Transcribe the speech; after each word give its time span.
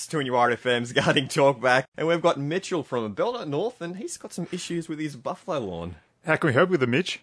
It's 0.00 0.08
2NURFM's 0.08 0.94
Gardening 0.94 1.28
Talk 1.28 1.60
back, 1.60 1.86
and 1.94 2.08
we've 2.08 2.22
got 2.22 2.40
Mitchell 2.40 2.82
from 2.82 3.12
Belmont 3.12 3.50
North, 3.50 3.82
and 3.82 3.98
he's 3.98 4.16
got 4.16 4.32
some 4.32 4.48
issues 4.50 4.88
with 4.88 4.98
his 4.98 5.14
buffalo 5.14 5.58
lawn. 5.58 5.96
How 6.24 6.36
can 6.36 6.48
we 6.48 6.54
help 6.54 6.70
with 6.70 6.80
the 6.80 6.86
Mitch? 6.86 7.20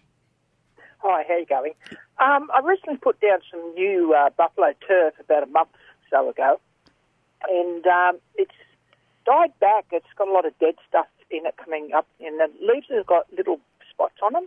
Hi, 0.98 1.24
how 1.26 1.38
you 1.38 1.44
going? 1.44 1.72
Um, 2.20 2.48
I 2.54 2.60
recently 2.64 2.98
put 2.98 3.20
down 3.20 3.40
some 3.50 3.74
new 3.74 4.14
uh, 4.14 4.30
buffalo 4.30 4.74
turf 4.86 5.14
about 5.18 5.42
a 5.42 5.46
month 5.46 5.70
or 5.74 6.06
so 6.08 6.30
ago, 6.30 6.60
and 7.50 7.84
um, 7.84 8.20
it's 8.36 8.54
died 9.26 9.58
back. 9.58 9.86
It's 9.90 10.06
got 10.16 10.28
a 10.28 10.32
lot 10.32 10.46
of 10.46 10.56
dead 10.60 10.76
stuff 10.88 11.08
in 11.32 11.46
it 11.46 11.56
coming 11.56 11.90
up, 11.96 12.06
and 12.20 12.38
the 12.38 12.46
leaves 12.64 12.86
have 12.94 13.06
got 13.06 13.26
little 13.36 13.58
spots 13.90 14.18
on 14.22 14.34
them. 14.34 14.46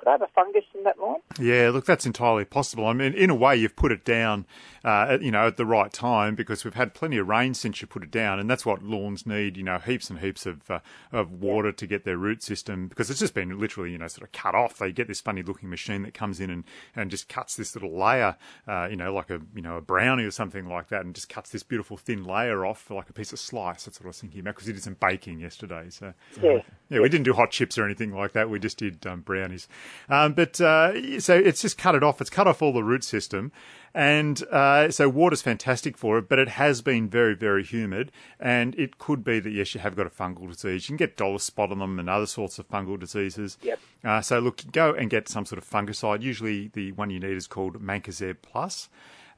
Could 0.00 0.08
I 0.08 0.12
have 0.12 0.22
a 0.22 0.28
fungus 0.28 0.64
in 0.74 0.82
that 0.84 0.98
lawn? 0.98 1.18
Yeah, 1.38 1.68
look, 1.68 1.84
that's 1.84 2.06
entirely 2.06 2.46
possible. 2.46 2.86
I 2.86 2.94
mean, 2.94 3.12
in 3.12 3.28
a 3.28 3.34
way, 3.34 3.54
you've 3.54 3.76
put 3.76 3.92
it 3.92 4.02
down, 4.02 4.46
uh, 4.82 5.08
at, 5.10 5.22
you 5.22 5.30
know, 5.30 5.46
at 5.46 5.58
the 5.58 5.66
right 5.66 5.92
time 5.92 6.34
because 6.34 6.64
we've 6.64 6.72
had 6.72 6.94
plenty 6.94 7.18
of 7.18 7.28
rain 7.28 7.52
since 7.52 7.82
you 7.82 7.86
put 7.86 8.02
it 8.02 8.10
down, 8.10 8.40
and 8.40 8.48
that's 8.48 8.64
what 8.64 8.82
lawns 8.82 9.26
need. 9.26 9.58
You 9.58 9.62
know, 9.62 9.78
heaps 9.78 10.08
and 10.08 10.20
heaps 10.20 10.46
of 10.46 10.70
uh, 10.70 10.78
of 11.12 11.30
water 11.32 11.68
yeah. 11.68 11.74
to 11.74 11.86
get 11.86 12.04
their 12.04 12.16
root 12.16 12.42
system 12.42 12.88
because 12.88 13.10
it's 13.10 13.20
just 13.20 13.34
been 13.34 13.58
literally, 13.60 13.92
you 13.92 13.98
know, 13.98 14.08
sort 14.08 14.26
of 14.26 14.32
cut 14.32 14.54
off. 14.54 14.78
They 14.78 14.90
get 14.90 15.06
this 15.06 15.20
funny 15.20 15.42
looking 15.42 15.68
machine 15.68 16.00
that 16.04 16.14
comes 16.14 16.40
in 16.40 16.48
and, 16.48 16.64
and 16.96 17.10
just 17.10 17.28
cuts 17.28 17.56
this 17.56 17.74
little 17.74 17.94
layer, 17.94 18.36
uh, 18.66 18.88
you 18.90 18.96
know, 18.96 19.12
like 19.12 19.28
a 19.28 19.42
you 19.54 19.60
know 19.60 19.76
a 19.76 19.82
brownie 19.82 20.24
or 20.24 20.30
something 20.30 20.66
like 20.66 20.88
that, 20.88 21.04
and 21.04 21.14
just 21.14 21.28
cuts 21.28 21.50
this 21.50 21.62
beautiful 21.62 21.98
thin 21.98 22.24
layer 22.24 22.64
off 22.64 22.80
for 22.80 22.94
like 22.94 23.10
a 23.10 23.12
piece 23.12 23.34
of 23.34 23.38
slice. 23.38 23.84
That's 23.84 24.00
what 24.00 24.06
I 24.06 24.08
was 24.08 24.20
thinking 24.20 24.40
about 24.40 24.54
because 24.54 24.66
we 24.66 24.72
did 24.72 24.82
some 24.82 24.96
baking 24.98 25.40
yesterday. 25.40 25.90
So 25.90 26.14
yeah, 26.42 26.62
yeah, 26.88 27.00
we 27.00 27.10
didn't 27.10 27.24
do 27.24 27.34
hot 27.34 27.50
chips 27.50 27.76
or 27.76 27.84
anything 27.84 28.14
like 28.14 28.32
that. 28.32 28.48
We 28.48 28.58
just 28.58 28.78
did 28.78 29.06
um, 29.06 29.20
brownies. 29.20 29.68
Um, 30.08 30.32
but 30.32 30.60
uh, 30.60 31.20
so 31.20 31.34
it's 31.36 31.62
just 31.62 31.78
cut 31.78 31.94
it 31.94 32.02
off. 32.02 32.20
It's 32.20 32.30
cut 32.30 32.46
off 32.46 32.62
all 32.62 32.72
the 32.72 32.84
root 32.84 33.04
system. 33.04 33.52
And 33.92 34.42
uh, 34.52 34.90
so 34.90 35.08
water's 35.08 35.42
fantastic 35.42 35.96
for 35.98 36.18
it, 36.18 36.28
but 36.28 36.38
it 36.38 36.48
has 36.48 36.80
been 36.80 37.08
very, 37.08 37.34
very 37.34 37.64
humid. 37.64 38.12
And 38.38 38.74
it 38.76 38.98
could 38.98 39.24
be 39.24 39.40
that, 39.40 39.50
yes, 39.50 39.74
you 39.74 39.80
have 39.80 39.96
got 39.96 40.06
a 40.06 40.10
fungal 40.10 40.48
disease. 40.48 40.88
You 40.88 40.92
can 40.92 40.96
get 40.96 41.16
dollar 41.16 41.40
spot 41.40 41.72
on 41.72 41.80
them 41.80 41.98
and 41.98 42.08
other 42.08 42.26
sorts 42.26 42.58
of 42.58 42.68
fungal 42.68 42.98
diseases. 42.98 43.58
Yep. 43.62 43.80
Uh, 44.04 44.20
so 44.20 44.38
look, 44.38 44.62
go 44.70 44.92
and 44.92 45.10
get 45.10 45.28
some 45.28 45.44
sort 45.44 45.58
of 45.58 45.68
fungicide. 45.68 46.22
Usually 46.22 46.68
the 46.68 46.92
one 46.92 47.10
you 47.10 47.18
need 47.18 47.36
is 47.36 47.48
called 47.48 47.82
Mancozeb 47.82 48.36
Plus 48.42 48.88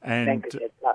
and 0.03 0.45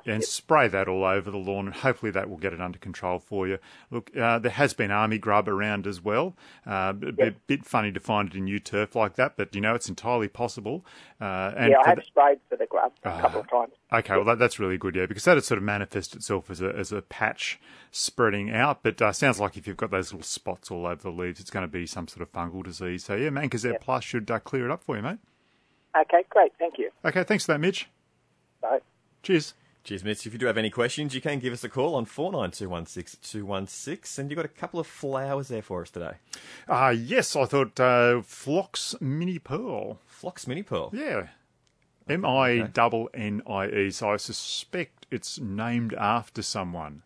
and 0.06 0.24
spray 0.24 0.68
that 0.68 0.88
all 0.88 1.04
over 1.04 1.30
the 1.30 1.38
lawn, 1.38 1.66
and 1.66 1.74
hopefully 1.74 2.10
that 2.12 2.28
will 2.28 2.36
get 2.36 2.52
it 2.52 2.60
under 2.60 2.78
control 2.78 3.18
for 3.18 3.48
you. 3.48 3.58
Look, 3.90 4.14
uh, 4.16 4.38
there 4.38 4.52
has 4.52 4.74
been 4.74 4.90
army 4.90 5.18
grub 5.18 5.48
around 5.48 5.86
as 5.86 6.02
well. 6.02 6.36
Uh, 6.66 6.92
a 7.02 7.12
bit, 7.12 7.46
bit, 7.46 7.64
funny 7.64 7.92
to 7.92 8.00
find 8.00 8.28
it 8.28 8.36
in 8.36 8.44
new 8.44 8.58
turf 8.58 8.94
like 8.94 9.16
that, 9.16 9.36
but 9.36 9.54
you 9.54 9.60
know 9.60 9.74
it's 9.74 9.88
entirely 9.88 10.28
possible. 10.28 10.84
Uh, 11.20 11.52
and 11.56 11.70
yeah, 11.70 11.78
I 11.84 11.90
have 11.90 12.04
sprayed 12.06 12.38
for 12.48 12.56
the 12.56 12.66
grub 12.66 12.92
a 13.04 13.08
ah, 13.08 13.20
couple 13.20 13.40
of 13.40 13.50
times. 13.50 13.72
Okay, 13.92 14.14
well 14.14 14.24
that, 14.24 14.38
that's 14.38 14.58
really 14.58 14.78
good, 14.78 14.94
yeah, 14.94 15.06
because 15.06 15.24
that 15.24 15.42
sort 15.44 15.58
of 15.58 15.64
manifests 15.64 16.14
itself 16.14 16.50
as 16.50 16.60
a 16.60 16.74
as 16.76 16.92
a 16.92 17.02
patch 17.02 17.58
spreading 17.90 18.50
out. 18.50 18.82
But 18.82 19.00
uh, 19.00 19.12
sounds 19.12 19.40
like 19.40 19.56
if 19.56 19.66
you've 19.66 19.76
got 19.76 19.90
those 19.90 20.12
little 20.12 20.24
spots 20.24 20.70
all 20.70 20.86
over 20.86 21.02
the 21.02 21.10
leaves, 21.10 21.40
it's 21.40 21.50
going 21.50 21.64
to 21.64 21.72
be 21.72 21.86
some 21.86 22.08
sort 22.08 22.22
of 22.22 22.32
fungal 22.32 22.62
disease. 22.62 23.04
So 23.04 23.14
yeah, 23.14 23.30
Mancozeb 23.30 23.72
yep. 23.72 23.80
Plus 23.80 24.04
should 24.04 24.30
uh, 24.30 24.38
clear 24.38 24.66
it 24.66 24.70
up 24.70 24.82
for 24.82 24.96
you, 24.96 25.02
mate. 25.02 25.18
Okay, 25.98 26.24
great, 26.30 26.52
thank 26.58 26.78
you. 26.78 26.90
Okay, 27.04 27.24
thanks 27.24 27.46
for 27.46 27.52
that, 27.52 27.58
Mitch. 27.58 27.88
Bye. 28.60 28.80
Cheers. 29.28 29.54
Cheers, 29.84 30.02
Mitch. 30.04 30.26
If 30.26 30.32
you 30.32 30.38
do 30.38 30.46
have 30.46 30.56
any 30.56 30.70
questions, 30.70 31.14
you 31.14 31.20
can 31.20 31.38
give 31.38 31.52
us 31.52 31.62
a 31.62 31.68
call 31.68 31.96
on 31.96 32.06
49216216. 32.06 34.18
And 34.18 34.30
you've 34.30 34.38
got 34.38 34.46
a 34.46 34.48
couple 34.48 34.80
of 34.80 34.86
flowers 34.86 35.48
there 35.48 35.60
for 35.60 35.82
us 35.82 35.90
today. 35.90 36.12
Uh, 36.66 36.94
yes, 36.96 37.36
I 37.36 37.44
thought 37.44 37.78
uh, 37.78 38.22
Phlox 38.22 38.94
Minnie 39.02 39.38
Pearl. 39.38 39.98
Phlox 40.06 40.46
Minnie 40.46 40.62
Pearl? 40.62 40.88
Yeah. 40.94 41.26
M 42.08 42.24
I 42.24 42.70
double 42.72 43.10
N 43.12 43.42
I 43.46 43.68
E. 43.68 43.90
So 43.90 44.12
I 44.12 44.16
suspect 44.16 45.06
it's 45.10 45.38
named 45.38 45.92
after 45.92 46.40
someone. 46.40 47.02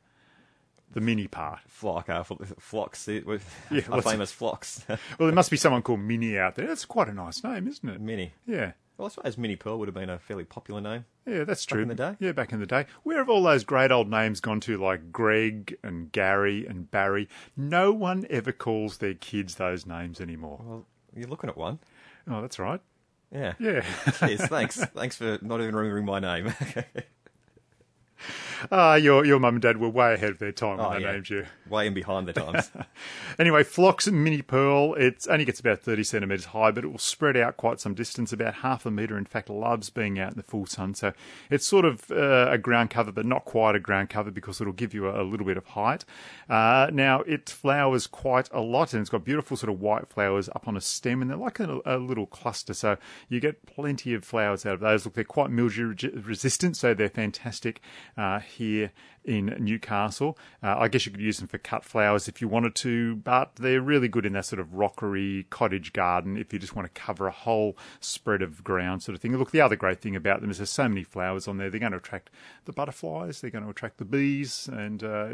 The 0.92 1.00
mini 1.00 1.26
part. 1.26 1.58
Flock, 1.66 2.08
uh, 2.08 2.22
Phlox, 2.22 3.08
yeah, 3.08 3.40
a 3.90 4.00
famous 4.00 4.30
Phlox. 4.30 4.84
well, 4.88 4.98
there 5.18 5.32
must 5.32 5.50
be 5.50 5.56
someone 5.56 5.82
called 5.82 5.98
Minnie 5.98 6.38
out 6.38 6.54
there. 6.54 6.68
That's 6.68 6.84
quite 6.84 7.08
a 7.08 7.14
nice 7.14 7.42
name, 7.42 7.66
isn't 7.66 7.88
it? 7.88 8.00
Minnie. 8.00 8.34
Yeah. 8.46 8.74
Well, 8.96 9.06
I 9.06 9.08
suppose 9.10 9.38
Minnie 9.38 9.56
Pearl 9.56 9.78
would 9.78 9.88
have 9.88 9.94
been 9.94 10.10
a 10.10 10.18
fairly 10.18 10.44
popular 10.44 10.80
name. 10.80 11.06
Yeah, 11.26 11.44
that's 11.44 11.64
true. 11.64 11.84
Back 11.86 11.90
in 11.90 11.96
the 11.96 12.10
day? 12.12 12.16
Yeah, 12.20 12.32
back 12.32 12.52
in 12.52 12.60
the 12.60 12.66
day. 12.66 12.86
Where 13.02 13.18
have 13.18 13.28
all 13.28 13.42
those 13.42 13.64
great 13.64 13.90
old 13.90 14.10
names 14.10 14.40
gone 14.40 14.60
to, 14.60 14.76
like 14.76 15.10
Greg 15.10 15.76
and 15.82 16.12
Gary 16.12 16.66
and 16.66 16.90
Barry? 16.90 17.28
No 17.56 17.92
one 17.92 18.26
ever 18.28 18.52
calls 18.52 18.98
their 18.98 19.14
kids 19.14 19.54
those 19.56 19.86
names 19.86 20.20
anymore. 20.20 20.60
Well, 20.64 20.86
you're 21.14 21.28
looking 21.28 21.50
at 21.50 21.56
one. 21.56 21.78
Oh, 22.30 22.40
that's 22.40 22.58
right. 22.58 22.80
Yeah. 23.32 23.54
Yeah. 23.58 23.84
Cheers. 24.18 24.46
Thanks. 24.46 24.84
Thanks 24.84 25.16
for 25.16 25.38
not 25.40 25.60
even 25.60 25.74
remembering 25.74 26.04
my 26.04 26.20
name. 26.20 26.54
Uh, 28.70 28.98
your 29.00 29.24
your 29.24 29.38
mum 29.38 29.54
and 29.54 29.62
dad 29.62 29.78
were 29.78 29.88
way 29.88 30.14
ahead 30.14 30.30
of 30.30 30.38
their 30.38 30.52
time 30.52 30.78
when 30.78 30.86
oh, 30.86 30.94
they 30.94 31.00
yeah. 31.00 31.12
named 31.12 31.30
you. 31.30 31.46
Way 31.68 31.86
in 31.86 31.94
behind 31.94 32.28
the 32.28 32.32
times. 32.32 32.70
anyway, 33.38 33.64
Phlox 33.64 34.06
Minnie 34.08 34.42
Pearl, 34.42 34.94
it 34.94 35.26
only 35.28 35.44
gets 35.44 35.60
about 35.60 35.80
30 35.80 36.04
centimetres 36.04 36.46
high, 36.46 36.70
but 36.70 36.84
it 36.84 36.88
will 36.88 36.98
spread 36.98 37.36
out 37.36 37.56
quite 37.56 37.80
some 37.80 37.94
distance, 37.94 38.32
about 38.32 38.54
half 38.56 38.86
a 38.86 38.90
metre. 38.90 39.16
In 39.16 39.24
fact, 39.24 39.48
loves 39.48 39.90
being 39.90 40.18
out 40.18 40.32
in 40.32 40.36
the 40.36 40.42
full 40.42 40.66
sun. 40.66 40.94
So 40.94 41.12
it's 41.50 41.66
sort 41.66 41.84
of 41.84 42.10
uh, 42.10 42.48
a 42.50 42.58
ground 42.58 42.90
cover, 42.90 43.12
but 43.12 43.26
not 43.26 43.44
quite 43.44 43.74
a 43.74 43.80
ground 43.80 44.10
cover 44.10 44.30
because 44.30 44.60
it'll 44.60 44.72
give 44.72 44.94
you 44.94 45.08
a, 45.08 45.22
a 45.22 45.24
little 45.24 45.46
bit 45.46 45.56
of 45.56 45.66
height. 45.66 46.04
Uh, 46.48 46.90
now, 46.92 47.20
it 47.22 47.48
flowers 47.48 48.06
quite 48.06 48.48
a 48.52 48.60
lot 48.60 48.92
and 48.92 49.00
it's 49.00 49.10
got 49.10 49.24
beautiful 49.24 49.56
sort 49.56 49.72
of 49.72 49.80
white 49.80 50.08
flowers 50.08 50.48
up 50.54 50.68
on 50.68 50.76
a 50.76 50.80
stem 50.80 51.22
and 51.22 51.30
they're 51.30 51.38
like 51.38 51.60
a, 51.60 51.80
a 51.84 51.96
little 51.96 52.26
cluster. 52.26 52.74
So 52.74 52.96
you 53.28 53.40
get 53.40 53.66
plenty 53.66 54.14
of 54.14 54.24
flowers 54.24 54.66
out 54.66 54.74
of 54.74 54.80
those. 54.80 55.04
Look, 55.04 55.14
they're 55.14 55.24
quite 55.24 55.50
mildew 55.50 55.94
resistant, 56.22 56.76
so 56.76 56.94
they're 56.94 57.08
fantastic 57.08 57.80
uh, 58.16 58.40
here 58.52 58.92
in 59.24 59.56
Newcastle. 59.58 60.36
Uh, 60.62 60.76
I 60.78 60.88
guess 60.88 61.06
you 61.06 61.12
could 61.12 61.20
use 61.20 61.38
them 61.38 61.48
for 61.48 61.58
cut 61.58 61.84
flowers 61.84 62.28
if 62.28 62.40
you 62.40 62.48
wanted 62.48 62.74
to, 62.76 63.16
but 63.16 63.56
they're 63.56 63.80
really 63.80 64.08
good 64.08 64.26
in 64.26 64.32
that 64.32 64.46
sort 64.46 64.60
of 64.60 64.74
rockery 64.74 65.46
cottage 65.50 65.92
garden 65.92 66.36
if 66.36 66.52
you 66.52 66.58
just 66.58 66.74
want 66.74 66.92
to 66.92 67.00
cover 67.00 67.26
a 67.26 67.32
whole 67.32 67.76
spread 68.00 68.42
of 68.42 68.64
ground 68.64 69.02
sort 69.02 69.14
of 69.14 69.20
thing. 69.20 69.36
Look, 69.36 69.50
the 69.50 69.60
other 69.60 69.76
great 69.76 70.00
thing 70.00 70.16
about 70.16 70.40
them 70.40 70.50
is 70.50 70.58
there's 70.58 70.70
so 70.70 70.88
many 70.88 71.04
flowers 71.04 71.46
on 71.46 71.58
there. 71.58 71.70
They're 71.70 71.80
going 71.80 71.92
to 71.92 71.98
attract 71.98 72.30
the 72.64 72.72
butterflies, 72.72 73.40
they're 73.40 73.50
going 73.50 73.64
to 73.64 73.70
attract 73.70 73.98
the 73.98 74.04
bees, 74.04 74.68
and 74.72 75.02
uh, 75.02 75.28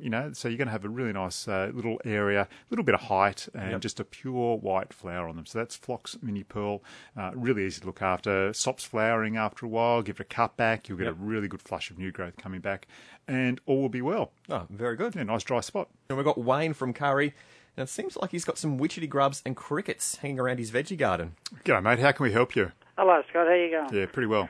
you 0.00 0.10
know, 0.10 0.32
so 0.32 0.48
you're 0.48 0.58
going 0.58 0.68
to 0.68 0.72
have 0.72 0.84
a 0.84 0.88
really 0.88 1.12
nice 1.12 1.48
uh, 1.48 1.70
little 1.74 2.00
area, 2.04 2.42
a 2.42 2.48
little 2.70 2.84
bit 2.84 2.94
of 2.94 3.02
height, 3.02 3.48
and 3.54 3.72
yep. 3.72 3.80
just 3.80 4.00
a 4.00 4.04
pure 4.04 4.56
white 4.58 4.92
flower 4.92 5.28
on 5.28 5.36
them. 5.36 5.46
So 5.46 5.58
that's 5.58 5.76
Phlox 5.76 6.16
Minnie 6.22 6.44
Pearl. 6.44 6.82
Uh, 7.16 7.32
really 7.34 7.66
easy 7.66 7.80
to 7.80 7.86
look 7.86 8.02
after. 8.02 8.52
Stops 8.52 8.84
flowering 8.84 9.36
after 9.36 9.66
a 9.66 9.68
while. 9.68 10.02
Give 10.02 10.16
it 10.16 10.22
a 10.22 10.24
cut 10.24 10.56
back. 10.56 10.88
You'll 10.88 10.98
get 10.98 11.06
yep. 11.06 11.14
a 11.14 11.22
really 11.22 11.48
good 11.48 11.62
flush 11.62 11.90
of 11.90 11.98
new 11.98 12.10
growth 12.10 12.36
coming 12.36 12.60
back 12.60 12.86
and 13.28 13.60
all 13.66 13.82
will 13.82 13.88
be 13.88 14.02
well. 14.02 14.32
Oh, 14.48 14.66
very 14.70 14.96
good. 14.96 15.14
Yeah, 15.14 15.22
nice 15.24 15.44
dry 15.44 15.60
spot. 15.60 15.88
And 16.08 16.18
we've 16.18 16.24
got 16.24 16.38
Wayne 16.38 16.74
from 16.74 16.92
Kurri. 16.92 17.32
And 17.76 17.84
it 17.84 17.88
seems 17.88 18.16
like 18.16 18.30
he's 18.30 18.44
got 18.44 18.58
some 18.58 18.78
witchetty 18.78 19.08
grubs 19.08 19.42
and 19.46 19.56
crickets 19.56 20.16
hanging 20.16 20.38
around 20.38 20.58
his 20.58 20.70
veggie 20.70 20.98
garden. 20.98 21.36
G'day, 21.64 21.82
mate. 21.82 21.98
How 21.98 22.12
can 22.12 22.24
we 22.24 22.32
help 22.32 22.54
you? 22.54 22.72
Hello, 22.98 23.22
Scott. 23.30 23.46
How 23.46 23.54
you 23.54 23.70
going? 23.70 23.94
Yeah, 23.94 24.06
pretty 24.06 24.26
well. 24.26 24.48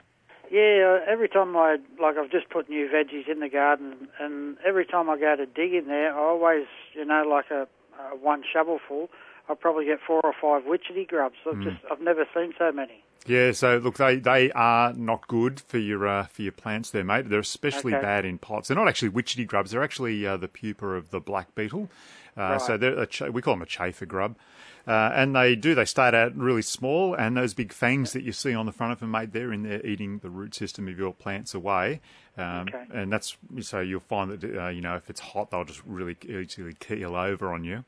Yeah, 0.51 0.99
uh, 1.01 1.11
every 1.11 1.29
time 1.29 1.57
I 1.57 1.79
like, 1.99 2.19
I've 2.19 2.31
just 2.31 2.51
put 2.51 2.69
new 2.69 2.87
veggies 2.87 3.27
in 3.27 3.41
the 3.41 3.49
garden, 3.49 4.09
and 4.21 4.59
every 4.67 4.85
time 4.85 5.09
I 5.09 5.19
go 5.19 5.35
to 5.35 5.47
dig 5.47 5.73
in 5.73 5.87
there, 5.87 6.15
I 6.15 6.19
always, 6.19 6.67
you 6.93 7.07
know, 7.07 7.25
like 7.27 7.51
a, 7.51 7.67
a 7.99 8.17
one 8.17 8.43
shovelful, 8.53 9.09
I 9.49 9.55
probably 9.55 9.87
get 9.87 9.99
four 10.07 10.21
or 10.23 10.33
five 10.41 10.63
witchetty 10.69 11.09
grubs. 11.09 11.37
I've 11.47 11.57
mm. 11.57 11.65
just, 11.65 11.85
I've 11.91 12.01
never 12.01 12.27
seen 12.35 12.55
so 12.59 12.73
many. 12.73 13.03
Yeah, 13.27 13.53
so 13.53 13.77
look, 13.77 13.99
they, 13.99 14.17
they 14.17 14.51
are 14.53 14.93
not 14.95 15.29
good 15.29 15.61
for 15.61 15.79
your 15.79 16.09
uh, 16.09 16.25
for 16.25 16.43
your 16.43 16.53
plants 16.53 16.91
there, 16.91 17.05
mate. 17.05 17.29
They're 17.29 17.39
especially 17.39 17.95
okay. 17.95 18.03
bad 18.03 18.25
in 18.25 18.39
pots. 18.39 18.69
They're 18.69 18.77
not 18.77 18.89
actually 18.89 19.11
witchetty 19.11 19.47
grubs. 19.47 19.71
They're 19.71 19.83
actually 19.83 20.27
uh, 20.27 20.37
the 20.37 20.49
pupa 20.49 20.87
of 20.87 21.11
the 21.11 21.21
black 21.21 21.55
beetle. 21.55 21.89
Uh, 22.37 22.41
right. 22.41 22.61
So 22.61 22.77
they're 22.77 23.07
ch- 23.07 23.23
we 23.23 23.41
call 23.41 23.55
them 23.55 23.63
a 23.63 23.67
chafer 23.67 24.07
grub. 24.07 24.37
Uh, 24.85 25.13
and 25.15 25.37
they 25.37 25.55
do, 25.55 25.77
they 25.77 25.85
start 25.85 26.13
out 26.13 26.37
really 26.37 26.63
small, 26.63 27.15
and 27.15 27.37
those 27.37 27.55
big 27.55 27.73
fangs 27.73 28.13
that 28.15 28.25
you 28.25 28.33
see 28.33 28.53
on 28.53 28.67
the 28.67 28.73
front 28.73 28.93
of 28.93 28.99
them, 28.99 29.13
mate, 29.13 29.33
they're 29.33 29.53
in 29.53 29.63
there 29.63 29.85
eating 29.87 30.19
the 30.19 30.29
root 30.29 30.57
system 30.57 30.89
of 30.89 30.99
your 30.99 31.13
plants 31.13 31.55
away. 31.55 32.01
Um, 32.37 32.67
okay. 32.67 32.83
And 32.93 33.13
that's, 33.13 33.37
so 33.61 33.79
you'll 33.79 34.01
find 34.01 34.33
that, 34.33 34.43
uh, 34.43 34.69
you 34.71 34.81
know, 34.81 34.97
if 34.97 35.09
it's 35.09 35.21
hot, 35.21 35.53
they'll 35.53 35.65
just 35.65 35.83
really 35.87 36.17
easily 36.27 36.75
keel 36.81 37.15
over 37.15 37.53
on 37.53 37.63
you. 37.63 37.85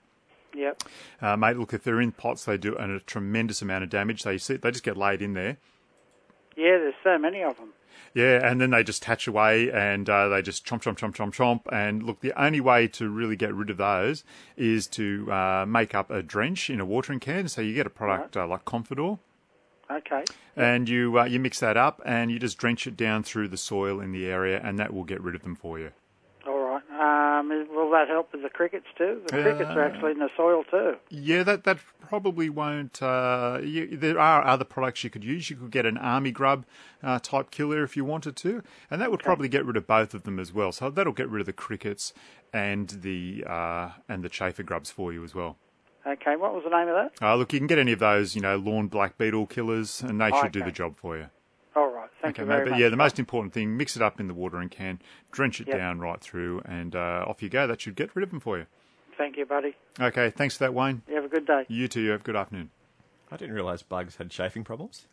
Yep. 0.54 0.82
Uh, 1.20 1.36
mate, 1.36 1.56
look, 1.56 1.72
if 1.74 1.82
they're 1.82 2.00
in 2.00 2.12
pots, 2.12 2.44
they 2.44 2.56
do 2.56 2.76
a 2.76 3.00
tremendous 3.00 3.62
amount 3.62 3.84
of 3.84 3.90
damage. 3.90 4.22
They 4.22 4.38
see, 4.38 4.56
they 4.56 4.70
just 4.70 4.84
get 4.84 4.96
laid 4.96 5.20
in 5.20 5.34
there. 5.34 5.56
Yeah, 6.56 6.78
there's 6.78 6.94
so 7.02 7.18
many 7.18 7.42
of 7.42 7.56
them. 7.56 7.70
Yeah, 8.14 8.48
and 8.48 8.60
then 8.60 8.70
they 8.70 8.84
just 8.84 9.04
hatch 9.04 9.26
away 9.26 9.72
and 9.72 10.08
uh, 10.08 10.28
they 10.28 10.40
just 10.40 10.64
chomp, 10.64 10.82
chomp, 10.82 10.96
chomp, 10.96 11.16
chomp, 11.16 11.34
chomp. 11.34 11.72
And 11.72 12.04
look, 12.04 12.20
the 12.20 12.32
only 12.40 12.60
way 12.60 12.86
to 12.88 13.08
really 13.08 13.34
get 13.34 13.52
rid 13.52 13.70
of 13.70 13.76
those 13.76 14.22
is 14.56 14.86
to 14.88 15.30
uh, 15.32 15.66
make 15.66 15.94
up 15.94 16.10
a 16.10 16.22
drench 16.22 16.70
in 16.70 16.80
a 16.80 16.84
watering 16.84 17.18
can. 17.18 17.48
So 17.48 17.60
you 17.60 17.74
get 17.74 17.86
a 17.86 17.90
product 17.90 18.36
right. 18.36 18.44
uh, 18.44 18.46
like 18.46 18.64
Confidor. 18.64 19.18
Okay. 19.90 20.24
And 20.56 20.88
you 20.88 21.18
uh, 21.18 21.24
you 21.24 21.40
mix 21.40 21.60
that 21.60 21.76
up 21.76 22.00
and 22.04 22.30
you 22.30 22.38
just 22.38 22.56
drench 22.56 22.86
it 22.86 22.96
down 22.96 23.22
through 23.22 23.48
the 23.48 23.56
soil 23.56 24.00
in 24.00 24.12
the 24.12 24.26
area, 24.26 24.60
and 24.62 24.78
that 24.78 24.94
will 24.94 25.04
get 25.04 25.20
rid 25.20 25.34
of 25.34 25.42
them 25.42 25.56
for 25.56 25.78
you. 25.78 25.90
Um, 27.40 27.48
will 27.48 27.90
that 27.90 28.08
help 28.08 28.32
with 28.32 28.42
the 28.42 28.48
crickets 28.48 28.86
too? 28.96 29.22
The 29.26 29.42
crickets 29.42 29.70
are 29.70 29.82
Uh, 29.82 29.88
actually 29.88 30.12
in 30.12 30.18
the 30.18 30.28
soil 30.36 30.64
too. 30.64 30.96
Yeah, 31.10 31.42
that 31.42 31.64
that 31.64 31.78
probably 32.00 32.48
won't. 32.48 33.02
Uh, 33.02 33.60
you, 33.62 33.96
there 33.96 34.18
are 34.18 34.44
other 34.44 34.64
products 34.64 35.04
you 35.04 35.10
could 35.10 35.24
use. 35.24 35.50
You 35.50 35.56
could 35.56 35.70
get 35.70 35.86
an 35.86 35.98
army 35.98 36.30
grub 36.30 36.64
uh, 37.02 37.18
type 37.18 37.50
killer 37.50 37.82
if 37.82 37.96
you 37.96 38.04
wanted 38.04 38.36
to, 38.36 38.62
and 38.90 39.00
that 39.00 39.10
would 39.10 39.20
probably 39.20 39.48
get 39.48 39.64
rid 39.64 39.76
of 39.76 39.86
both 39.86 40.14
of 40.14 40.24
them 40.24 40.38
as 40.38 40.52
well. 40.52 40.72
So 40.72 40.90
that'll 40.90 41.12
get 41.12 41.28
rid 41.28 41.40
of 41.40 41.46
the 41.46 41.52
crickets 41.52 42.12
and 42.52 42.88
the 42.88 43.44
uh, 43.48 43.90
and 44.08 44.22
the 44.22 44.28
chafer 44.28 44.62
grubs 44.62 44.90
for 44.90 45.12
you 45.12 45.24
as 45.24 45.34
well. 45.34 45.56
Okay, 46.06 46.36
what 46.36 46.52
was 46.52 46.64
the 46.64 46.70
name 46.70 46.88
of 46.88 46.94
that? 46.94 47.12
Uh, 47.26 47.34
look, 47.34 47.52
you 47.54 47.58
can 47.58 47.66
get 47.66 47.78
any 47.78 47.92
of 47.92 47.98
those, 47.98 48.34
you 48.34 48.42
know, 48.42 48.56
lawn 48.56 48.88
black 48.88 49.16
beetle 49.16 49.46
killers, 49.46 50.02
and 50.02 50.20
they 50.20 50.30
should 50.32 50.52
do 50.52 50.62
the 50.62 50.70
job 50.70 50.98
for 50.98 51.16
you. 51.16 51.30
All 52.24 52.28
right, 52.28 52.36
thank 52.36 52.38
okay, 52.38 52.42
you 52.52 52.58
mate. 52.58 52.64
But 52.64 52.70
much. 52.72 52.80
yeah, 52.80 52.88
the 52.88 52.96
most 52.96 53.18
important 53.18 53.52
thing: 53.52 53.76
mix 53.76 53.96
it 53.96 54.02
up 54.02 54.18
in 54.20 54.26
the 54.28 54.34
watering 54.34 54.68
can, 54.68 55.00
drench 55.30 55.60
it 55.60 55.68
Yep. 55.68 55.76
down 55.76 56.00
right 56.00 56.20
through, 56.20 56.62
and 56.64 56.96
uh, 56.96 57.24
off 57.26 57.42
you 57.42 57.48
go. 57.48 57.66
That 57.66 57.80
should 57.80 57.96
get 57.96 58.14
rid 58.14 58.22
of 58.22 58.30
them 58.30 58.40
for 58.40 58.58
you. 58.58 58.66
Thank 59.18 59.36
you, 59.36 59.46
buddy. 59.46 59.74
Okay, 60.00 60.30
thanks 60.30 60.56
for 60.56 60.64
that, 60.64 60.74
Wayne. 60.74 61.02
You 61.08 61.16
have 61.16 61.24
a 61.24 61.28
good 61.28 61.46
day. 61.46 61.64
You 61.68 61.86
too. 61.86 62.00
You 62.00 62.10
have 62.10 62.20
a 62.22 62.24
good 62.24 62.36
afternoon. 62.36 62.70
I 63.30 63.36
didn't 63.36 63.54
realise 63.54 63.82
bugs 63.82 64.16
had 64.16 64.30
chafing 64.30 64.64
problems. 64.64 65.06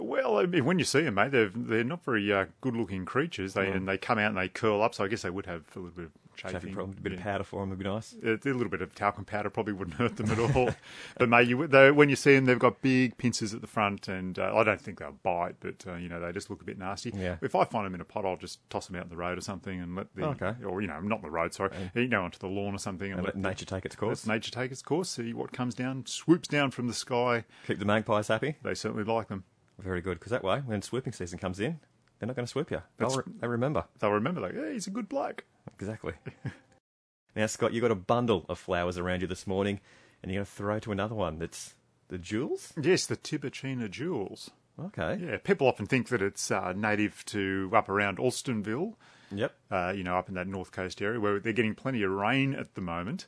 Well, 0.00 0.38
I 0.38 0.46
mean, 0.46 0.64
when 0.64 0.78
you 0.78 0.84
see 0.84 1.02
them, 1.02 1.14
mate, 1.14 1.30
they're 1.32 1.50
they're 1.54 1.84
not 1.84 2.04
very 2.04 2.32
uh, 2.32 2.46
good-looking 2.60 3.04
creatures. 3.04 3.54
They 3.54 3.66
Mm. 3.66 3.76
and 3.76 3.88
they 3.88 3.98
come 3.98 4.18
out 4.18 4.28
and 4.30 4.36
they 4.38 4.48
curl 4.48 4.82
up. 4.82 4.94
So 4.94 5.04
I 5.04 5.08
guess 5.08 5.22
they 5.22 5.30
would 5.30 5.46
have 5.46 5.62
a 5.76 5.78
little 5.78 5.90
bit 5.94 6.04
of 6.06 6.10
chafing. 6.36 6.60
Chafing 6.60 6.74
problem. 6.74 6.96
A 6.98 7.00
bit 7.02 7.12
of 7.12 7.20
powder 7.20 7.44
for 7.44 7.60
them 7.60 7.68
would 7.70 7.78
be 7.78 7.84
nice. 7.84 8.14
A 8.24 8.32
a 8.32 8.38
little 8.52 8.68
bit 8.70 8.80
of 8.80 8.94
talcum 8.94 9.24
powder 9.26 9.50
probably 9.50 9.74
wouldn't 9.74 9.96
hurt 9.98 10.16
them 10.16 10.30
at 10.30 10.38
all. 10.56 10.70
but 11.18 11.28
mate, 11.28 11.48
you, 11.48 11.66
they, 11.66 11.90
when 11.90 12.08
you 12.08 12.16
see 12.16 12.34
them, 12.34 12.46
they've 12.46 12.58
got 12.58 12.80
big 12.80 13.18
pincers 13.18 13.52
at 13.52 13.60
the 13.60 13.66
front, 13.66 14.08
and 14.08 14.38
uh, 14.38 14.54
I 14.56 14.64
don't 14.64 14.80
think 14.80 15.00
they'll 15.00 15.18
bite, 15.22 15.56
but 15.60 15.84
uh, 15.86 15.94
you 15.96 16.08
know 16.08 16.18
they 16.20 16.32
just 16.32 16.48
look 16.48 16.62
a 16.62 16.64
bit 16.64 16.78
nasty. 16.78 17.12
Yeah. 17.14 17.36
If 17.42 17.54
I 17.54 17.64
find 17.64 17.84
them 17.84 17.94
in 17.94 18.00
a 18.00 18.04
pot, 18.04 18.24
I'll 18.24 18.36
just 18.38 18.58
toss 18.70 18.86
them 18.86 18.96
out 18.96 19.04
in 19.04 19.10
the 19.10 19.16
road 19.16 19.36
or 19.36 19.42
something, 19.42 19.78
and 19.80 19.94
let 19.96 20.14
the 20.14 20.24
Okay. 20.28 20.54
or 20.64 20.80
you 20.80 20.88
know 20.88 20.98
not 21.00 21.16
in 21.16 21.22
the 21.24 21.30
road, 21.30 21.52
sorry, 21.52 21.72
you 21.94 22.08
know 22.08 22.22
onto 22.24 22.38
the 22.38 22.46
lawn 22.48 22.74
or 22.74 22.78
something, 22.78 23.12
and, 23.12 23.22
let 23.22 23.36
nature 23.36 23.66
take 23.66 23.84
its 23.84 23.96
course. 23.96 24.26
let 24.26 24.34
nature 24.36 24.50
take 24.50 24.70
its 24.72 24.82
course. 24.82 25.10
See 25.10 25.34
what 25.34 25.52
comes 25.52 25.74
down, 25.74 26.06
swoops 26.06 26.48
down 26.48 26.70
from 26.70 26.86
the 26.86 26.94
sky. 26.94 27.44
Keep 27.66 27.80
the 27.80 27.84
magpies 27.84 28.28
happy. 28.28 28.56
They 28.62 28.74
certainly 28.74 29.04
like 29.04 29.28
them. 29.28 29.44
Very 29.80 30.00
good, 30.00 30.18
because 30.18 30.30
that 30.30 30.42
way, 30.44 30.60
when 30.64 30.82
swooping 30.82 31.12
season 31.12 31.38
comes 31.38 31.58
in, 31.60 31.80
they're 32.18 32.26
not 32.26 32.36
going 32.36 32.46
to 32.46 32.50
swoop 32.50 32.70
you. 32.70 32.82
They'll 32.98 33.16
re- 33.16 33.32
they 33.40 33.46
remember. 33.48 33.84
They'll 33.98 34.10
remember, 34.12 34.40
like, 34.40 34.54
hey, 34.54 34.74
he's 34.74 34.86
a 34.86 34.90
good 34.90 35.08
bloke. 35.08 35.44
Exactly. 35.78 36.12
now, 37.36 37.46
Scott, 37.46 37.72
you've 37.72 37.82
got 37.82 37.90
a 37.90 37.94
bundle 37.96 38.44
of 38.48 38.58
flowers 38.58 38.98
around 38.98 39.22
you 39.22 39.26
this 39.26 39.46
morning, 39.46 39.80
and 40.22 40.30
you're 40.30 40.38
going 40.40 40.46
to 40.46 40.52
throw 40.52 40.78
to 40.80 40.92
another 40.92 41.14
one. 41.14 41.38
That's 41.38 41.74
the 42.08 42.18
jewels. 42.18 42.72
Yes, 42.80 43.06
the 43.06 43.16
Tibouchina 43.16 43.90
Jules. 43.90 44.50
Okay. 44.78 45.18
Yeah, 45.22 45.36
people 45.38 45.66
often 45.66 45.86
think 45.86 46.08
that 46.08 46.22
it's 46.22 46.50
uh, 46.50 46.72
native 46.74 47.24
to 47.26 47.70
up 47.74 47.88
around 47.88 48.18
Alstonville, 48.18 48.94
Yep. 49.32 49.54
uh, 49.70 49.92
you 49.94 50.02
know, 50.02 50.16
up 50.16 50.28
in 50.28 50.34
that 50.34 50.46
north 50.48 50.72
coast 50.72 51.00
area 51.00 51.20
where 51.20 51.38
they're 51.38 51.52
getting 51.52 51.74
plenty 51.74 52.02
of 52.02 52.10
rain 52.10 52.54
at 52.54 52.74
the 52.74 52.80
moment. 52.80 53.26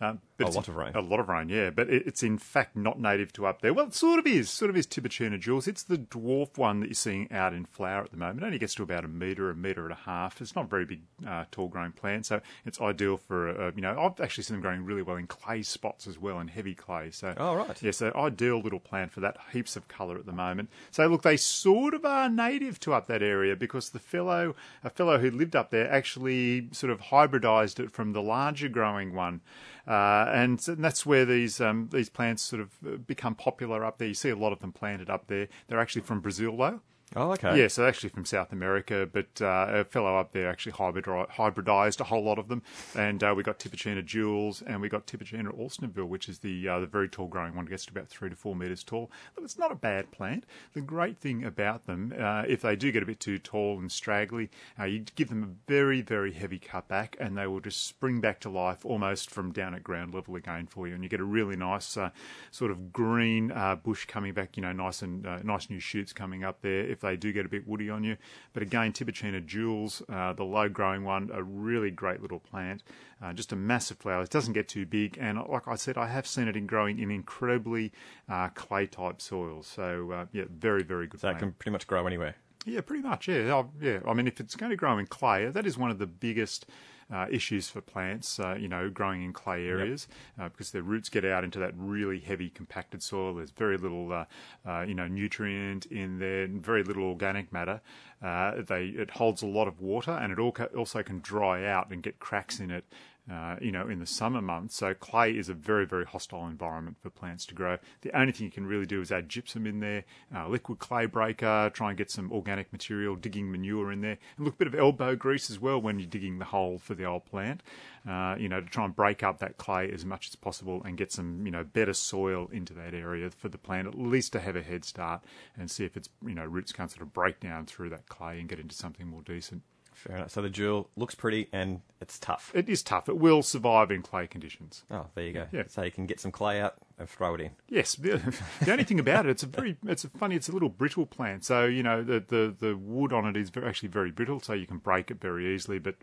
Um, 0.00 0.20
A 0.40 0.44
lot 0.50 0.68
of 0.68 0.76
rain. 0.76 0.92
A 0.94 1.00
lot 1.00 1.20
of 1.20 1.28
rain, 1.30 1.48
yeah. 1.48 1.70
But 1.70 1.88
it, 1.88 2.06
it's 2.06 2.22
in 2.22 2.36
fact 2.36 2.76
not 2.76 3.00
native 3.00 3.32
to 3.34 3.46
up 3.46 3.62
there. 3.62 3.72
Well, 3.72 3.86
it 3.86 3.94
sort 3.94 4.18
of 4.18 4.26
is. 4.26 4.50
Sort 4.50 4.68
of 4.70 4.76
is 4.76 4.86
Tibouchina 4.86 5.40
Jules. 5.40 5.66
It's 5.66 5.82
the 5.82 5.96
dwarf 5.96 6.58
one 6.58 6.80
that 6.80 6.88
you're 6.88 6.94
seeing 6.94 7.32
out 7.32 7.54
in 7.54 7.64
flower 7.64 8.02
at 8.04 8.10
the 8.10 8.18
moment. 8.18 8.40
It 8.42 8.44
only 8.44 8.58
gets 8.58 8.74
to 8.74 8.82
about 8.82 9.04
a 9.06 9.08
metre, 9.08 9.48
a 9.50 9.54
metre 9.54 9.84
and 9.84 9.92
a 9.92 10.02
half. 10.04 10.40
It's 10.42 10.54
not 10.54 10.66
a 10.66 10.68
very 10.68 10.84
big, 10.84 11.00
uh, 11.26 11.46
tall 11.50 11.68
growing 11.68 11.92
plant, 11.92 12.26
so 12.26 12.42
it's 12.66 12.78
ideal 12.80 13.16
for, 13.16 13.48
uh, 13.48 13.70
you 13.74 13.80
know, 13.80 13.98
I've 13.98 14.20
actually 14.20 14.44
seen 14.44 14.56
them 14.56 14.60
growing 14.62 14.84
really 14.84 15.00
well 15.02 15.16
in 15.16 15.26
clay 15.26 15.62
spots 15.62 16.06
as 16.06 16.18
well, 16.18 16.40
in 16.40 16.48
heavy 16.48 16.74
clay. 16.74 17.10
So, 17.10 17.32
Oh, 17.38 17.54
right. 17.54 17.82
yeah, 17.82 17.92
so 17.92 18.12
ideal 18.14 18.60
little 18.60 18.80
plant 18.80 19.12
for 19.12 19.20
that. 19.20 19.38
Heaps 19.52 19.76
of 19.76 19.88
colour 19.88 20.16
at 20.18 20.26
the 20.26 20.32
moment. 20.32 20.68
So 20.90 21.06
look, 21.06 21.22
they 21.22 21.38
sort 21.38 21.94
of 21.94 22.04
are 22.04 22.28
native 22.28 22.78
to 22.80 22.92
up 22.92 23.06
that 23.06 23.22
area 23.22 23.56
because 23.56 23.90
the 23.90 23.98
fellow, 23.98 24.54
a 24.84 24.90
fellow 24.90 25.18
who 25.18 25.30
lived 25.30 25.56
up 25.56 25.70
there, 25.70 25.90
actually 25.90 26.68
sort 26.72 26.92
of 26.92 27.00
hybridised 27.00 27.80
it 27.80 27.90
from 27.92 28.12
the 28.12 28.20
larger 28.22 28.68
growing 28.68 29.14
one, 29.14 29.40
uh, 29.86 30.30
and, 30.32 30.66
and 30.68 30.84
that's 30.84 31.06
where 31.06 31.24
these 31.24 31.60
um, 31.60 31.88
these 31.92 32.08
plants 32.08 32.42
sort 32.42 32.60
of 32.60 33.06
become 33.06 33.34
popular 33.34 33.84
up 33.84 33.98
there. 33.98 34.08
You 34.08 34.14
see 34.14 34.30
a 34.30 34.36
lot 34.36 34.52
of 34.52 34.60
them 34.60 34.72
planted 34.72 35.08
up 35.08 35.28
there. 35.28 35.48
They're 35.68 35.80
actually 35.80 36.02
from 36.02 36.20
Brazil 36.20 36.56
though. 36.56 36.80
Oh, 37.14 37.30
okay. 37.32 37.56
Yeah, 37.58 37.68
so 37.68 37.86
actually 37.86 38.08
from 38.08 38.24
South 38.24 38.52
America, 38.52 39.08
but 39.10 39.40
uh, 39.40 39.66
a 39.68 39.84
fellow 39.84 40.16
up 40.18 40.32
there 40.32 40.50
actually 40.50 40.72
hybridized 40.72 42.00
a 42.00 42.04
whole 42.04 42.24
lot 42.24 42.38
of 42.38 42.48
them, 42.48 42.62
and 42.96 43.22
uh, 43.22 43.32
we 43.34 43.44
got 43.44 43.60
Tibouchina 43.60 44.04
Jules 44.04 44.60
and 44.60 44.80
we 44.80 44.88
got 44.88 45.06
Tibouchina 45.06 45.56
Alstonville, 45.56 46.08
which 46.08 46.28
is 46.28 46.40
the 46.40 46.68
uh, 46.68 46.80
the 46.80 46.86
very 46.86 47.08
tall 47.08 47.28
growing 47.28 47.54
one, 47.54 47.64
gets 47.64 47.86
to 47.86 47.92
about 47.92 48.08
three 48.08 48.28
to 48.28 48.34
four 48.36 48.56
meters 48.56 48.82
tall. 48.82 49.10
Look, 49.36 49.44
it's 49.44 49.56
not 49.56 49.70
a 49.70 49.76
bad 49.76 50.10
plant. 50.10 50.44
The 50.74 50.80
great 50.80 51.16
thing 51.16 51.44
about 51.44 51.86
them, 51.86 52.12
uh, 52.18 52.42
if 52.48 52.62
they 52.62 52.74
do 52.74 52.90
get 52.90 53.04
a 53.04 53.06
bit 53.06 53.20
too 53.20 53.38
tall 53.38 53.78
and 53.78 53.90
straggly, 53.90 54.50
uh, 54.78 54.84
you 54.84 55.04
give 55.14 55.28
them 55.28 55.44
a 55.44 55.70
very 55.70 56.02
very 56.02 56.32
heavy 56.32 56.58
cut 56.58 56.88
back, 56.88 57.16
and 57.20 57.38
they 57.38 57.46
will 57.46 57.60
just 57.60 57.86
spring 57.86 58.20
back 58.20 58.40
to 58.40 58.50
life 58.50 58.84
almost 58.84 59.30
from 59.30 59.52
down 59.52 59.74
at 59.74 59.84
ground 59.84 60.12
level 60.12 60.34
again 60.34 60.66
for 60.66 60.88
you, 60.88 60.94
and 60.94 61.04
you 61.04 61.08
get 61.08 61.20
a 61.20 61.24
really 61.24 61.56
nice 61.56 61.96
uh, 61.96 62.10
sort 62.50 62.72
of 62.72 62.92
green 62.92 63.52
bush 63.84 64.06
coming 64.06 64.34
back, 64.34 64.56
you 64.56 64.62
know, 64.62 64.72
nice 64.72 65.02
and 65.02 65.22
nice 65.44 65.70
new 65.70 65.80
shoots 65.80 66.12
coming 66.12 66.42
up 66.42 66.62
there 66.62 66.95
if 66.96 67.00
they 67.02 67.16
do 67.16 67.32
get 67.32 67.46
a 67.46 67.48
bit 67.48 67.68
woody 67.68 67.88
on 67.88 68.02
you. 68.02 68.16
But 68.52 68.62
again, 68.62 68.92
Tibouchina 68.92 69.44
Jules, 69.44 70.02
uh, 70.08 70.32
the 70.32 70.44
low 70.44 70.68
growing 70.68 71.04
one, 71.04 71.30
a 71.32 71.42
really 71.42 71.90
great 71.90 72.20
little 72.20 72.40
plant. 72.40 72.82
Uh, 73.22 73.32
just 73.32 73.52
a 73.52 73.56
massive 73.56 73.98
flower. 73.98 74.22
It 74.22 74.30
doesn't 74.30 74.52
get 74.52 74.68
too 74.68 74.84
big, 74.84 75.16
and 75.20 75.38
like 75.48 75.68
I 75.68 75.76
said, 75.76 75.96
I 75.96 76.08
have 76.08 76.26
seen 76.26 76.48
it 76.48 76.56
in 76.56 76.66
growing 76.66 76.98
in 76.98 77.10
incredibly 77.10 77.92
uh, 78.28 78.48
clay 78.48 78.86
type 78.86 79.22
soils. 79.22 79.66
So 79.66 80.10
uh, 80.10 80.26
yeah, 80.32 80.44
very 80.50 80.82
very 80.82 81.06
good. 81.06 81.20
So 81.20 81.28
plant. 81.28 81.38
can 81.38 81.52
pretty 81.52 81.70
much 81.70 81.86
grow 81.86 82.06
anywhere. 82.06 82.34
Yeah, 82.66 82.80
pretty 82.80 83.02
much. 83.02 83.28
Yeah, 83.28 83.54
Oh, 83.54 83.70
yeah. 83.80 84.00
I 84.06 84.12
mean, 84.12 84.26
if 84.26 84.40
it's 84.40 84.56
going 84.56 84.70
to 84.70 84.76
grow 84.76 84.98
in 84.98 85.06
clay, 85.06 85.48
that 85.48 85.66
is 85.66 85.78
one 85.78 85.92
of 85.92 85.98
the 85.98 86.06
biggest 86.06 86.66
uh, 87.12 87.26
issues 87.30 87.68
for 87.68 87.80
plants. 87.80 88.40
Uh, 88.40 88.56
you 88.58 88.68
know, 88.68 88.90
growing 88.90 89.22
in 89.22 89.32
clay 89.32 89.66
areas 89.66 90.08
uh, 90.40 90.48
because 90.48 90.70
their 90.70 90.82
roots 90.82 91.08
get 91.08 91.24
out 91.24 91.44
into 91.44 91.58
that 91.58 91.72
really 91.76 92.18
heavy 92.18 92.48
compacted 92.48 93.02
soil. 93.02 93.34
There's 93.34 93.50
very 93.50 93.76
little, 93.76 94.12
uh, 94.12 94.24
uh, 94.66 94.82
you 94.82 94.94
know, 94.94 95.06
nutrient 95.06 95.86
in 95.86 96.18
there, 96.18 96.44
and 96.44 96.64
very 96.64 96.82
little 96.82 97.04
organic 97.04 97.52
matter. 97.52 97.80
Uh, 98.22 98.62
they 98.66 98.86
it 98.86 99.10
holds 99.10 99.42
a 99.42 99.46
lot 99.46 99.68
of 99.68 99.80
water, 99.80 100.12
and 100.12 100.32
it 100.32 100.38
also 100.38 101.02
can 101.02 101.20
dry 101.20 101.66
out 101.66 101.90
and 101.90 102.02
get 102.02 102.18
cracks 102.18 102.60
in 102.60 102.70
it. 102.70 102.84
Uh, 103.28 103.56
you 103.60 103.72
know, 103.72 103.88
in 103.88 103.98
the 103.98 104.06
summer 104.06 104.40
months. 104.40 104.76
So 104.76 104.94
clay 104.94 105.36
is 105.36 105.48
a 105.48 105.54
very, 105.54 105.84
very 105.84 106.04
hostile 106.04 106.46
environment 106.46 106.96
for 107.02 107.10
plants 107.10 107.44
to 107.46 107.56
grow. 107.56 107.78
The 108.02 108.16
only 108.16 108.30
thing 108.30 108.44
you 108.44 108.52
can 108.52 108.66
really 108.66 108.86
do 108.86 109.00
is 109.00 109.10
add 109.10 109.28
gypsum 109.28 109.66
in 109.66 109.80
there, 109.80 110.04
uh, 110.32 110.46
liquid 110.46 110.78
clay 110.78 111.06
breaker, 111.06 111.68
try 111.74 111.88
and 111.88 111.98
get 111.98 112.08
some 112.08 112.30
organic 112.30 112.70
material, 112.70 113.16
digging 113.16 113.50
manure 113.50 113.90
in 113.90 114.00
there, 114.00 114.18
and 114.36 114.46
look 114.46 114.54
a 114.54 114.58
bit 114.58 114.68
of 114.68 114.76
elbow 114.76 115.16
grease 115.16 115.50
as 115.50 115.58
well 115.58 115.80
when 115.80 115.98
you're 115.98 116.06
digging 116.06 116.38
the 116.38 116.44
hole 116.44 116.78
for 116.78 116.94
the 116.94 117.04
old 117.04 117.24
plant. 117.24 117.64
Uh, 118.08 118.36
you 118.38 118.48
know, 118.48 118.60
to 118.60 118.66
try 118.68 118.84
and 118.84 118.94
break 118.94 119.24
up 119.24 119.40
that 119.40 119.56
clay 119.56 119.90
as 119.90 120.04
much 120.04 120.28
as 120.28 120.36
possible 120.36 120.80
and 120.84 120.96
get 120.96 121.10
some, 121.10 121.44
you 121.44 121.50
know, 121.50 121.64
better 121.64 121.94
soil 121.94 122.48
into 122.52 122.72
that 122.74 122.94
area 122.94 123.28
for 123.28 123.48
the 123.48 123.58
plant, 123.58 123.88
at 123.88 123.98
least 123.98 124.32
to 124.32 124.38
have 124.38 124.54
a 124.54 124.62
head 124.62 124.84
start 124.84 125.20
and 125.58 125.68
see 125.68 125.84
if 125.84 125.96
its, 125.96 126.08
you 126.24 126.36
know, 126.36 126.44
roots 126.44 126.70
can't 126.70 126.92
sort 126.92 127.02
of 127.02 127.12
break 127.12 127.40
down 127.40 127.66
through 127.66 127.90
that 127.90 128.08
clay 128.08 128.38
and 128.38 128.48
get 128.48 128.60
into 128.60 128.76
something 128.76 129.08
more 129.08 129.22
decent. 129.22 129.62
Fair 129.96 130.16
enough. 130.16 130.30
So 130.30 130.42
the 130.42 130.50
jewel 130.50 130.90
looks 130.96 131.14
pretty 131.14 131.48
and 131.52 131.80
it's 132.00 132.18
tough. 132.18 132.52
It 132.54 132.68
is 132.68 132.82
tough. 132.82 133.08
It 133.08 133.16
will 133.16 133.42
survive 133.42 133.90
in 133.90 134.02
clay 134.02 134.26
conditions. 134.26 134.84
Oh, 134.90 135.06
there 135.14 135.24
you 135.24 135.32
go. 135.32 135.46
Yeah. 135.50 135.62
So 135.68 135.82
you 135.82 135.90
can 135.90 136.04
get 136.06 136.20
some 136.20 136.30
clay 136.30 136.60
out 136.60 136.74
and 136.98 137.08
throw 137.08 137.34
it 137.34 137.40
in. 137.40 137.50
Yes, 137.68 137.94
the, 137.94 138.18
the 138.60 138.72
only 138.72 138.84
thing 138.84 139.00
about 139.00 139.26
it, 139.26 139.30
it's 139.30 139.42
a 139.42 139.46
very, 139.46 139.76
it's 139.86 140.04
a 140.04 140.08
funny, 140.10 140.36
it's 140.36 140.48
a 140.48 140.52
little 140.52 140.68
brittle 140.68 141.06
plant. 141.06 141.44
So 141.44 141.64
you 141.64 141.82
know 141.82 142.02
the 142.02 142.20
the, 142.20 142.54
the 142.58 142.76
wood 142.76 143.12
on 143.14 143.24
it 143.26 143.36
is 143.36 143.48
very, 143.50 143.66
actually 143.66 143.88
very 143.88 144.10
brittle, 144.10 144.40
so 144.40 144.52
you 144.52 144.66
can 144.66 144.78
break 144.78 145.10
it 145.10 145.20
very 145.20 145.54
easily. 145.54 145.78
But 145.78 145.96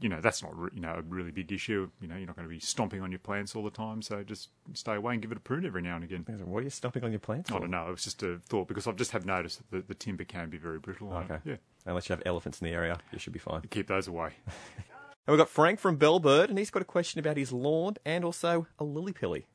you 0.00 0.10
know 0.10 0.20
that's 0.20 0.42
not 0.42 0.52
you 0.74 0.80
know 0.80 0.96
a 0.98 1.02
really 1.02 1.30
big 1.30 1.50
issue. 1.50 1.90
You 2.02 2.08
know 2.08 2.16
you're 2.16 2.26
not 2.26 2.36
going 2.36 2.48
to 2.48 2.54
be 2.54 2.60
stomping 2.60 3.00
on 3.00 3.10
your 3.10 3.18
plants 3.20 3.56
all 3.56 3.64
the 3.64 3.70
time, 3.70 4.02
so 4.02 4.22
just 4.22 4.50
stay 4.74 4.94
away 4.94 5.14
and 5.14 5.22
give 5.22 5.32
it 5.32 5.38
a 5.38 5.40
prune 5.40 5.64
every 5.64 5.82
now 5.82 5.94
and 5.96 6.04
again. 6.04 6.24
What 6.44 6.60
are 6.60 6.64
you 6.64 6.70
stomping 6.70 7.04
on 7.04 7.10
your 7.10 7.20
plants 7.20 7.50
I 7.50 7.54
for? 7.54 7.60
don't 7.60 7.70
know. 7.70 7.88
It 7.88 7.92
was 7.92 8.04
just 8.04 8.22
a 8.22 8.40
thought 8.46 8.68
because 8.68 8.86
I've 8.86 8.96
just 8.96 9.12
have 9.12 9.24
noticed 9.24 9.58
that 9.58 9.70
the, 9.70 9.84
the 9.88 9.94
timber 9.94 10.24
can 10.24 10.50
be 10.50 10.58
very 10.58 10.78
brittle. 10.78 11.12
Okay. 11.12 11.38
Yeah, 11.44 11.56
Unless 11.86 12.08
you 12.08 12.14
have 12.14 12.22
elephants 12.26 12.60
in 12.60 12.66
the 12.66 12.72
area, 12.74 12.98
you 13.12 13.18
should 13.18 13.32
be 13.32 13.38
fine. 13.38 13.62
keep 13.70 13.88
those 13.88 14.08
away. 14.08 14.32
And 15.26 15.34
we've 15.34 15.38
got 15.38 15.50
Frank 15.50 15.78
from 15.78 15.98
Bellbird, 15.98 16.48
and 16.48 16.58
he's 16.58 16.70
got 16.70 16.82
a 16.82 16.86
question 16.86 17.20
about 17.20 17.36
his 17.36 17.52
lawn 17.52 17.94
and 18.04 18.24
also 18.24 18.66
a 18.78 18.84
lily 18.84 19.12
pilly. 19.12 19.46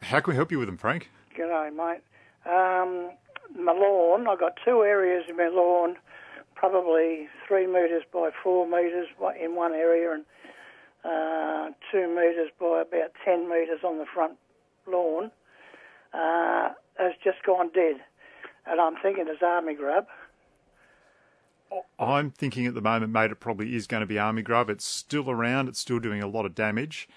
How 0.00 0.20
can 0.20 0.30
we 0.32 0.36
help 0.36 0.50
you 0.50 0.58
with 0.58 0.68
them, 0.68 0.78
Frank? 0.78 1.10
G'day, 1.36 1.74
mate. 1.74 2.00
Um, 2.46 3.10
my 3.54 3.72
lawn, 3.72 4.26
I've 4.28 4.38
got 4.38 4.52
two 4.64 4.82
areas 4.84 5.24
in 5.28 5.36
my 5.36 5.48
lawn, 5.48 5.96
probably 6.54 7.28
three 7.46 7.66
metres 7.66 8.04
by 8.12 8.30
four 8.42 8.66
metres 8.66 9.08
in 9.38 9.56
one 9.56 9.72
area 9.74 10.12
and 10.12 10.24
uh, 11.04 11.74
two 11.92 12.08
metres 12.08 12.50
by 12.58 12.82
about 12.86 13.12
10 13.24 13.48
metres 13.48 13.80
on 13.84 13.98
the 13.98 14.06
front 14.06 14.38
lawn, 14.86 15.30
uh, 16.14 16.70
has 16.98 17.12
just 17.22 17.42
gone 17.44 17.70
dead. 17.74 17.96
And 18.66 18.80
I'm 18.80 18.94
thinking 19.02 19.26
it's 19.28 19.42
army 19.42 19.74
grub. 19.74 20.06
I'm 21.98 22.30
thinking 22.30 22.66
at 22.66 22.74
the 22.74 22.80
moment, 22.80 23.12
mate, 23.12 23.32
it 23.32 23.40
probably 23.40 23.74
is 23.74 23.86
going 23.86 24.02
to 24.02 24.06
be 24.06 24.18
army 24.18 24.42
grub. 24.42 24.70
It's 24.70 24.84
still 24.84 25.30
around. 25.30 25.68
It's 25.68 25.80
still 25.80 25.98
doing 25.98 26.22
a 26.22 26.28
lot 26.28 26.46
of 26.46 26.54
damage. 26.54 27.08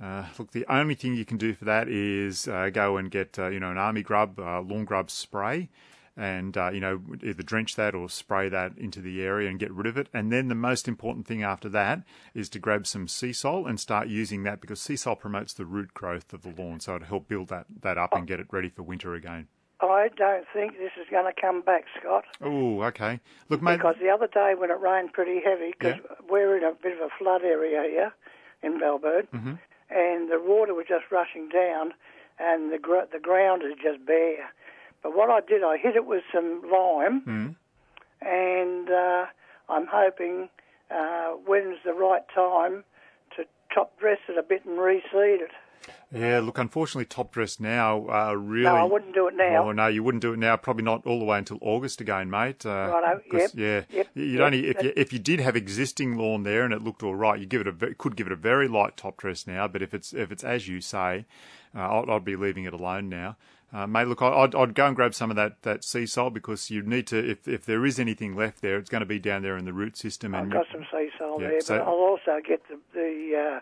Uh, 0.00 0.26
look, 0.38 0.52
the 0.52 0.66
only 0.68 0.94
thing 0.94 1.14
you 1.14 1.24
can 1.24 1.38
do 1.38 1.54
for 1.54 1.64
that 1.64 1.88
is 1.88 2.46
uh, 2.46 2.70
go 2.72 2.96
and 2.96 3.10
get 3.10 3.38
uh, 3.38 3.48
you 3.48 3.58
know 3.58 3.70
an 3.70 3.78
army 3.78 4.02
grub, 4.02 4.38
uh, 4.38 4.60
lawn 4.60 4.84
grub 4.84 5.10
spray, 5.10 5.68
and 6.16 6.56
uh, 6.56 6.70
you 6.70 6.78
know 6.78 7.00
either 7.24 7.42
drench 7.42 7.74
that 7.74 7.94
or 7.94 8.08
spray 8.08 8.48
that 8.48 8.78
into 8.78 9.00
the 9.00 9.22
area 9.22 9.48
and 9.48 9.58
get 9.58 9.72
rid 9.72 9.86
of 9.86 9.96
it. 9.96 10.08
And 10.14 10.30
then 10.30 10.48
the 10.48 10.54
most 10.54 10.86
important 10.86 11.26
thing 11.26 11.42
after 11.42 11.68
that 11.70 12.02
is 12.32 12.48
to 12.50 12.60
grab 12.60 12.86
some 12.86 13.06
Seasol 13.08 13.68
and 13.68 13.80
start 13.80 14.06
using 14.06 14.44
that 14.44 14.60
because 14.60 14.78
Seasol 14.78 15.18
promotes 15.18 15.52
the 15.52 15.66
root 15.66 15.94
growth 15.94 16.32
of 16.32 16.42
the 16.42 16.54
lawn, 16.56 16.78
so 16.78 16.94
it'll 16.94 17.08
help 17.08 17.26
build 17.26 17.48
that 17.48 17.66
that 17.80 17.98
up 17.98 18.14
and 18.14 18.26
get 18.26 18.38
it 18.38 18.46
ready 18.52 18.68
for 18.68 18.82
winter 18.82 19.14
again. 19.14 19.48
I 19.80 20.08
don't 20.16 20.44
think 20.52 20.72
this 20.78 20.90
is 21.00 21.06
going 21.10 21.32
to 21.32 21.40
come 21.40 21.60
back, 21.62 21.84
Scott. 22.00 22.24
Oh, 22.42 22.82
okay. 22.82 23.20
Look, 23.48 23.62
mate. 23.62 23.76
Because 23.76 23.94
the 24.00 24.08
other 24.10 24.26
day 24.26 24.54
when 24.58 24.70
it 24.70 24.80
rained 24.80 25.12
pretty 25.12 25.40
heavy, 25.44 25.72
because 25.78 26.00
we're 26.28 26.56
in 26.56 26.64
a 26.64 26.72
bit 26.82 26.92
of 26.94 26.98
a 27.00 27.08
flood 27.18 27.42
area 27.42 27.82
here 27.88 28.12
in 28.62 28.78
Melbourne, 28.80 29.28
Mm-hmm. 29.32 29.54
and 29.90 30.30
the 30.30 30.40
water 30.42 30.74
was 30.74 30.86
just 30.88 31.04
rushing 31.12 31.48
down, 31.48 31.94
and 32.40 32.72
the 32.72 32.78
gr- 32.78 33.06
the 33.12 33.20
ground 33.20 33.62
is 33.62 33.74
just 33.80 34.04
bare. 34.04 34.50
But 35.02 35.16
what 35.16 35.30
I 35.30 35.40
did, 35.46 35.62
I 35.62 35.76
hit 35.76 35.94
it 35.94 36.06
with 36.06 36.24
some 36.34 36.62
lime, 36.70 37.20
Mm. 37.22 37.54
and 38.22 38.90
uh, 38.90 39.26
I'm 39.68 39.86
hoping 39.86 40.48
uh, 40.90 41.28
when's 41.46 41.78
the 41.84 41.92
right 41.92 42.22
time 42.34 42.82
to 43.36 43.44
top 43.72 43.98
dress 44.00 44.18
it 44.28 44.36
a 44.38 44.42
bit 44.42 44.64
and 44.64 44.78
reseed 44.78 45.40
it. 45.42 45.50
Yeah, 46.10 46.40
look, 46.40 46.56
unfortunately, 46.56 47.04
top 47.04 47.32
dress 47.32 47.60
now 47.60 48.08
uh, 48.08 48.32
really. 48.32 48.64
No, 48.64 48.76
I 48.76 48.84
wouldn't 48.84 49.14
do 49.14 49.28
it 49.28 49.34
now. 49.34 49.68
Oh 49.68 49.72
no, 49.72 49.88
you 49.88 50.02
wouldn't 50.02 50.22
do 50.22 50.32
it 50.32 50.38
now. 50.38 50.56
Probably 50.56 50.82
not 50.84 51.06
all 51.06 51.18
the 51.18 51.24
way 51.26 51.36
until 51.38 51.58
August 51.60 52.00
again, 52.00 52.30
mate. 52.30 52.64
Uh, 52.64 53.18
yep, 53.30 53.50
Yeah, 53.54 53.82
yep, 53.90 54.06
you'd 54.14 54.32
yep, 54.38 54.40
only 54.40 54.66
if 54.68 54.82
you 54.82 54.92
if 54.96 55.12
you 55.12 55.18
did 55.18 55.40
have 55.40 55.54
existing 55.54 56.16
lawn 56.16 56.44
there 56.44 56.64
and 56.64 56.72
it 56.72 56.82
looked 56.82 57.02
all 57.02 57.14
right, 57.14 57.38
you 57.38 57.44
give 57.46 57.60
it 57.60 57.68
a 57.68 57.94
could 57.94 58.16
give 58.16 58.26
it 58.26 58.32
a 58.32 58.36
very 58.36 58.68
light 58.68 58.96
top 58.96 59.18
dress 59.18 59.46
now. 59.46 59.68
But 59.68 59.82
if 59.82 59.92
it's 59.92 60.14
if 60.14 60.32
it's 60.32 60.44
as 60.44 60.66
you 60.66 60.80
say, 60.80 61.26
uh, 61.76 62.00
I'd, 62.00 62.08
I'd 62.08 62.24
be 62.24 62.36
leaving 62.36 62.64
it 62.64 62.72
alone 62.72 63.08
now. 63.10 63.36
Uh, 63.70 63.86
mate, 63.86 64.08
look, 64.08 64.22
I'd, 64.22 64.54
I'd 64.54 64.74
go 64.74 64.86
and 64.86 64.96
grab 64.96 65.12
some 65.12 65.28
of 65.28 65.36
that, 65.36 65.60
that 65.60 65.82
Seasol 65.82 66.32
because 66.32 66.70
you 66.70 66.80
need 66.80 67.06
to. 67.08 67.18
If 67.18 67.46
if 67.46 67.66
there 67.66 67.84
is 67.84 68.00
anything 68.00 68.34
left 68.34 68.62
there, 68.62 68.78
it's 68.78 68.88
going 68.88 69.00
to 69.00 69.06
be 69.06 69.18
down 69.18 69.42
there 69.42 69.58
in 69.58 69.66
the 69.66 69.74
root 69.74 69.98
system. 69.98 70.34
I've 70.34 70.44
And 70.44 70.52
got 70.52 70.64
some 70.72 70.86
Seasol 70.90 71.38
Yeah, 71.42 71.48
there, 71.48 71.60
so- 71.60 71.76
but 71.78 71.82
I'll 71.86 71.92
also 71.92 72.40
get 72.42 72.62
the 72.68 72.78
the 72.94 73.56
uh, 73.56 73.60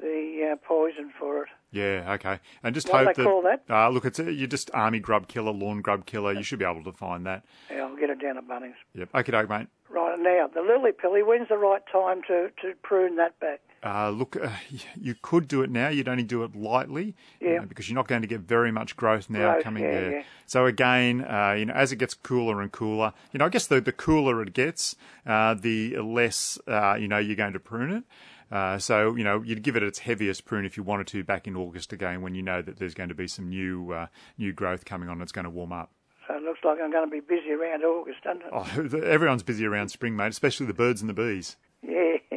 the 0.00 0.52
uh, 0.52 0.56
poison 0.66 1.10
for 1.18 1.42
it. 1.44 1.48
Yeah, 1.72 2.12
okay. 2.14 2.40
And 2.64 2.74
just 2.74 2.88
What 2.88 3.00
do 3.00 3.04
hope 3.06 3.16
they 3.16 3.22
that. 3.22 3.28
call 3.28 3.42
that? 3.42 3.62
Uh, 3.70 3.88
look, 3.90 4.04
it's 4.04 4.18
a, 4.18 4.32
you're 4.32 4.48
just 4.48 4.70
army 4.74 4.98
grub 4.98 5.28
killer, 5.28 5.52
lawn 5.52 5.82
grub 5.82 6.04
killer. 6.04 6.32
You 6.32 6.42
should 6.42 6.58
be 6.58 6.64
able 6.64 6.82
to 6.84 6.92
find 6.92 7.24
that. 7.26 7.44
Yeah, 7.70 7.82
I'll 7.86 7.96
get 7.96 8.10
it 8.10 8.20
down 8.20 8.36
at 8.38 8.48
Bunnings. 8.48 8.74
Yep. 8.94 9.10
Okay, 9.14 9.30
doke, 9.32 9.48
mate. 9.48 9.68
Right 9.88 10.18
now, 10.18 10.48
the 10.52 10.62
lily 10.62 10.90
pilly. 10.92 11.22
When's 11.22 11.48
the 11.48 11.56
right 11.58 11.82
time 11.92 12.22
to, 12.28 12.48
to 12.62 12.74
prune 12.82 13.16
that 13.16 13.38
back? 13.40 13.60
Uh, 13.84 14.10
look, 14.10 14.36
uh, 14.36 14.48
you 15.00 15.14
could 15.22 15.46
do 15.46 15.62
it 15.62 15.70
now. 15.70 15.88
You'd 15.88 16.08
only 16.08 16.22
do 16.24 16.42
it 16.42 16.56
lightly, 16.56 17.14
Yeah. 17.40 17.60
uh, 17.62 17.66
because 17.66 17.88
you're 17.88 17.94
not 17.96 18.08
going 18.08 18.22
to 18.22 18.28
get 18.28 18.40
very 18.40 18.72
much 18.72 18.96
growth 18.96 19.30
now 19.30 19.52
Growth, 19.52 19.64
coming 19.64 19.84
yeah, 19.84 19.90
there. 19.92 20.12
yeah. 20.18 20.22
So 20.46 20.66
again, 20.66 21.24
uh, 21.24 21.52
you 21.56 21.66
know, 21.66 21.74
as 21.74 21.92
it 21.92 21.96
gets 21.96 22.14
cooler 22.14 22.60
and 22.62 22.70
cooler, 22.72 23.12
you 23.32 23.38
know, 23.38 23.44
I 23.46 23.48
guess 23.48 23.68
the 23.68 23.80
the 23.80 23.92
cooler 23.92 24.42
it 24.42 24.52
gets, 24.54 24.96
uh, 25.24 25.54
the 25.54 25.96
less 25.98 26.58
uh, 26.66 26.96
you 26.98 27.06
know 27.06 27.18
you're 27.18 27.36
going 27.36 27.52
to 27.52 27.60
prune 27.60 27.92
it. 27.92 28.04
Uh, 28.50 28.78
so 28.78 29.14
you 29.14 29.22
know 29.24 29.42
you'd 29.42 29.62
give 29.62 29.76
it 29.76 29.82
its 29.82 30.00
heaviest 30.00 30.44
prune 30.44 30.64
if 30.64 30.76
you 30.76 30.82
wanted 30.82 31.06
to 31.06 31.22
back 31.22 31.46
in 31.46 31.56
August 31.56 31.92
again, 31.92 32.20
when 32.22 32.34
you 32.34 32.42
know 32.42 32.60
that 32.62 32.78
there's 32.78 32.94
going 32.94 33.08
to 33.08 33.14
be 33.14 33.28
some 33.28 33.48
new 33.48 33.92
uh, 33.92 34.06
new 34.38 34.52
growth 34.52 34.84
coming 34.84 35.08
on. 35.08 35.22
It's 35.22 35.32
going 35.32 35.44
to 35.44 35.50
warm 35.50 35.72
up. 35.72 35.90
So 36.26 36.36
it 36.36 36.42
looks 36.42 36.60
like 36.64 36.78
I'm 36.82 36.90
going 36.90 37.08
to 37.08 37.10
be 37.10 37.20
busy 37.20 37.52
around 37.52 37.82
August, 37.82 38.18
doesn't 38.24 38.42
it? 38.42 38.48
Oh, 38.52 38.98
everyone's 39.04 39.42
busy 39.42 39.66
around 39.66 39.88
spring, 39.88 40.16
mate, 40.16 40.28
especially 40.28 40.66
the 40.66 40.74
birds 40.74 41.00
and 41.00 41.08
the 41.08 41.14
bees. 41.14 41.56
Yeah. 41.82 42.16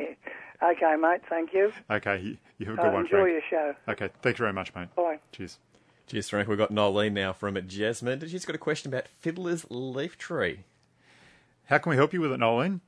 Okay, 0.64 0.96
mate. 0.96 1.20
Thank 1.30 1.54
you. 1.54 1.74
Okay, 1.92 2.22
you, 2.22 2.38
you 2.58 2.66
have 2.68 2.80
a 2.80 2.82
good 2.82 2.94
one, 2.94 3.02
enjoy 3.04 3.24
Frank. 3.24 3.32
your 3.32 3.42
show. 3.50 3.76
Okay, 3.90 4.10
thank 4.22 4.38
you 4.38 4.44
very 4.44 4.54
much, 4.54 4.74
mate. 4.74 4.88
Bye. 4.96 5.20
Cheers. 5.34 5.60
Cheers, 6.08 6.30
Frank. 6.30 6.48
We've 6.48 6.58
got 6.58 6.72
Nolene 6.72 7.12
now 7.12 7.34
from 7.34 7.58
at 7.58 7.68
Jesmond. 7.68 8.30
She's 8.30 8.46
got 8.46 8.56
a 8.56 8.60
question 8.60 8.94
about 8.94 9.10
Fiddler's 9.20 9.66
Leaf 9.70 10.18
Tree. 10.18 10.62
How 11.66 11.80
can 11.80 11.90
we 11.90 11.98
help 11.98 12.14
you 12.14 12.22
with 12.22 12.32
it, 12.32 12.40
Nolene? 12.40 12.80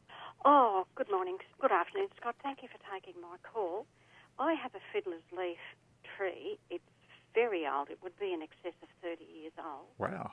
Oh, 0.45 0.85
good 0.95 1.09
morning. 1.09 1.37
Good 1.59 1.71
afternoon, 1.71 2.09
Scott. 2.21 2.35
Thank 2.43 2.61
you 2.61 2.69
for 2.69 2.77
taking 2.93 3.19
my 3.21 3.37
call. 3.41 3.85
I 4.37 4.53
have 4.53 4.75
a 4.75 4.83
fiddler's 4.93 5.25
leaf 5.35 5.57
tree. 6.15 6.59
It's 6.69 6.85
very 7.33 7.65
old. 7.65 7.89
It 7.89 7.97
would 8.03 8.17
be 8.19 8.29
in 8.33 8.41
excess 8.45 8.77
of 8.83 8.89
30 9.01 9.23
years 9.25 9.53
old. 9.57 9.89
Wow. 9.97 10.31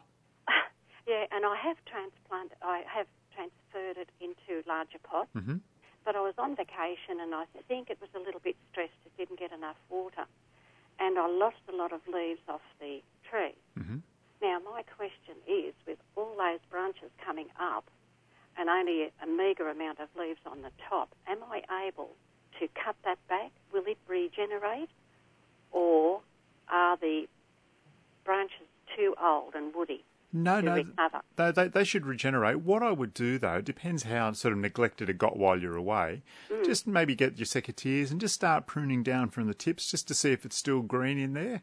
Yeah, 1.05 1.27
and 1.35 1.43
I 1.45 1.57
have 1.59 1.75
transplanted, 1.91 2.55
I 2.63 2.87
have 2.87 3.09
transferred 3.35 3.99
it 3.99 4.11
into 4.23 4.63
larger 4.69 5.01
pots. 5.03 5.35
Mhm. 5.35 5.59
But 6.05 6.15
I 6.15 6.21
was 6.21 6.35
on 6.39 6.55
vacation 6.55 7.19
and 7.19 7.35
I 7.35 7.45
think 7.67 7.91
it 7.91 8.01
was 8.01 8.09
a 8.15 8.21
little 8.21 8.39
bit 8.39 8.55
stressed. 8.71 8.95
It 9.05 9.11
didn't 9.19 9.41
get 9.41 9.51
enough 9.51 9.75
water. 9.91 10.27
And 11.01 11.19
I 11.19 11.27
lost 11.27 11.59
a 11.69 11.73
lot 11.75 11.91
of 11.91 12.07
leaves 12.07 12.47
off 12.49 12.63
the 12.79 13.03
tree. 13.29 13.57
Mhm. 13.77 14.03
Now, 14.41 14.61
my 14.61 14.85
question 14.85 15.43
is 15.45 15.75
with 15.87 15.99
all 16.15 16.37
those 16.37 16.61
branches 16.71 17.11
coming 17.19 17.51
up 17.59 17.91
and 18.57 18.69
only 18.69 19.11
a, 19.23 19.27
meagre 19.27 19.69
amount 19.69 19.99
of 20.01 20.09
leaves 20.19 20.41
on 20.47 20.63
the 20.63 20.71
top, 20.89 21.15
am 21.27 21.39
I 21.51 21.63
able 21.87 22.11
to 22.61 22.69
cut 22.85 22.97
that 23.05 23.19
back? 23.29 23.51
Will 23.73 23.85
it 23.87 23.99
regenerate? 24.09 24.91
Or 25.71 26.21
are 26.69 26.97
the 26.97 27.27
branches 28.25 28.67
too 28.97 29.15
old 29.23 29.55
and 29.55 29.75
woody? 29.75 30.05
No, 30.35 30.63
no, 30.63 30.77
recover. 30.77 31.21
they, 31.37 31.51
they, 31.51 31.69
they 31.69 31.85
should 31.85 32.07
regenerate. 32.07 32.61
What 32.61 32.83
I 32.83 32.91
would 32.91 33.13
do, 33.13 33.39
though, 33.39 33.61
depends 33.61 34.05
how 34.05 34.33
sort 34.33 34.53
of 34.53 34.61
neglected 34.61 35.11
it 35.11 35.19
got 35.19 35.37
while 35.37 35.61
you're 35.61 35.77
away. 35.77 36.23
Mm. 36.51 36.65
Just 36.65 36.87
maybe 36.87 37.15
get 37.15 37.37
your 37.37 37.45
secateurs 37.45 38.11
and 38.11 38.19
just 38.19 38.35
start 38.35 38.67
pruning 38.67 39.03
down 39.03 39.29
from 39.29 39.47
the 39.47 39.55
tips 39.55 39.91
just 39.91 40.09
to 40.09 40.15
see 40.15 40.33
if 40.33 40.47
it's 40.47 40.57
still 40.57 40.81
green 40.81 41.19
in 41.19 41.35
there. 41.35 41.63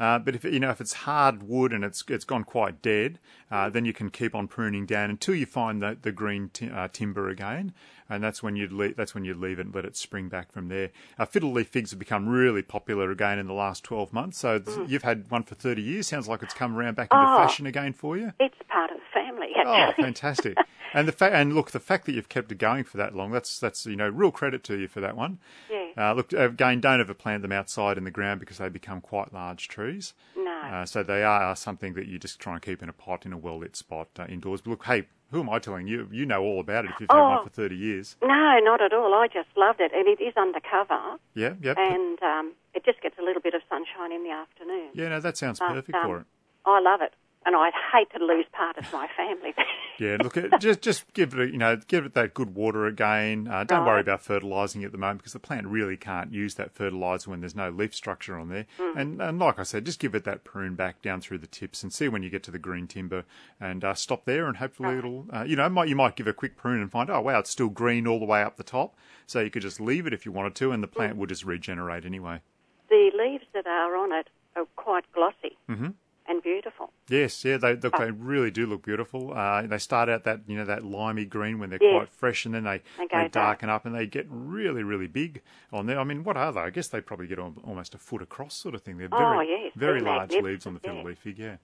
Uh, 0.00 0.18
but 0.18 0.34
if 0.34 0.44
you 0.44 0.58
know 0.60 0.70
if 0.70 0.80
it's 0.80 0.92
hard 0.92 1.42
wood 1.42 1.72
and 1.72 1.84
it's 1.84 2.02
it's 2.08 2.24
gone 2.24 2.44
quite 2.44 2.82
dead, 2.82 3.18
uh, 3.50 3.68
then 3.70 3.84
you 3.84 3.92
can 3.92 4.10
keep 4.10 4.34
on 4.34 4.48
pruning 4.48 4.86
down 4.86 5.10
until 5.10 5.34
you 5.34 5.46
find 5.46 5.82
the 5.82 5.96
the 6.00 6.12
green 6.12 6.50
ti- 6.52 6.70
uh, 6.70 6.88
timber 6.92 7.28
again, 7.28 7.72
and 8.08 8.22
that's 8.22 8.42
when 8.42 8.56
you'd 8.56 8.72
leave, 8.72 8.96
that's 8.96 9.14
when 9.14 9.24
you'd 9.24 9.36
leave 9.36 9.58
it 9.58 9.66
and 9.66 9.74
let 9.74 9.84
it 9.84 9.96
spring 9.96 10.28
back 10.28 10.50
from 10.52 10.68
there. 10.68 10.90
Uh, 11.18 11.24
fiddle 11.24 11.52
leaf 11.52 11.68
figs 11.68 11.90
have 11.90 11.98
become 11.98 12.28
really 12.28 12.62
popular 12.62 13.10
again 13.10 13.38
in 13.38 13.46
the 13.46 13.52
last 13.52 13.84
twelve 13.84 14.12
months. 14.12 14.38
So 14.38 14.58
th- 14.58 14.88
you've 14.88 15.02
had 15.02 15.30
one 15.30 15.42
for 15.42 15.54
thirty 15.54 15.82
years. 15.82 16.06
Sounds 16.08 16.26
like 16.28 16.42
it's 16.42 16.54
come 16.54 16.76
around 16.76 16.94
back 16.96 17.08
into 17.12 17.24
Mm. 17.24 17.34
Oh. 17.38 17.42
fashion 17.42 17.66
again 17.66 17.92
for 17.92 18.16
you. 18.16 18.32
It's 18.40 18.54
part 18.68 18.90
of 18.90 18.96
the 18.96 19.02
family, 19.12 19.48
Oh, 19.64 19.92
fantastic! 20.00 20.56
And 20.94 21.08
the 21.08 21.12
fa- 21.12 21.32
and 21.34 21.54
look, 21.54 21.70
the 21.70 21.80
fact 21.80 22.06
that 22.06 22.12
you've 22.12 22.28
kept 22.28 22.50
it 22.52 22.58
going 22.58 22.84
for 22.84 22.96
that 22.98 23.14
long, 23.14 23.30
that's 23.32 23.58
that's 23.58 23.86
you 23.86 23.96
know 23.96 24.08
real 24.08 24.30
credit 24.30 24.62
to 24.64 24.76
you 24.78 24.88
for 24.88 25.00
that 25.00 25.16
one. 25.16 25.38
Yeah. 25.70 25.78
Uh, 25.96 26.14
look 26.14 26.32
again, 26.32 26.80
don't 26.80 27.00
ever 27.00 27.14
plant 27.14 27.42
them 27.42 27.52
outside 27.52 27.98
in 27.98 28.04
the 28.04 28.10
ground 28.10 28.40
because 28.40 28.58
they 28.58 28.68
become 28.68 29.00
quite 29.00 29.32
large 29.34 29.68
trees. 29.68 30.14
No. 30.36 30.50
Uh, 30.62 30.86
so 30.86 31.02
they 31.02 31.22
are 31.24 31.54
something 31.56 31.94
that 31.94 32.06
you 32.06 32.18
just 32.18 32.38
try 32.38 32.54
and 32.54 32.62
keep 32.62 32.82
in 32.82 32.88
a 32.88 32.92
pot 32.92 33.26
in 33.26 33.32
a 33.32 33.36
well 33.38 33.58
lit 33.58 33.76
spot 33.76 34.08
uh, 34.18 34.24
indoors. 34.28 34.60
But 34.62 34.70
look, 34.70 34.84
hey, 34.84 35.06
who 35.30 35.40
am 35.40 35.50
I 35.50 35.58
telling 35.58 35.86
you? 35.86 36.08
You 36.12 36.24
know 36.24 36.42
all 36.42 36.60
about 36.60 36.84
it 36.84 36.92
if 36.94 37.00
you've 37.00 37.10
had 37.10 37.20
one 37.20 37.38
Oh. 37.40 37.44
for 37.44 37.50
thirty 37.50 37.76
years. 37.76 38.16
No, 38.22 38.58
not 38.62 38.80
at 38.80 38.92
all. 38.92 39.12
I 39.14 39.26
just 39.28 39.48
loved 39.56 39.80
it. 39.80 39.92
And 39.94 40.06
it 40.08 40.22
is 40.22 40.34
undercover. 40.36 41.18
Yeah, 41.34 41.54
yep. 41.60 41.76
And 41.78 42.22
um, 42.22 42.52
it 42.74 42.84
just 42.84 43.00
gets 43.02 43.18
a 43.18 43.22
little 43.22 43.42
bit 43.42 43.54
of 43.54 43.60
sunshine 43.68 44.12
in 44.12 44.22
the 44.24 44.30
afternoon. 44.30 44.88
yeah, 44.94 45.08
no, 45.08 45.20
that 45.20 45.36
sounds 45.36 45.58
But, 45.58 45.68
perfect 45.68 45.94
um, 45.96 46.06
for 46.06 46.18
it. 46.20 46.26
I 46.64 46.80
love 46.80 47.00
it. 47.02 47.12
And 47.44 47.56
I'd 47.56 47.72
hate 47.92 48.08
to 48.16 48.24
lose 48.24 48.46
part 48.52 48.78
of 48.78 48.92
my 48.92 49.08
family. 49.16 49.52
Yeah, 49.98 50.16
look, 50.20 50.36
just 50.60 50.80
just 50.80 51.12
give 51.12 51.34
it 51.34 51.40
a, 51.40 51.46
you 51.52 51.58
know 51.58 51.76
give 51.76 52.04
it 52.06 52.14
that 52.14 52.34
good 52.34 52.54
water 52.54 52.86
again. 52.86 53.46
Uh, 53.48 53.62
don't 53.64 53.84
worry 53.84 54.00
about 54.00 54.22
fertilising 54.22 54.84
at 54.84 54.90
the 54.92 54.98
moment 54.98 55.18
because 55.18 55.32
the 55.34 55.38
plant 55.38 55.66
really 55.66 55.96
can't 55.96 56.32
use 56.32 56.54
that 56.54 56.72
fertiliser 56.72 57.30
when 57.30 57.40
there's 57.40 57.54
no 57.54 57.68
leaf 57.70 57.94
structure 57.94 58.38
on 58.38 58.48
there. 58.48 58.66
Mm. 58.78 58.96
And 58.96 59.22
and 59.22 59.38
like 59.38 59.58
I 59.58 59.64
said, 59.64 59.84
just 59.84 59.98
give 60.00 60.14
it 60.14 60.24
that 60.24 60.44
prune 60.44 60.74
back 60.76 61.02
down 61.02 61.20
through 61.20 61.38
the 61.38 61.46
tips 61.46 61.82
and 61.82 61.92
see 61.92 62.08
when 62.08 62.22
you 62.22 62.30
get 62.30 62.42
to 62.44 62.50
the 62.50 62.58
green 62.58 62.86
timber 62.86 63.24
and 63.60 63.84
uh, 63.84 63.94
stop 63.94 64.24
there 64.24 64.46
and 64.46 64.56
hopefully 64.56 64.96
it'll 64.98 65.26
uh, 65.32 65.42
you 65.42 65.56
know 65.56 65.68
might 65.68 65.88
you 65.88 65.96
might 65.96 66.16
give 66.16 66.26
a 66.26 66.32
quick 66.32 66.56
prune 66.56 66.80
and 66.80 66.90
find 66.90 67.10
oh 67.10 67.20
wow 67.20 67.38
it's 67.40 67.50
still 67.50 67.68
green 67.68 68.06
all 68.06 68.18
the 68.18 68.24
way 68.24 68.42
up 68.42 68.56
the 68.56 68.64
top. 68.64 68.94
So 69.26 69.40
you 69.40 69.50
could 69.50 69.62
just 69.62 69.80
leave 69.80 70.06
it 70.06 70.14
if 70.14 70.24
you 70.24 70.32
wanted 70.32 70.54
to 70.56 70.72
and 70.72 70.82
the 70.82 70.88
Mm. 70.88 70.92
plant 70.92 71.16
would 71.16 71.28
just 71.28 71.44
regenerate 71.44 72.04
anyway. 72.04 72.40
the 72.88 73.10
leaves 73.16 73.44
that 73.54 73.66
are 73.66 73.96
on 73.96 74.12
it 74.12 74.28
are 74.56 74.64
quite 74.76 75.04
glossy 75.12 75.56
Mhm. 75.68 75.94
And 76.32 76.42
beautiful. 76.42 76.90
Yes, 77.08 77.44
yeah, 77.44 77.56
they 77.58 77.76
look, 77.76 77.94
Oh. 77.96 78.04
they 78.04 78.10
really 78.10 78.50
do 78.50 78.66
look 78.66 78.84
beautiful. 78.84 79.32
Uh, 79.32 79.62
they 79.62 79.78
start 79.78 80.08
out 80.08 80.24
that 80.24 80.40
you 80.48 80.56
know 80.56 80.64
that 80.64 80.84
limey 80.84 81.24
green 81.24 81.58
when 81.60 81.70
they're 81.70 81.78
Yes. 81.80 81.92
quite 81.96 82.08
fresh, 82.08 82.44
and 82.46 82.54
then 82.54 82.64
they 82.64 82.78
They 82.98 83.06
go 83.06 83.18
they 83.18 83.28
dark. 83.28 83.32
darken 83.32 83.68
up 83.70 83.84
and 83.86 83.94
they 83.94 84.06
get 84.06 84.26
really 84.28 84.82
really 84.82 85.06
big 85.06 85.42
on 85.72 85.86
there. 85.86 85.98
I 86.00 86.04
mean, 86.04 86.24
what 86.24 86.36
are 86.36 86.50
they? 86.52 86.60
I 86.60 86.70
guess 86.70 86.88
they 86.88 87.00
probably 87.00 87.26
get 87.28 87.38
al- 87.38 87.54
almost 87.64 87.94
a 87.94 87.98
foot 87.98 88.22
across, 88.22 88.54
sort 88.54 88.74
of 88.74 88.82
thing. 88.82 88.96
They're 88.98 89.08
very 89.08 89.22
Oh, 89.38 89.40
yes, 89.40 89.72
very 89.76 90.00
they're 90.00 90.08
large 90.12 90.32
leaves 90.32 90.66
on 90.66 90.74
the 90.74 90.80
magnificent, 90.80 90.82
fiddle 90.82 90.96
yeah. 90.98 91.04
leaf 91.04 91.18
fig. 91.18 91.38
Yeah. 91.38 91.56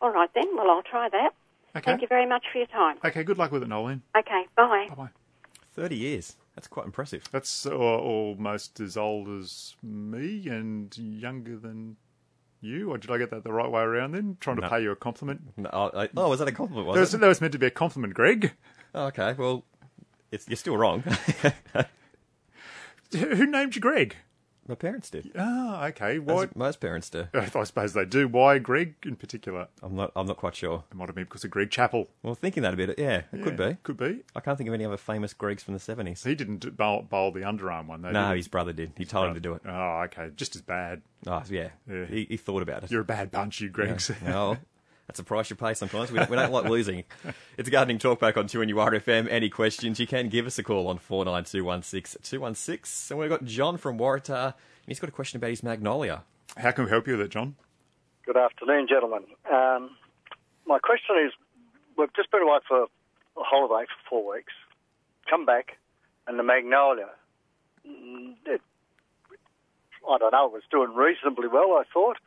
All 0.00 0.10
right 0.10 0.30
then. 0.34 0.54
Well, 0.56 0.70
I'll 0.70 0.82
try 0.82 1.08
that. 1.08 1.32
Okay. 1.74 1.82
Thank 1.90 2.02
you 2.02 2.08
very 2.08 2.26
much 2.26 2.44
for 2.52 2.58
your 2.58 2.66
time. 2.66 2.98
Okay. 3.04 3.24
Good 3.24 3.38
luck 3.38 3.50
with 3.50 3.62
it, 3.62 3.68
Nolan. 3.68 4.02
Okay. 4.16 4.46
Bye. 4.56 4.86
Bye 4.90 4.94
bye. 4.94 5.08
Thirty 5.74 5.96
years. 5.96 6.36
That's 6.54 6.68
quite 6.68 6.84
impressive. 6.84 7.24
That's 7.32 7.64
uh, 7.64 7.74
almost 7.74 8.78
as 8.78 8.98
old 8.98 9.26
as 9.30 9.74
me 9.82 10.46
and 10.48 10.94
younger 10.98 11.56
than 11.56 11.96
you. 12.62 12.90
Or 12.90 12.98
did 12.98 13.10
I 13.10 13.18
get 13.18 13.30
that 13.30 13.44
the 13.44 13.52
right 13.52 13.70
way 13.70 13.82
around? 13.82 14.12
Then 14.12 14.36
trying 14.40 14.56
to 14.56 14.62
No. 14.62 14.68
pay 14.68 14.82
you 14.82 14.90
a 14.90 14.96
compliment. 14.96 15.42
No, 15.56 15.68
I, 15.72 16.08
oh, 16.16 16.28
was 16.28 16.38
that 16.38 16.48
a 16.48 16.52
compliment? 16.52 16.86
That 16.86 16.90
was, 16.92 17.00
Was 17.00 17.14
it? 17.14 17.20
that 17.20 17.28
was 17.28 17.40
meant 17.40 17.52
to 17.52 17.58
be 17.58 17.66
a 17.66 17.70
compliment, 17.70 18.14
Greg. 18.14 18.52
Oh, 18.94 19.06
okay. 19.06 19.34
Well, 19.36 19.64
it's, 20.30 20.46
you're 20.48 20.56
still 20.56 20.76
wrong. 20.76 21.02
Who 23.12 23.46
named 23.46 23.74
you 23.74 23.80
Greg? 23.80 24.16
My 24.68 24.76
parents 24.76 25.10
did. 25.10 25.32
Ah, 25.36 25.86
okay. 25.86 26.16
As 26.16 26.22
Why? 26.22 26.48
most 26.54 26.80
parents 26.80 27.10
do. 27.10 27.26
I 27.34 27.64
suppose 27.64 27.94
they 27.94 28.04
do. 28.04 28.28
Why 28.28 28.58
Greg 28.58 28.94
in 29.04 29.16
particular? 29.16 29.68
I'm 29.82 29.96
not. 29.96 30.12
I'm 30.14 30.26
not 30.26 30.36
quite 30.36 30.54
sure. 30.54 30.84
It 30.90 30.96
might 30.96 31.08
have 31.08 31.16
been 31.16 31.24
because 31.24 31.44
of 31.44 31.50
Greg 31.50 31.70
Chappell. 31.70 32.08
Well, 32.22 32.34
thinking 32.34 32.62
that 32.62 32.74
a 32.74 32.76
bit, 32.76 32.96
yeah, 32.98 33.22
it 33.32 33.42
could 33.42 33.56
be. 33.56 33.76
Could 33.82 33.96
be. 33.96 34.22
I 34.36 34.40
can't 34.40 34.56
think 34.56 34.68
of 34.68 34.74
any 34.74 34.84
other 34.84 34.96
famous 34.96 35.34
Gregs 35.34 35.62
from 35.62 35.74
the 35.74 35.80
seventies. 35.80 36.22
He 36.22 36.34
didn't 36.34 36.76
bowl, 36.76 37.02
bowl 37.02 37.32
the 37.32 37.40
underarm 37.40 37.86
one 37.86 38.02
though. 38.02 38.12
No, 38.12 38.34
his 38.34 38.48
brother 38.48 38.72
did. 38.72 38.92
He 38.96 39.04
told 39.04 39.28
him 39.28 39.34
to 39.34 39.40
do 39.40 39.54
it. 39.54 39.62
Oh, 39.66 40.02
okay. 40.04 40.30
Just 40.36 40.54
as 40.54 40.62
bad. 40.62 41.02
Oh, 41.26 41.42
yeah. 41.48 41.70
Yeah. 41.88 42.04
He, 42.06 42.26
he 42.28 42.36
thought 42.36 42.62
about 42.62 42.84
it. 42.84 42.90
You're 42.90 43.02
a 43.02 43.04
bad 43.04 43.30
bunch, 43.30 43.60
you 43.60 43.70
Gregs. 43.70 44.10
No, 44.22 44.58
that's 45.06 45.18
a 45.18 45.24
price 45.24 45.50
you 45.50 45.56
pay 45.56 45.74
sometimes. 45.74 46.10
We 46.10 46.18
don't, 46.18 46.30
we 46.30 46.36
don't 46.36 46.52
like 46.52 46.64
losing. 46.64 47.04
It's 47.58 47.68
a 47.68 47.70
Gardening 47.70 47.98
Talkback 47.98 48.36
on 48.36 48.46
2NURFM. 48.46 49.28
Any 49.30 49.50
questions, 49.50 50.00
you 50.00 50.06
can 50.06 50.28
give 50.28 50.46
us 50.46 50.58
a 50.58 50.62
call 50.62 50.88
on 50.88 50.98
49216 50.98 52.22
216. 52.22 53.14
And 53.14 53.20
we've 53.20 53.28
got 53.28 53.44
John 53.44 53.76
from 53.76 53.98
Waratah, 53.98 54.44
and 54.46 54.54
he's 54.86 55.00
got 55.00 55.08
a 55.08 55.12
question 55.12 55.36
about 55.36 55.50
his 55.50 55.62
magnolia. 55.62 56.22
How 56.56 56.70
can 56.70 56.84
we 56.84 56.90
help 56.90 57.06
you 57.06 57.16
with 57.16 57.26
it, 57.26 57.30
John? 57.30 57.56
Good 58.24 58.36
afternoon, 58.36 58.86
gentlemen. 58.88 59.24
Um, 59.52 59.90
my 60.66 60.78
question 60.78 61.16
is 61.26 61.32
we've 61.98 62.12
just 62.14 62.30
been 62.30 62.42
away 62.42 62.58
for 62.68 62.84
a 62.84 62.86
holiday 63.38 63.86
for 63.86 64.08
four 64.08 64.34
weeks, 64.34 64.52
come 65.28 65.44
back, 65.44 65.78
and 66.26 66.38
the 66.38 66.42
magnolia, 66.42 67.08
mm, 67.86 68.34
it, 68.46 68.60
I 70.08 70.18
don't 70.18 70.32
know, 70.32 70.46
it 70.46 70.52
was 70.52 70.62
doing 70.70 70.94
reasonably 70.94 71.48
well, 71.48 71.72
I 71.72 71.84
thought, 71.92 72.18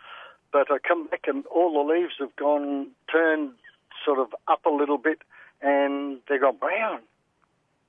but 0.55 0.71
I 0.71 0.77
come 0.77 1.07
back 1.07 1.25
and 1.27 1.45
all 1.47 1.73
the 1.73 1.93
leaves 1.93 2.13
have 2.19 2.33
gone, 2.37 2.87
turned 3.11 3.51
sort 4.05 4.19
of 4.19 4.33
up 4.47 4.65
a 4.65 4.69
little 4.69 4.97
bit, 4.97 5.19
and 5.61 6.19
they've 6.29 6.39
gone 6.39 6.55
brown. 6.55 6.99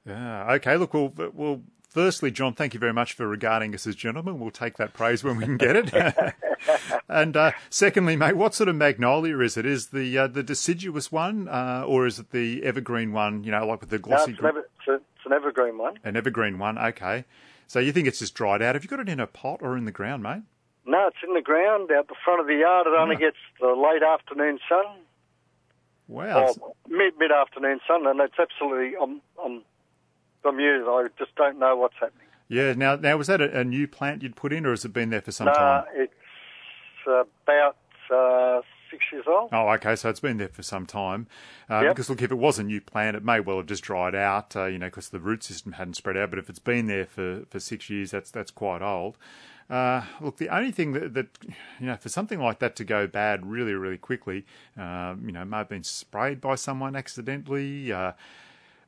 Yeah. 0.05 0.53
Okay. 0.55 0.77
Look, 0.77 0.93
well, 0.93 1.13
well, 1.33 1.63
firstly, 1.89 2.33
John, 2.33 2.55
thank 2.55 2.75
you 2.75 2.81
very 2.81 2.93
much 2.93 3.13
for 3.13 3.29
regarding 3.29 3.73
us 3.73 3.87
as 3.87 3.95
gentlemen. 3.95 4.41
We'll 4.41 4.51
take 4.51 4.79
that 4.79 4.95
praise 4.95 5.23
when 5.23 5.37
we 5.37 5.45
can 5.45 5.57
get 5.57 5.77
it. 5.77 6.35
and 7.09 7.37
uh, 7.37 7.53
secondly, 7.71 8.17
mate, 8.17 8.37
what 8.37 8.53
sort 8.53 8.69
of 8.69 8.75
magnolia 8.75 9.39
is 9.39 9.57
it? 9.57 9.65
Is 9.65 9.89
the 9.89 10.19
uh, 10.19 10.27
the 10.27 10.43
deciduous 10.43 11.13
one, 11.13 11.47
uh, 11.47 11.85
or 11.87 12.05
is 12.05 12.19
it 12.19 12.33
the 12.33 12.65
evergreen 12.65 13.13
one? 13.13 13.45
You 13.45 13.53
know, 13.53 13.65
like 13.65 13.81
with 13.81 13.91
the 13.91 13.99
No, 13.99 14.03
glossy, 14.03 14.33
it's, 14.33 14.41
an 14.41 14.47
ever, 14.47 14.59
it's, 14.61 14.89
a, 14.89 14.95
it's 14.95 15.27
an 15.27 15.33
evergreen 15.33 15.79
one. 15.79 15.95
an 16.03 16.17
evergreen 16.17 16.59
one. 16.59 16.79
Okay. 16.79 17.27
So 17.69 17.79
you 17.79 17.93
think 17.93 18.09
it's 18.09 18.19
just 18.19 18.35
dried 18.35 18.61
out? 18.61 18.75
Have 18.75 18.83
you 18.83 18.91
got 18.91 18.99
it 19.01 19.09
in 19.09 19.21
a 19.21 19.27
pot 19.29 19.61
or 19.63 19.77
in 19.77 19.85
the 19.85 19.93
ground, 19.93 20.25
mate? 20.25 20.43
No, 20.87 21.09
it's 21.09 21.17
in 21.27 21.35
the 21.35 21.43
ground 21.43 21.91
out 21.91 22.09
the 22.09 22.15
front 22.25 22.41
of 22.41 22.47
the 22.47 22.55
yard. 22.57 22.87
It 22.87 22.95
only 22.99 23.17
Ah. 23.17 23.19
gets 23.19 23.37
the 23.61 23.69
late 23.75 24.03
afternoon 24.03 24.59
sun. 24.69 24.85
Wow. 26.09 26.55
or 26.61 26.73
mid 26.89 27.15
mid 27.19 27.33
afternoon 27.33 27.81
sun, 27.87 28.07
and 28.07 28.21
it's 28.21 28.39
absolutely 28.39 28.95
I'm 29.01 29.21
I'm 29.45 29.63
bemused. 30.45 30.87
I 30.89 31.09
just 31.19 31.35
don't 31.35 31.59
know 31.59 31.75
what's 31.77 31.95
happening. 31.95 32.29
Yeah. 32.49 32.75
Now, 32.75 32.95
now 32.95 33.17
was 33.17 33.27
that 33.27 33.41
a, 33.41 33.59
a 33.61 33.65
new 33.65 33.89
plant 33.89 34.23
you'd 34.23 34.37
put 34.37 34.53
in, 34.53 34.65
or 34.67 34.71
has 34.71 34.85
it 34.85 34.93
been 34.93 35.11
there 35.11 35.21
for 35.21 35.33
some 35.33 35.47
No, 35.47 35.53
time? 35.53 35.85
it's 35.95 36.13
about 37.07 37.77
uh, 38.09 38.63
six 38.91 39.05
years 39.13 39.25
old. 39.27 39.51
Oh, 39.53 39.69
okay. 39.71 39.97
So 39.97 40.09
it's 40.09 40.21
been 40.21 40.37
there 40.39 40.49
for 40.49 40.63
some 40.63 40.87
time. 40.87 41.27
Uh, 41.71 41.81
Yep. 41.83 41.95
Because 41.95 42.11
look, 42.11 42.23
if 42.23 42.31
it 42.31 42.37
was 42.39 42.59
a 42.59 42.63
new 42.63 42.81
plant, 42.81 43.17
it 43.17 43.25
may 43.25 43.41
well 43.41 43.59
have 43.59 43.67
just 43.67 43.83
dried 43.83 44.15
out. 44.15 44.55
Uh, 44.57 44.67
you 44.67 44.79
know, 44.79 44.87
because 44.87 45.09
the 45.09 45.21
root 45.21 45.43
system 45.43 45.73
hadn't 45.73 45.95
spread 45.95 46.17
out. 46.17 46.31
But 46.31 46.39
if 46.39 46.49
it's 46.49 46.59
been 46.59 46.87
there 46.87 47.07
for, 47.07 47.43
for 47.51 47.61
six 47.61 47.91
years, 47.91 48.11
that's 48.11 48.31
that's 48.31 48.51
quite 48.51 48.83
old. 48.83 49.17
Uh, 49.69 50.03
look, 50.21 50.37
the 50.37 50.49
only 50.49 50.71
thing 50.71 50.93
that, 50.93 51.15
that 51.15 51.27
you 51.81 51.87
know 51.87 51.97
for 51.97 52.09
something 52.09 52.39
like 52.39 52.61
that 52.61 52.77
to 52.77 52.85
go 52.85 53.07
bad 53.07 53.45
really, 53.45 53.73
really 53.73 53.99
quickly, 53.99 54.45
um, 54.77 55.23
you 55.27 55.33
know, 55.33 55.45
may 55.45 55.59
have 55.59 55.69
been 55.69 55.83
sprayed 55.83 56.41
by 56.41 56.55
someone 56.55 56.95
accidentally. 56.95 57.93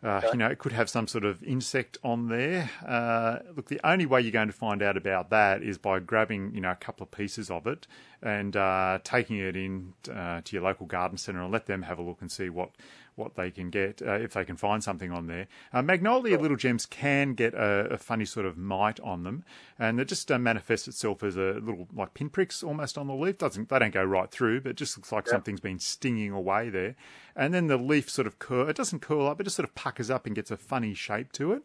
Uh, 0.01 0.21
you 0.31 0.39
know, 0.39 0.47
it 0.47 0.59
could 0.59 0.71
have 0.73 0.89
some 0.89 1.09
sort 1.09 1.25
of 1.25 1.43
insect 1.43 1.99
on 2.05 2.29
there. 2.29 2.71
Uh, 2.87 3.39
look, 3.57 3.67
the 3.67 3.81
only 3.83 4.07
way 4.07 4.21
you're 4.21 4.31
going 4.31 4.49
to 4.49 4.53
find 4.53 4.81
out 4.81 4.97
about 4.97 5.31
that 5.31 5.61
is 5.61 5.77
by 5.77 5.99
grabbing, 5.99 6.55
you 6.55 6.61
know, 6.61 6.71
a 6.71 6.77
couple 6.77 7.03
of 7.03 7.11
pieces 7.11 7.51
of 7.51 7.67
it 7.67 7.87
and 8.23 8.57
uh, 8.57 9.01
taking 9.03 9.39
it 9.39 9.57
in 9.57 9.95
uh, 10.13 10.41
to 10.45 10.55
your 10.55 10.63
local 10.63 10.87
garden 10.87 11.19
centre 11.19 11.41
and 11.41 11.53
let 11.53 11.67
them 11.67 11.83
have 11.83 11.99
a 11.99 12.03
look 12.03 12.19
and 12.21 12.31
see 12.31 12.49
what 12.49 12.71
what 13.19 13.35
they 13.35 13.51
can 13.51 13.71
get 13.71 14.01
uh, 14.01 14.13
if 14.13 14.33
they 14.33 14.45
can 14.45 14.57
find 14.57 14.83
something 14.83 15.13
on 15.13 15.27
there. 15.27 15.49
Uh, 15.73 15.83
Magnolia 15.83 16.39
little 16.39 16.57
gems 16.57 16.87
can 16.87 17.35
get 17.35 17.55
a, 17.55 17.89
a 17.91 17.99
funny 17.99 18.25
sort 18.25 18.47
of 18.47 18.57
mite 18.57 19.01
on 19.01 19.25
them, 19.25 19.45
and 19.79 20.01
it 20.01 20.09
just 20.09 20.31
uh, 20.31 20.39
manifests 20.39 20.89
itself 20.89 21.23
as 21.23 21.37
a 21.37 21.61
little 21.61 21.89
like 21.95 22.15
pinpricks 22.15 22.63
almost 22.63 22.97
on 22.97 23.07
the 23.07 23.15
leaf. 23.15 23.39
Doesn't 23.39 23.69
they 23.69 23.79
don't 23.79 23.93
go 23.93 24.05
right 24.05 24.31
through, 24.31 24.63
but 24.63 24.71
it 24.71 24.77
just 24.77 24.97
looks 24.97 25.13
like 25.13 25.29
something's 25.29 25.61
been 25.61 25.79
stinging 25.79 26.33
away 26.33 26.71
there. 26.71 26.95
And 27.37 27.53
then 27.53 27.67
the 27.67 27.77
leaf 27.77 28.09
sort 28.11 28.27
of 28.27 28.39
curl. 28.39 28.69
It 28.69 28.77
doesn't 28.77 29.01
curl 29.01 29.27
up. 29.27 29.41
It 29.41 29.45
just 29.45 29.57
sort 29.57 29.69
of 29.69 29.75
puckers 29.75 30.11
up 30.11 30.27
and 30.27 30.35
gets 30.35 30.51
a 30.51 30.57
funny 30.57 30.95
shape 30.95 31.33
to 31.33 31.53
it. 31.53 31.63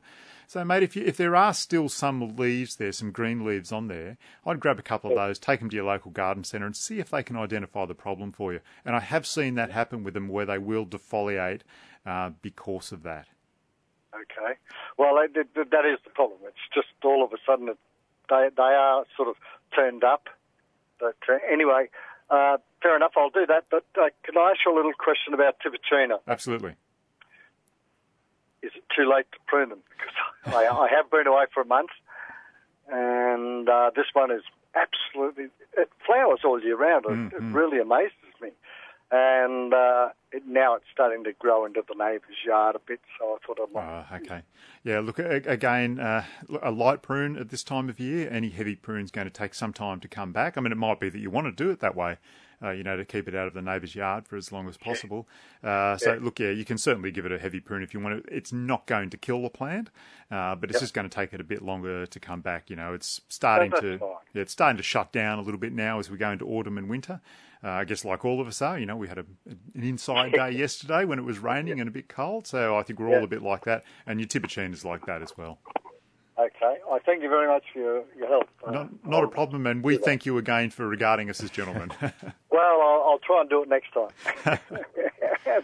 So, 0.54 0.64
mate, 0.64 0.84
if 0.84 0.96
you, 0.96 1.04
if 1.04 1.18
there 1.18 1.36
are 1.36 1.52
still 1.52 1.90
some 1.90 2.36
leaves 2.36 2.76
there, 2.76 2.92
some 2.92 3.10
green 3.10 3.44
leaves 3.44 3.72
on 3.72 3.88
there, 3.88 4.18
I'd 4.46 4.60
grab 4.60 4.78
a 4.78 4.84
couple 4.84 5.10
of 5.10 5.16
those, 5.16 5.40
take 5.40 5.62
them 5.62 5.70
to 5.72 5.76
your 5.76 5.86
local 5.86 6.12
garden 6.12 6.44
centre, 6.44 6.68
and 6.68 6.76
see 6.76 7.00
if 7.00 7.10
they 7.10 7.24
can 7.24 7.36
identify 7.36 7.88
the 7.88 7.96
problem 7.96 8.32
for 8.32 8.54
you. 8.54 8.60
And 8.86 8.96
I 8.96 9.00
have 9.00 9.26
seen 9.26 9.56
that 9.56 9.72
happen 9.72 10.04
with 10.04 10.14
them, 10.14 10.28
where 10.28 10.46
they 10.46 10.60
will 10.60 10.86
defoliate 10.86 11.62
uh, 12.06 12.34
because 12.44 12.92
of 12.92 13.02
that. 13.02 13.26
Okay. 14.14 14.54
Well, 14.96 15.16
that, 15.16 15.36
is 15.36 15.98
the 16.04 16.12
problem. 16.14 16.38
It's 16.46 16.56
just 16.72 16.90
all 17.04 17.24
of 17.24 17.34
a 17.34 17.38
sudden 17.48 17.70
it, 17.70 17.80
they 18.30 18.50
they 18.56 18.62
are 18.62 19.06
sort 19.18 19.30
of 19.30 19.36
turned 19.76 20.04
up. 20.04 20.30
But 21.00 21.18
uh, 21.28 21.40
anyway, 21.52 21.90
uh, 22.30 22.58
fair 22.84 22.96
enough. 22.96 23.14
I'll 23.18 23.32
do 23.32 23.48
that. 23.48 23.66
But 23.72 23.86
uh, 24.00 24.10
can 24.22 24.38
I 24.38 24.52
ask 24.52 24.60
you 24.64 24.72
a 24.72 24.76
little 24.76 24.94
question 24.94 25.34
about 25.34 25.56
Tibouchina? 25.66 26.20
Absolutely. 26.28 26.76
Is 28.64 28.72
it 28.76 28.84
too 28.96 29.10
late 29.10 29.26
to 29.34 29.38
prune 29.46 29.70
them? 29.70 29.80
Because 29.90 30.56
I, 30.56 30.66
I 30.68 30.88
have 30.96 31.12
been 31.12 31.28
away 31.28 31.46
for 31.54 31.62
a 31.62 31.66
month, 31.66 31.92
and 32.90 33.68
uh, 33.70 33.92
this 33.96 34.08
one 34.14 34.32
is 34.32 34.44
absolutely 34.76 35.50
it 35.78 35.90
flowers 36.06 36.40
all 36.44 36.62
year 36.62 36.78
round. 36.78 37.06
It, 37.08 37.36
it 37.36 37.44
really 37.54 37.80
amazes 37.80 38.14
me. 38.42 38.50
And 39.12 39.74
uh, 39.76 40.10
it, 40.32 40.44
now 40.48 40.74
it's 40.76 40.86
starting 40.92 41.24
to 41.26 41.34
grow 41.34 41.66
into 41.66 41.84
the 41.88 41.94
neighbour's 41.94 42.38
yard 42.44 42.76
a 42.76 42.80
bit, 42.80 43.00
so 43.20 43.26
I 43.26 43.38
thought 43.46 43.60
I 43.62 43.72
might. 43.72 44.06
Oh, 44.12 44.16
okay. 44.16 44.42
Yeah, 44.84 45.02
look, 45.02 45.20
again, 45.20 46.00
uh, 46.00 46.26
a 46.64 46.72
light 46.72 47.04
prune 47.04 47.38
at 47.38 47.50
this 47.50 47.64
time 47.64 47.90
of 47.90 48.00
year, 48.00 48.28
any 48.32 48.50
heavy 48.50 48.76
prune's 48.76 49.12
going 49.12 49.28
to 49.28 49.34
take 49.34 49.54
some 49.54 49.72
time 49.72 50.00
to 50.00 50.08
come 50.08 50.32
back. 50.32 50.58
I 50.58 50.62
mean, 50.62 50.72
it 50.72 50.78
might 50.78 51.00
be 51.00 51.10
that 51.10 51.20
you 51.20 51.30
want 51.30 51.46
to 51.46 51.52
do 51.52 51.70
it 51.70 51.80
that 51.82 51.96
way, 51.96 52.18
uh, 52.64 52.72
you 52.72 52.84
know, 52.84 52.96
to 52.96 53.06
keep 53.06 53.28
it 53.28 53.36
out 53.36 53.48
of 53.48 53.54
the 53.54 53.62
neighbour's 53.62 53.96
yard 53.96 54.28
for 54.28 54.38
as 54.38 54.52
long 54.52 54.68
as 54.68 54.78
possible. 54.78 55.28
Uh, 55.64 55.98
so, 55.98 56.14
look, 56.22 56.40
yeah, 56.40 56.50
you 56.50 56.66
can 56.66 56.78
certainly 56.78 57.12
give 57.12 57.26
it 57.26 57.32
a 57.32 57.40
heavy 57.40 57.60
prune 57.60 57.84
if 57.84 57.94
you 57.94 58.00
want 58.00 58.24
to. 58.24 58.34
It's 58.34 58.54
not 58.54 58.86
going 58.86 59.10
to 59.10 59.18
kill 59.18 59.42
the 59.42 59.50
plant, 59.50 59.90
uh, 60.32 60.56
but 60.56 60.70
it's 60.70 60.80
just 60.80 60.94
going 60.94 61.10
to 61.10 61.14
take 61.14 61.34
it 61.34 61.42
a 61.42 61.44
bit 61.44 61.62
longer 61.62 62.06
to 62.06 62.20
come 62.20 62.42
back. 62.42 62.70
You 62.70 62.76
know, 62.76 62.94
it's 62.94 63.22
starting 63.30 63.72
to 63.80 64.00
yeah, 64.34 64.42
it's 64.42 64.54
starting 64.54 64.78
to 64.78 64.84
shut 64.84 65.12
down 65.12 65.40
a 65.40 65.42
little 65.42 65.60
bit 65.60 65.74
now 65.74 66.00
as 66.00 66.10
we 66.10 66.18
go 66.18 66.32
into 66.32 66.46
autumn 66.46 66.78
and 66.78 66.90
winter. 66.90 67.22
Uh, 67.64 67.70
I 67.70 67.86
guess 67.86 68.04
like 68.04 68.26
all 68.26 68.42
of 68.42 68.48
us 68.48 68.62
are, 68.62 68.78
you 68.78 68.86
know, 68.86 68.98
we 68.98 69.08
had 69.08 69.18
a, 69.18 69.26
an 69.46 69.84
inside 69.84 70.34
day 70.34 70.52
yesterday 70.58 71.06
when 71.06 71.18
it 71.18 71.22
was 71.22 71.40
raining 71.40 71.80
and 71.80 71.88
a 71.88 71.92
bit 71.92 72.10
cold, 72.10 72.46
so 72.46 72.76
I 72.76 72.84
think 72.84 73.00
we're 73.00 73.16
all 73.16 73.24
a 73.24 73.28
bit 73.28 73.42
like 73.42 73.64
that. 73.64 73.86
And 74.06 74.20
your 74.20 74.28
Tibouchina 74.28 74.74
is 74.74 74.84
like 74.84 75.06
that 75.06 75.22
as 75.22 75.38
well. 75.38 75.60
Okay. 76.38 76.78
I 76.92 77.00
thank 77.06 77.22
you 77.22 77.30
very 77.30 77.48
much 77.48 77.64
for 77.72 77.80
your, 77.80 78.04
your 78.18 78.28
help. 78.28 78.50
Uh, 78.66 78.88
Not, 79.14 79.20
not 79.22 79.26
a 79.26 79.32
problem, 79.32 79.68
and 79.68 79.84
we 79.84 79.98
thank 79.98 80.26
you 80.26 80.38
again 80.38 80.70
for 80.72 80.88
regarding 80.88 81.30
us 81.30 81.42
as 81.44 81.50
gentlemen. 81.50 81.92
Well, 82.50 82.82
I'll, 82.82 83.04
I'll 83.14 83.20
try 83.20 83.42
and 83.42 83.50
do 83.50 83.64
it 83.64 83.68
next 83.68 83.92
time. 83.94 84.10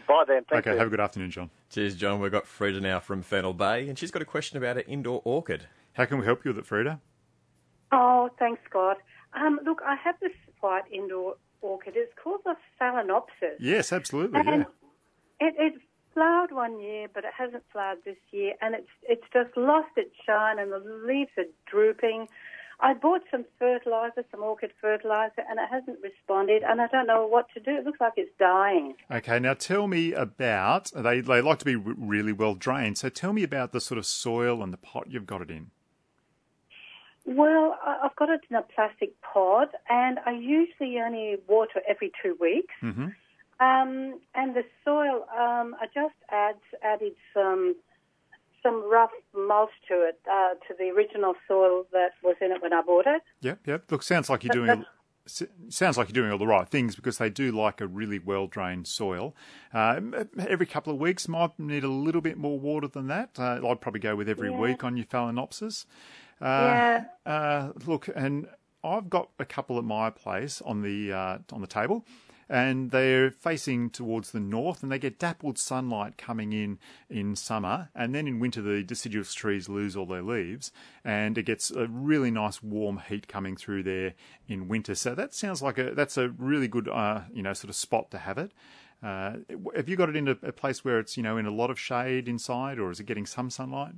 Bye 0.07 0.23
then. 0.27 0.43
Thank 0.49 0.65
okay, 0.65 0.71
you. 0.71 0.77
have 0.79 0.87
a 0.87 0.89
good 0.89 0.99
afternoon, 0.99 1.29
John. 1.29 1.51
Cheers, 1.69 1.95
John. 1.95 2.19
We've 2.19 2.31
got 2.31 2.47
Frida 2.47 2.81
now 2.81 2.99
from 2.99 3.21
Fennell 3.21 3.53
Bay, 3.53 3.87
and 3.87 3.97
she's 3.97 4.09
got 4.09 4.23
a 4.23 4.25
question 4.25 4.57
about 4.57 4.77
an 4.77 4.83
indoor 4.87 5.21
orchid. 5.23 5.67
How 5.93 6.05
can 6.05 6.17
we 6.17 6.25
help 6.25 6.43
you 6.43 6.49
with 6.49 6.57
it, 6.57 6.65
Frida? 6.65 6.99
Oh, 7.91 8.31
thanks, 8.39 8.61
God. 8.71 8.97
Um, 9.33 9.59
look, 9.63 9.81
I 9.85 9.95
have 10.03 10.15
this 10.19 10.31
white 10.61 10.85
indoor 10.91 11.35
orchid. 11.61 11.93
It's 11.95 12.11
called 12.21 12.41
the 12.43 12.55
Phalaenopsis. 12.81 13.57
Yes, 13.59 13.93
absolutely. 13.93 14.39
And 14.39 14.47
Yeah. 15.41 15.47
it, 15.47 15.53
it 15.59 15.73
flowered 16.15 16.51
one 16.51 16.79
year, 16.79 17.07
but 17.13 17.23
it 17.23 17.31
hasn't 17.37 17.63
flowered 17.71 17.99
this 18.03 18.17
year, 18.31 18.53
and 18.61 18.73
it's 18.73 18.89
it's 19.03 19.25
just 19.31 19.55
lost 19.55 19.89
its 19.95 20.15
shine, 20.25 20.57
and 20.57 20.71
the 20.71 20.79
leaves 21.05 21.31
are 21.37 21.45
drooping. 21.69 22.27
I 22.81 22.93
bought 22.93 23.21
some 23.29 23.45
fertilizer, 23.57 24.23
some 24.31 24.41
orchid 24.41 24.71
fertilizer, 24.79 25.43
and 25.49 25.59
it 25.59 25.67
hasn't 25.69 25.99
responded, 26.01 26.63
and 26.63 26.81
I 26.81 26.87
don't 26.87 27.07
know 27.07 27.27
what 27.27 27.47
to 27.53 27.59
do. 27.59 27.71
It 27.71 27.85
looks 27.85 27.99
like 27.99 28.13
it's 28.15 28.31
dying. 28.39 28.95
Okay, 29.11 29.37
now 29.39 29.53
tell 29.53 29.87
me 29.87 30.13
about 30.13 30.91
they. 30.95 31.19
They 31.19 31.41
like 31.41 31.59
to 31.59 31.65
be 31.65 31.75
really 31.75 32.31
well 32.31 32.55
drained. 32.55 32.97
So 32.97 33.09
tell 33.09 33.33
me 33.33 33.43
about 33.43 33.73
the 33.73 33.81
sort 33.81 33.97
of 33.97 34.05
soil 34.05 34.63
and 34.63 34.71
the 34.71 34.77
pot 34.77 35.07
you've 35.09 35.25
got 35.25 35.41
it 35.41 35.51
in. 35.51 35.71
Well, 37.25 37.77
I've 37.85 38.15
got 38.15 38.29
it 38.29 38.41
in 38.49 38.55
a 38.55 38.61
plastic 38.61 39.19
pot, 39.21 39.69
and 39.89 40.17
I 40.25 40.31
usually 40.31 40.99
only 40.99 41.37
water 41.47 41.81
every 41.87 42.11
two 42.23 42.37
weeks. 42.39 42.73
Mm-hmm. 42.81 43.09
Um, 43.59 44.19
and 44.35 44.55
the 44.55 44.63
soil, 44.85 45.25
um, 45.37 45.75
I 45.81 45.87
just 45.93 46.15
adds, 46.31 46.61
added 46.81 47.13
some 47.33 47.75
some 48.63 48.89
rough 48.89 49.11
mulch 49.35 49.71
to 49.87 49.93
it, 49.95 50.19
uh, 50.29 50.53
to 50.67 50.73
the 50.77 50.89
original 50.89 51.33
soil 51.47 51.85
that 51.91 52.11
was 52.23 52.35
in 52.41 52.51
it 52.51 52.61
when 52.61 52.73
I 52.73 52.81
bought 52.81 53.05
it. 53.07 53.21
Yep, 53.41 53.59
yep. 53.67 53.91
Look, 53.91 54.03
sounds 54.03 54.29
like 54.29 54.43
you're 54.43 54.53
doing. 54.53 54.85
Sounds 55.69 55.95
like 55.95 56.07
you're 56.09 56.13
doing 56.23 56.31
all 56.31 56.39
the 56.39 56.47
right 56.47 56.67
things 56.67 56.95
because 56.95 57.19
they 57.19 57.29
do 57.29 57.51
like 57.51 57.81
a 57.81 57.85
really 57.87 58.17
well 58.17 58.47
drained 58.47 58.87
soil. 58.87 59.35
Uh, 59.71 60.01
every 60.39 60.65
couple 60.65 60.91
of 60.91 60.99
weeks 60.99 61.27
might 61.27 61.57
need 61.59 61.83
a 61.83 61.87
little 61.89 62.21
bit 62.21 62.35
more 62.35 62.59
water 62.59 62.87
than 62.87 63.05
that. 63.09 63.37
Uh, 63.37 63.59
I'd 63.67 63.79
probably 63.79 63.99
go 63.99 64.15
with 64.15 64.27
every 64.27 64.49
Yeah. 64.49 64.57
week 64.57 64.83
on 64.83 64.97
your 64.97 65.05
phalaenopsis. 65.05 65.85
Yeah. 66.41 67.05
Uh, 67.27 67.73
look, 67.85 68.09
and 68.15 68.47
I've 68.83 69.09
got 69.09 69.29
a 69.37 69.45
couple 69.45 69.77
at 69.77 69.83
my 69.83 70.09
place 70.09 70.61
on 70.63 70.81
the 70.81 71.11
uh, 71.13 71.37
on 71.51 71.61
the 71.61 71.67
table, 71.67 72.05
and 72.49 72.91
they're 72.91 73.29
facing 73.31 73.89
towards 73.89 74.31
the 74.31 74.39
north, 74.39 74.81
and 74.81 74.91
they 74.91 74.99
get 74.99 75.19
dappled 75.19 75.57
sunlight 75.57 76.17
coming 76.17 76.51
in 76.51 76.79
in 77.09 77.35
summer, 77.35 77.89
and 77.93 78.15
then 78.15 78.27
in 78.27 78.39
winter 78.39 78.61
the 78.61 78.83
deciduous 78.83 79.33
trees 79.33 79.69
lose 79.69 79.95
all 79.95 80.05
their 80.05 80.23
leaves, 80.23 80.71
and 81.03 81.37
it 81.37 81.43
gets 81.43 81.69
a 81.69 81.87
really 81.87 82.31
nice 82.31 82.63
warm 82.63 83.01
heat 83.07 83.27
coming 83.27 83.55
through 83.55 83.83
there 83.83 84.13
in 84.47 84.67
winter. 84.67 84.95
So 84.95 85.13
that 85.15 85.33
sounds 85.33 85.61
like 85.61 85.77
a 85.77 85.93
that's 85.93 86.17
a 86.17 86.29
really 86.29 86.67
good 86.67 86.87
uh, 86.87 87.21
you 87.31 87.43
know 87.43 87.53
sort 87.53 87.69
of 87.69 87.75
spot 87.75 88.09
to 88.11 88.17
have 88.17 88.37
it. 88.37 88.51
Uh, 89.01 89.37
have 89.75 89.87
you 89.87 89.95
got 89.95 90.09
it 90.09 90.15
in 90.15 90.27
a, 90.27 90.37
a 90.43 90.51
place 90.51 90.83
where 90.83 90.99
it's 90.99 91.15
you 91.15 91.23
know 91.23 91.37
in 91.37 91.45
a 91.45 91.51
lot 91.51 91.69
of 91.69 91.79
shade 91.79 92.27
inside, 92.27 92.79
or 92.79 92.89
is 92.91 92.99
it 92.99 93.05
getting 93.05 93.25
some 93.25 93.49
sunlight? 93.49 93.93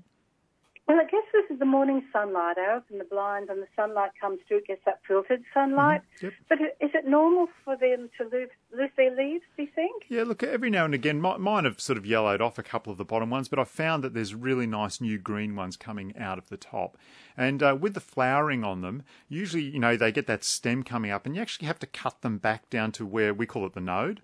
Well, 0.92 1.00
I 1.00 1.06
guess 1.06 1.24
this 1.32 1.46
is 1.50 1.58
the 1.58 1.66
morning 1.66 2.04
sunlight. 2.12 2.58
I 2.58 2.76
open 2.76 2.98
the 2.98 3.06
blind 3.06 3.50
and 3.50 3.62
the 3.62 3.68
sunlight 3.78 4.12
comes 4.20 4.40
through. 4.46 4.58
It 4.58 4.68
gets 4.68 4.82
that 4.86 5.00
filtered 5.08 5.42
sunlight. 5.54 6.02
Mm-hmm. 6.18 6.26
Yep. 6.26 6.34
But 6.50 6.58
is 6.86 6.92
it 6.94 7.08
normal 7.08 7.48
for 7.64 7.78
them 7.78 8.10
to 8.18 8.24
lose, 8.26 8.50
lose 8.78 8.90
their 8.98 9.16
leaves, 9.16 9.46
do 9.56 9.64
you 9.64 9.70
think? 9.74 10.04
Yeah, 10.10 10.24
look, 10.24 10.44
every 10.44 10.70
now 10.70 10.84
and 10.84 10.94
again, 10.94 11.22
mi- 11.22 11.38
mine 11.38 11.64
have 11.64 11.80
sort 11.80 11.98
of 11.98 12.06
yellowed 12.06 12.42
off 12.42 12.58
a 12.58 12.64
couple 12.64 12.92
of 12.92 12.98
the 12.98 13.06
bottom 13.06 13.30
ones, 13.30 13.48
but 13.48 13.58
I've 13.58 13.70
found 13.70 14.04
that 14.04 14.14
there's 14.14 14.36
really 14.36 14.68
nice 14.68 15.00
new 15.00 15.18
green 15.18 15.56
ones 15.56 15.78
coming 15.78 16.14
out 16.18 16.38
of 16.38 16.50
the 16.50 16.58
top. 16.58 16.98
And 17.38 17.64
uh, 17.64 17.78
with 17.80 17.94
the 17.94 18.02
flowering 18.02 18.66
on 18.66 18.82
them, 18.82 19.04
usually, 19.30 19.64
you 19.64 19.80
know, 19.80 19.96
they 19.96 20.12
get 20.12 20.28
that 20.28 20.44
stem 20.44 20.84
coming 20.84 21.10
up, 21.10 21.26
and 21.26 21.38
you 21.38 21.42
actually 21.42 21.68
have 21.68 21.80
to 21.80 21.88
cut 21.88 22.20
them 22.20 22.38
back 22.38 22.70
down 22.70 22.92
to 22.94 23.06
where 23.06 23.34
we 23.34 23.46
call 23.46 23.66
it 23.66 23.76
the 23.76 23.80
node. 23.80 24.20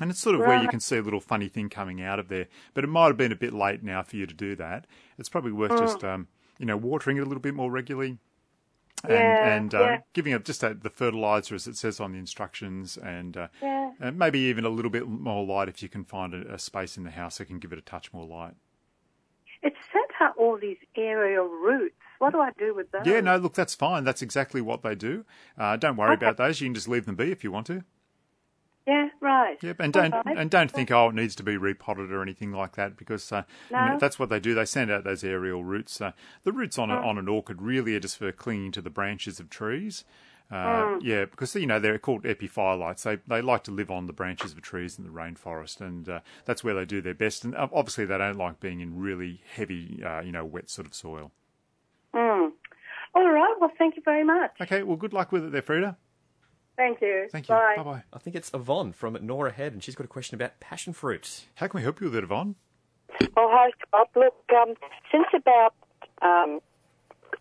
And 0.00 0.10
it's 0.10 0.20
sort 0.20 0.34
of 0.34 0.40
where 0.40 0.56
you 0.60 0.68
can 0.68 0.80
see 0.80 0.96
a 0.96 1.02
little 1.02 1.20
funny 1.20 1.48
thing 1.48 1.68
coming 1.68 2.00
out 2.00 2.18
of 2.18 2.28
there. 2.28 2.46
But 2.72 2.84
it 2.84 2.86
might 2.86 3.08
have 3.08 3.16
been 3.18 3.32
a 3.32 3.36
bit 3.36 3.52
late 3.52 3.82
now 3.82 4.02
for 4.02 4.16
you 4.16 4.26
to 4.26 4.34
do 4.34 4.56
that. 4.56 4.86
It's 5.18 5.28
probably 5.28 5.52
worth 5.52 5.78
just, 5.78 6.02
um, 6.02 6.28
you 6.58 6.64
know, 6.66 6.76
watering 6.76 7.18
it 7.18 7.20
a 7.20 7.26
little 7.26 7.42
bit 7.42 7.54
more 7.54 7.70
regularly. 7.70 8.18
And, 9.04 9.12
Yeah, 9.12 9.56
and 9.56 9.74
uh, 9.74 9.80
yeah. 9.80 10.00
giving 10.12 10.32
it 10.32 10.44
just 10.44 10.60
the 10.60 10.90
fertilizer 10.94 11.56
as 11.56 11.66
it 11.66 11.76
says 11.76 11.98
on 11.98 12.12
the 12.12 12.18
instructions, 12.18 12.96
and 12.96 13.36
uh, 13.36 13.48
Yeah. 13.60 13.90
and 14.00 14.16
maybe 14.16 14.38
even 14.38 14.64
a 14.64 14.68
little 14.68 14.92
bit 14.92 15.08
more 15.08 15.44
light 15.44 15.68
if 15.68 15.82
you 15.82 15.88
can 15.88 16.04
find 16.04 16.32
a, 16.34 16.54
a 16.54 16.58
space 16.58 16.96
in 16.96 17.02
the 17.02 17.10
house 17.10 17.38
that 17.38 17.46
can 17.46 17.58
give 17.58 17.72
it 17.72 17.78
a 17.80 17.82
touch 17.82 18.12
more 18.12 18.24
light. 18.24 18.54
It's 19.60 19.76
sent 19.92 20.10
out 20.20 20.36
all 20.38 20.56
these 20.56 20.76
aerial 20.96 21.48
roots. 21.48 21.96
What 22.20 22.32
do 22.32 22.40
I 22.40 22.50
do 22.56 22.74
with 22.76 22.92
those? 22.92 23.02
Yeah, 23.04 23.20
no, 23.20 23.36
look, 23.38 23.54
that's 23.54 23.74
fine. 23.74 24.04
That's 24.04 24.22
exactly 24.22 24.60
what 24.60 24.82
they 24.82 24.94
do. 24.94 25.24
Uh, 25.58 25.76
don't 25.76 25.96
worry 25.96 26.12
Okay. 26.14 26.24
about 26.24 26.36
those. 26.36 26.60
You 26.60 26.68
can 26.68 26.74
just 26.74 26.88
leave 26.88 27.04
them 27.04 27.16
be 27.16 27.32
if 27.32 27.42
you 27.42 27.50
want 27.50 27.66
to. 27.66 27.82
Yeah, 28.86 29.10
right. 29.20 29.56
Yep, 29.62 29.76
and 29.80 29.92
don't 29.92 30.10
right. 30.12 30.36
and 30.38 30.50
don't 30.50 30.70
think 30.70 30.90
oh 30.90 31.08
it 31.10 31.14
needs 31.14 31.36
to 31.36 31.42
be 31.44 31.56
repotted 31.56 32.10
or 32.10 32.20
anything 32.20 32.50
like 32.52 32.74
that 32.76 32.96
because 32.96 33.30
uh, 33.30 33.44
No. 33.70 33.96
that's 34.00 34.18
what 34.18 34.28
they 34.28 34.40
do. 34.40 34.54
They 34.54 34.64
send 34.64 34.90
out 34.90 35.04
those 35.04 35.22
aerial 35.22 35.62
roots. 35.62 36.00
Uh, 36.00 36.12
the 36.42 36.52
roots 36.52 36.78
on 36.78 36.90
a, 36.90 36.96
Oh. 37.00 37.08
on 37.08 37.18
an 37.18 37.28
orchid 37.28 37.62
really 37.62 37.94
are 37.94 38.00
just 38.00 38.18
for 38.18 38.32
clinging 38.32 38.72
to 38.72 38.82
the 38.82 38.90
branches 38.90 39.38
of 39.38 39.48
trees. 39.50 40.04
Uh, 40.50 40.54
Mm. 40.82 40.98
Yeah, 41.02 41.24
because 41.26 41.54
you 41.54 41.66
know 41.66 41.78
they're 41.78 41.98
called 41.98 42.24
epiphylites. 42.24 43.02
They 43.04 43.16
they 43.26 43.40
like 43.40 43.62
to 43.64 43.70
live 43.70 43.90
on 43.90 44.06
the 44.06 44.12
branches 44.12 44.52
of 44.52 44.60
trees 44.62 44.98
in 44.98 45.04
the 45.04 45.10
rainforest, 45.10 45.80
and 45.80 46.08
uh, 46.08 46.20
that's 46.44 46.62
where 46.64 46.74
they 46.74 46.84
do 46.84 47.00
their 47.00 47.14
best. 47.14 47.44
And 47.44 47.54
uh, 47.54 47.68
obviously 47.72 48.04
they 48.04 48.18
don't 48.18 48.36
like 48.36 48.58
being 48.60 48.80
in 48.80 48.98
really 48.98 49.40
heavy, 49.54 50.02
uh, 50.04 50.20
you 50.22 50.32
know, 50.32 50.44
wet 50.44 50.68
sort 50.68 50.86
of 50.88 50.94
soil. 50.94 51.30
Mm. 52.14 52.50
All 53.14 53.30
right. 53.30 53.54
Well, 53.60 53.70
thank 53.78 53.96
you 53.96 54.02
very 54.04 54.24
much. 54.24 54.52
Okay, 54.60 54.82
well, 54.82 54.96
good 54.96 55.12
luck 55.12 55.30
with 55.32 55.44
it 55.44 55.52
there, 55.52 55.62
Frida. 55.62 55.96
Thank 56.76 57.00
you. 57.00 57.28
Thank 57.30 57.48
you. 57.48 57.54
Bye. 57.54 57.74
Bye 57.76 57.82
bye. 57.82 58.02
I 58.12 58.18
think 58.18 58.36
it's 58.36 58.50
Yvonne 58.54 58.92
from 58.92 59.16
Norah 59.20 59.52
Head, 59.52 59.72
and 59.72 59.82
she's 59.82 59.94
got 59.94 60.04
a 60.04 60.08
question 60.08 60.34
about 60.34 60.58
passion 60.60 60.92
fruit. 60.92 61.44
How 61.56 61.66
can 61.66 61.78
we 61.78 61.82
help 61.82 62.00
you 62.00 62.06
with 62.06 62.16
it, 62.16 62.24
Yvonne? 62.24 62.56
Oh, 63.36 63.48
hi, 63.52 63.70
Scott. 63.86 64.10
Look, 64.16 64.34
um, 64.56 64.74
since 65.10 65.26
about 65.34 65.74
um, 66.22 66.60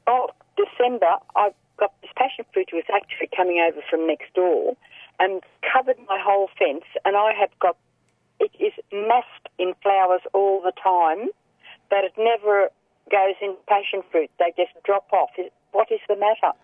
oh, 0.08 0.30
December, 0.58 1.16
I've 1.36 1.54
got 1.78 1.94
this 2.02 2.12
passion 2.16 2.46
fruit 2.54 2.70
was 2.74 2.84
actually 2.94 3.30
coming 3.36 3.66
over 3.66 3.82
from 3.90 4.06
next 4.06 4.34
door 4.34 4.76
and 5.20 5.42
covered 5.74 5.98
my 6.08 6.20
whole 6.22 6.50
fence, 6.60 6.86
and 7.06 7.16
I 7.16 7.32
have 7.40 7.52
got 7.60 7.78
it 8.40 8.52
is 8.60 8.74
massed 8.92 9.48
in 9.60 9.74
flowers 9.84 10.22
all 10.34 10.62
the 10.62 10.74
time, 10.82 11.30
but 11.90 12.04
it 12.04 12.14
never 12.18 12.70
goes 13.12 13.36
in 13.42 13.56
passion 13.68 14.02
fruit. 14.12 14.32
They 14.40 14.52
just 14.58 14.72
drop 14.84 15.08
off. 15.14 15.30
What 15.72 15.92
is 15.92 16.00
the 16.08 16.16
matter? 16.16 16.58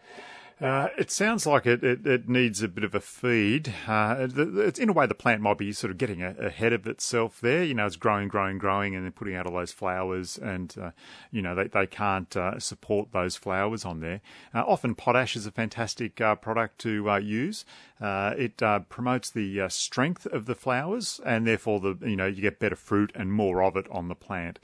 Uh, 0.59 0.87
it 0.97 1.11
sounds 1.11 1.45
like 1.45 1.67
it, 1.67 1.83
it, 1.83 2.07
it 2.07 2.27
needs 2.27 2.63
a 2.63 2.67
bit 2.67 2.83
of 2.83 2.95
a 2.95 2.99
feed. 2.99 3.71
Uh, 3.87 4.27
it's, 4.35 4.79
in 4.79 4.89
a 4.89 4.93
way, 4.93 5.05
the 5.05 5.13
plant 5.13 5.39
might 5.39 5.59
be 5.59 5.71
sort 5.71 5.91
of 5.91 5.99
getting 5.99 6.23
a, 6.23 6.31
ahead 6.39 6.73
of 6.73 6.87
itself 6.87 7.39
there. 7.39 7.63
You 7.63 7.75
know, 7.75 7.85
it's 7.85 7.95
growing, 7.95 8.27
growing, 8.27 8.57
growing, 8.57 8.95
and 8.95 9.05
then 9.05 9.11
putting 9.11 9.35
out 9.35 9.45
all 9.45 9.53
those 9.53 9.71
flowers, 9.71 10.35
and 10.35 10.73
uh, 10.81 10.91
you 11.31 11.43
know 11.43 11.53
they 11.53 11.67
they 11.67 11.85
can't 11.85 12.35
uh, 12.35 12.59
support 12.59 13.11
those 13.11 13.35
flowers 13.35 13.85
on 13.85 13.99
there. 13.99 14.19
Uh, 14.51 14.63
often, 14.65 14.95
potash 14.95 15.35
is 15.35 15.45
a 15.45 15.51
fantastic 15.51 16.19
uh, 16.19 16.33
product 16.33 16.79
to 16.79 17.19
use. 17.21 17.63
It 18.01 18.57
promotes 18.89 19.29
the 19.29 19.67
strength 19.69 20.25
of 20.25 20.47
the 20.47 20.55
flowers, 20.55 21.21
and 21.23 21.45
therefore 21.45 21.79
the 21.79 21.97
you 22.01 22.15
know 22.15 22.25
you 22.25 22.41
get 22.41 22.57
better 22.57 22.75
fruit 22.75 23.11
and 23.13 23.31
more 23.31 23.61
of 23.61 23.77
it 23.77 23.85
on 23.91 24.07
the 24.07 24.15
plant. 24.15 24.57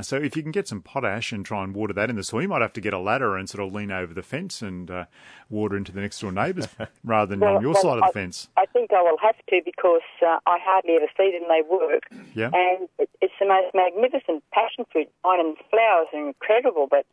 So 0.00 0.16
if 0.16 0.36
you 0.36 0.42
can 0.42 0.52
get 0.52 0.68
some 0.68 0.80
potash 0.80 1.32
and 1.32 1.44
try 1.44 1.64
and 1.64 1.74
water 1.74 1.92
that 1.92 2.08
in 2.08 2.16
the 2.16 2.24
soil, 2.24 2.42
you 2.42 2.48
might 2.48 2.62
have 2.62 2.72
to 2.72 2.80
get 2.80 2.94
a 2.94 2.98
ladder 2.98 3.36
and 3.36 3.46
sort 3.46 3.66
of 3.66 3.74
lean 3.74 3.90
over 3.90 4.14
the 4.14 4.22
fence 4.22 4.62
and 4.62 4.90
water 5.50 5.76
into 5.76 5.92
the 5.92 6.00
next 6.00 6.20
door 6.20 6.32
neighbours 6.32 6.68
rather 7.04 7.30
than 7.36 7.42
on 7.42 7.62
your 7.62 7.72
well, 7.72 7.82
side 7.82 7.98
of 7.98 8.02
I, 8.04 8.06
the 8.08 8.12
fence. 8.12 8.48
I 8.56 8.66
think 8.66 8.92
I 8.92 9.02
will 9.02 9.18
have 9.22 9.36
to 9.36 9.60
because 9.64 10.06
uh, 10.22 10.38
I 10.46 10.58
hardly 10.60 10.94
ever 10.96 11.06
see 11.16 11.32
them. 11.32 11.48
They 11.48 11.62
work. 11.68 12.04
Yeah. 12.34 12.50
And 12.52 12.88
it, 12.98 13.10
it's 13.20 13.34
the 13.38 13.46
most 13.46 13.74
magnificent 13.74 14.42
passion 14.52 14.84
fruit 14.90 15.08
vine, 15.22 15.40
and 15.40 15.56
the 15.56 15.64
flowers 15.70 16.08
are 16.12 16.26
incredible, 16.26 16.86
but 16.90 17.06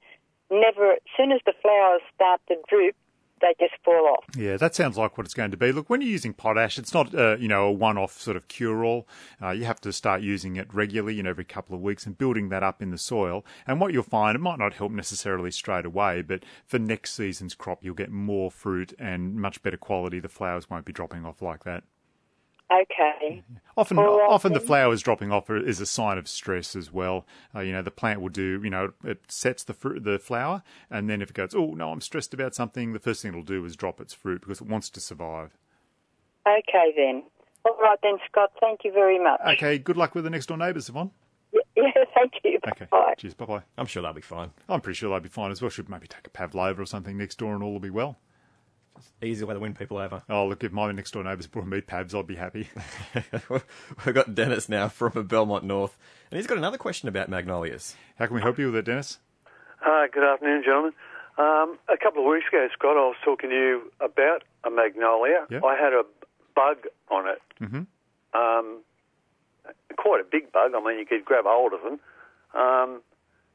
never, 0.50 0.94
as 0.94 1.00
soon 1.18 1.32
as 1.32 1.42
the 1.46 1.54
flowers 1.62 2.02
start 2.16 2.42
to 2.50 2.56
droop, 2.70 2.96
they 3.42 3.54
just 3.60 3.74
fall 3.84 4.08
off. 4.08 4.24
Yeah, 4.36 4.58
that 4.58 4.76
sounds 4.76 4.98
like 4.98 5.18
what 5.18 5.26
it's 5.26 5.34
going 5.34 5.52
to 5.52 5.58
be. 5.58 5.72
Look, 5.72 5.90
when 5.90 6.02
you're 6.02 6.10
using 6.10 6.34
potash, 6.34 6.78
it's 6.78 6.94
not 6.94 7.14
uh, 7.14 7.38
you 7.38 7.48
know 7.48 7.66
a 7.66 7.72
one-off 7.72 8.20
sort 8.20 8.38
of 8.38 8.48
cure-all. 8.48 9.08
Uh, 9.42 9.50
you 9.50 9.66
have 9.66 9.82
to 9.82 9.92
start 9.92 10.22
using 10.22 10.56
it 10.56 10.74
regularly, 10.74 11.16
you 11.16 11.24
know, 11.24 11.30
every 11.32 11.46
couple 11.46 11.76
of 11.76 11.82
weeks, 11.82 12.06
and 12.06 12.18
building 12.18 12.50
that 12.50 12.64
up 12.64 12.82
in 12.82 12.92
the 12.92 12.98
soil. 12.98 13.46
And 13.68 13.80
what 13.82 13.94
you'll 13.94 14.04
find, 14.04 14.36
it 14.36 14.40
might 14.40 14.60
not 14.60 14.74
help 14.74 14.92
necessarily 14.92 15.52
straight 15.52 15.86
away, 15.86 16.22
but 16.22 16.44
for 16.66 16.80
next 16.80 17.14
season's 17.14 17.56
crop, 17.56 17.84
you'll 17.84 17.96
get 17.96 18.12
more 18.12 18.52
fruit 18.52 18.94
and 19.00 19.36
much 19.36 19.62
better 19.64 19.78
quality. 19.78 20.20
The 20.20 20.30
flowers 20.30 20.70
won't 20.70 20.86
be 20.86 20.94
dropping 20.94 21.26
off 21.26 21.42
like 21.42 21.64
that. 21.64 21.84
Okay. 22.72 23.44
Often, 23.76 24.00
All 24.00 24.20
right, 24.20 24.30
often 24.30 24.54
the 24.54 24.60
flowers 24.60 25.02
dropping 25.02 25.32
off 25.32 25.50
is 25.50 25.80
a 25.82 25.86
sign 25.86 26.18
of 26.18 26.28
stress 26.28 26.76
as 26.76 26.92
well. 26.92 27.26
Uh, 27.56 27.62
you 27.62 27.72
know, 27.72 27.82
the 27.82 27.92
plant 27.92 28.22
will 28.22 28.30
do, 28.30 28.62
you 28.64 28.70
know, 28.70 28.94
it 29.04 29.20
sets 29.30 29.64
the 29.64 29.74
fruit, 29.74 30.04
the 30.04 30.20
flower, 30.20 30.62
and 30.90 31.10
then 31.10 31.22
if 31.22 31.30
it 31.32 31.36
goes, 31.36 31.54
oh 31.56 31.74
no, 31.74 31.92
I'm 31.92 32.02
stressed 32.02 32.34
about 32.34 32.54
something, 32.56 32.94
the 32.94 33.00
first 33.00 33.22
thing 33.22 33.30
it'll 33.32 33.44
do 33.44 33.64
is 33.66 33.76
drop 33.76 34.00
its 34.00 34.14
fruit 34.14 34.42
because 34.42 34.62
it 34.62 34.68
wants 34.68 34.90
to 34.92 35.00
survive. 35.00 35.58
Okay, 36.48 36.94
then. 36.96 37.24
All 37.66 37.78
right, 37.82 38.00
then, 38.02 38.18
Scott. 38.30 38.52
Thank 38.60 38.82
you 38.84 38.92
very 38.92 39.20
much. 39.22 39.40
Okay, 39.48 39.78
good 39.78 39.98
luck 39.98 40.16
with 40.16 40.24
the 40.24 40.30
next 40.30 40.48
door 40.48 40.58
neighbours, 40.58 40.90
Yvonne. 40.90 41.12
Yeah, 41.54 41.62
thank 42.16 42.34
you. 42.44 42.60
Okay, 42.68 42.88
Bye. 42.90 43.14
cheers, 43.18 43.34
bye 43.34 43.46
bye. 43.46 43.62
I'm 43.78 43.86
sure 43.86 44.02
they'll 44.02 44.14
be 44.14 44.22
fine. 44.22 44.52
I'm 44.70 44.82
pretty 44.82 44.98
sure 44.98 45.10
they'll 45.10 45.20
be 45.20 45.30
fine 45.30 45.52
as 45.52 45.62
well. 45.62 45.70
Should 45.70 45.90
maybe 45.90 46.08
take 46.08 46.26
a 46.28 46.30
pavlova 46.30 46.82
or 46.82 46.86
something 46.86 47.18
next 47.18 47.38
door 47.38 47.54
and 47.54 47.64
all 47.64 47.72
will 47.74 47.80
be 47.80 47.90
well. 47.90 48.18
Easy 49.22 49.46
way 49.46 49.54
to 49.54 49.60
win 49.60 49.74
people 49.74 49.98
over. 49.98 50.24
Oh, 50.30 50.48
look, 50.48 50.64
if 50.64 50.72
my 50.72 50.92
next 50.92 51.12
door 51.12 51.24
neighbours 51.24 51.48
brought 51.48 51.68
me 51.68 51.82
pavs, 51.82 52.14
I'd 52.18 52.28
be 52.28 52.36
happy. 52.36 52.70
We've 53.50 54.16
got 54.16 54.34
Dennis 54.36 54.68
now 54.70 54.88
from 54.90 55.28
Belmont 55.28 55.64
North, 55.64 55.98
and 56.30 56.38
he's 56.38 56.48
got 56.48 56.58
another 56.58 56.78
question 56.78 57.08
about 57.08 57.30
magnolias. 57.30 57.96
How 58.18 58.26
can 58.28 58.36
we 58.36 58.42
help 58.42 58.58
you 58.60 58.68
with 58.68 58.76
it, 58.78 58.86
Dennis? 58.86 59.20
Hi, 59.80 60.08
good 60.08 60.24
afternoon, 60.24 60.64
gentlemen. 60.66 60.94
Um, 61.38 61.78
a 61.90 61.98
couple 62.02 62.24
of 62.24 62.32
weeks 62.32 62.48
ago, 62.50 62.68
Scott, 62.74 62.98
I 62.98 63.08
was 63.08 63.16
talking 63.24 63.50
to 63.50 63.56
you 63.56 63.92
about 64.00 64.44
a 64.64 64.70
magnolia. 64.70 65.46
Yeah. 65.50 65.62
I 65.64 65.76
had 65.76 65.94
a 65.94 66.04
bug 66.56 66.78
on 67.10 67.28
it, 67.28 67.42
Mhm. 67.62 67.86
um, 68.34 68.80
quite 69.98 70.22
a 70.22 70.26
big 70.30 70.52
bug. 70.52 70.72
I 70.76 70.80
mean, 70.84 71.00
you 71.00 71.06
could 71.06 71.24
grab 71.26 71.46
hold 71.48 71.74
of 71.74 71.82
them. 71.84 72.00
Um, 72.54 73.02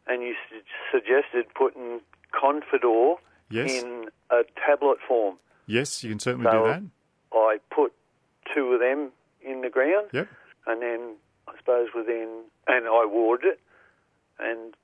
and 0.07 0.22
you 0.22 0.35
su- 0.49 0.62
suggested 0.90 1.53
putting 1.55 2.01
Confidor 2.33 3.16
Yes. 3.49 3.71
in 3.83 4.09
a 4.31 4.43
tablet 4.65 4.99
form. 5.07 5.37
Yes, 5.67 6.03
you 6.05 6.11
can 6.11 6.19
certainly 6.21 6.51
So- 6.51 6.65
do 6.65 6.69
that. 6.69 6.83
I 7.33 7.59
put 7.71 7.93
two 8.55 8.73
of 8.73 8.81
them 8.81 9.13
in 9.41 9.61
the 9.61 9.71
ground, 9.71 10.09
Yep. 10.13 10.29
and 10.67 10.83
then 10.83 11.17
I 11.49 11.57
suppose 11.59 11.93
within, 11.95 12.45
and 12.67 12.89
I 12.89 13.05
watered 13.05 13.45
it, 13.45 13.61
and 14.39 14.77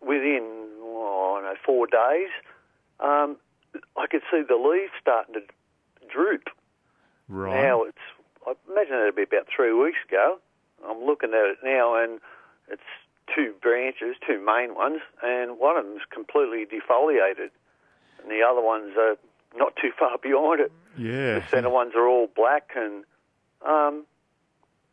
within 0.00 0.68
oh, 0.82 1.34
I 1.36 1.40
don't 1.42 1.50
know 1.54 1.56
four 1.64 1.86
days, 1.86 2.30
um, 3.00 3.36
I 3.96 4.06
could 4.06 4.22
see 4.30 4.42
the 4.42 4.56
leaves 4.56 4.92
starting 5.00 5.34
to 5.34 5.42
droop. 6.08 6.48
Right. 7.28 7.62
Now 7.62 7.84
it's, 7.84 7.98
I 8.46 8.54
imagine 8.68 8.94
it'd 8.94 9.14
be 9.16 9.22
about 9.22 9.46
three 9.54 9.72
weeks 9.72 9.98
ago. 10.08 10.38
I'm 10.84 11.04
looking 11.04 11.30
at 11.34 11.44
it 11.46 11.58
now, 11.62 11.94
and 11.94 12.20
it's 12.68 12.82
two 13.34 13.54
branches, 13.60 14.16
two 14.26 14.40
main 14.40 14.74
ones, 14.74 15.00
and 15.22 15.58
one 15.58 15.76
of 15.76 15.84
them's 15.86 16.04
completely 16.10 16.66
defoliated, 16.66 17.50
and 18.22 18.30
the 18.30 18.42
other 18.42 18.60
ones 18.62 18.92
are 18.98 19.16
not 19.56 19.74
too 19.80 19.90
far 19.98 20.18
behind 20.18 20.60
it. 20.60 20.72
yeah. 20.96 21.40
The 21.40 21.44
centre 21.50 21.70
ones 21.70 21.92
are 21.96 22.06
all 22.06 22.28
black, 22.34 22.70
and 22.76 23.04
um, 23.66 24.04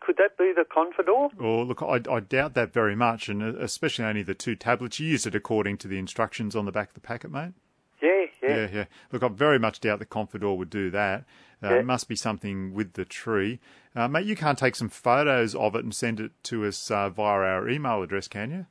Could 0.02 0.18
that 0.18 0.38
be 0.38 0.54
the 0.56 0.66
Confidor? 0.66 1.30
Oh, 1.40 1.62
look, 1.64 1.82
I, 1.82 2.02
I 2.12 2.20
doubt 2.20 2.54
that 2.56 2.74
very 2.74 2.96
much, 2.96 3.30
and 3.30 3.42
uh, 3.44 3.60
especially 3.60 4.06
only 4.06 4.24
the 4.24 4.34
two 4.36 4.56
tablets. 4.56 5.00
You 5.00 5.08
use 5.08 5.26
it 5.26 5.36
according 5.36 5.78
to 5.80 5.88
the 5.88 5.98
instructions 5.98 6.56
on 6.56 6.66
the 6.66 6.72
back 6.72 6.90
of 6.90 6.94
the 6.96 7.00
packet, 7.02 7.32
mate. 7.32 7.54
Yeah, 8.02 8.26
yeah. 8.44 8.56
Yeah, 8.56 8.68
yeah. 8.74 8.86
Look, 9.12 9.24
I 9.24 9.28
very 9.30 9.58
much 9.60 9.80
doubt 9.80 10.00
the 10.00 10.06
Confidor 10.06 10.56
would 10.58 10.70
do 10.70 10.90
that. 10.92 11.26
Uh, 11.64 11.70
Yeah. 11.70 11.76
It 11.80 11.86
must 11.86 12.08
be 12.08 12.16
something 12.16 12.74
with 12.76 12.94
the 12.94 13.06
tree. 13.06 13.60
Uh, 13.96 14.08
mate, 14.08 14.26
you 14.28 14.36
can't 14.36 14.60
take 14.60 14.76
some 14.76 14.90
photos 14.90 15.56
of 15.56 15.76
it 15.76 15.84
and 15.84 15.94
send 15.96 16.20
it 16.20 16.32
to 16.44 16.64
us 16.66 16.92
uh, 16.92 17.10
via 17.10 17.40
our 17.40 17.68
email 17.68 18.04
address, 18.04 18.28
can 18.28 18.52
you? 18.52 18.66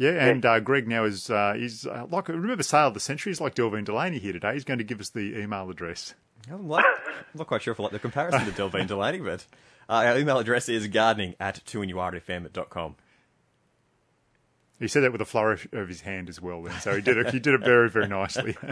Yeah. 0.00 0.12
Yeah, 0.12 0.26
and 0.28 0.46
uh, 0.46 0.60
Greg 0.60 0.88
now 0.88 1.04
is 1.04 1.28
uh, 1.28 1.52
is 1.54 1.86
uh, 1.86 2.06
like 2.10 2.28
remember 2.28 2.62
Sale 2.62 2.88
of 2.88 2.94
the 2.94 3.00
Century 3.00 3.32
is 3.32 3.40
like 3.40 3.54
Delvene 3.54 3.84
Delaney 3.84 4.18
here 4.18 4.32
today. 4.32 4.54
He's 4.54 4.64
going 4.64 4.78
to 4.78 4.84
give 4.84 4.98
us 4.98 5.10
the 5.10 5.38
email 5.38 5.68
address. 5.68 6.14
I'm, 6.50 6.66
like, 6.66 6.86
I'm 6.86 7.24
not 7.34 7.46
quite 7.46 7.60
sure 7.60 7.72
if 7.72 7.80
I 7.80 7.82
like 7.82 7.92
the 7.92 7.98
comparison 7.98 8.46
to 8.46 8.52
Delvene 8.52 8.86
Delaney, 8.88 9.18
but 9.18 9.44
uh, 9.90 10.04
our 10.06 10.18
email 10.18 10.38
address 10.38 10.70
is 10.70 10.88
gardening 10.88 11.34
at 11.38 11.62
2NURFM.com. 11.66 12.96
He 14.78 14.88
said 14.88 15.02
that 15.02 15.12
with 15.12 15.20
a 15.20 15.26
flourish 15.26 15.68
of 15.70 15.88
his 15.88 16.00
hand 16.00 16.30
as 16.30 16.40
well. 16.40 16.62
Then, 16.62 16.80
so 16.80 16.96
he 16.96 17.02
did 17.02 17.18
it. 17.18 17.34
He 17.34 17.38
did 17.38 17.52
it 17.52 17.60
very 17.60 17.90
very 17.90 18.08
nicely. 18.08 18.56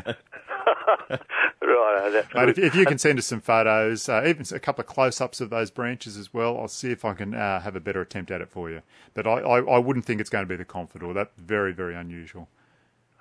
Right, 1.69 2.11
that's 2.13 2.35
Mate, 2.35 2.49
if, 2.49 2.59
if 2.59 2.75
you 2.75 2.87
can 2.87 2.97
send 2.97 3.19
us 3.19 3.27
some 3.27 3.41
photos, 3.43 4.09
uh, 4.09 4.23
even 4.27 4.47
a 4.55 4.59
couple 4.59 4.81
of 4.81 4.87
close-ups 4.87 5.41
of 5.43 5.51
those 5.51 5.71
branches 5.71 6.17
as 6.17 6.33
well, 6.33 6.59
I'll 6.59 6.69
see 6.69 6.91
if 6.91 7.05
I 7.05 7.13
can 7.13 7.35
uh, 7.35 7.61
have 7.61 7.77
a 7.77 7.81
better 7.81 8.01
attempt 8.01 8.31
at 8.31 8.41
it 8.41 8.49
for 8.49 8.71
you. 8.71 8.81
But 9.13 9.27
I, 9.27 9.41
I, 9.41 9.59
I 9.61 9.79
wouldn't 9.79 10.07
think 10.07 10.21
it's 10.21 10.31
going 10.31 10.45
to 10.45 10.49
be 10.49 10.57
the 10.57 10.65
Confidor. 10.65 11.13
That's 11.13 11.31
very, 11.37 11.73
very 11.73 11.95
unusual. 11.95 12.49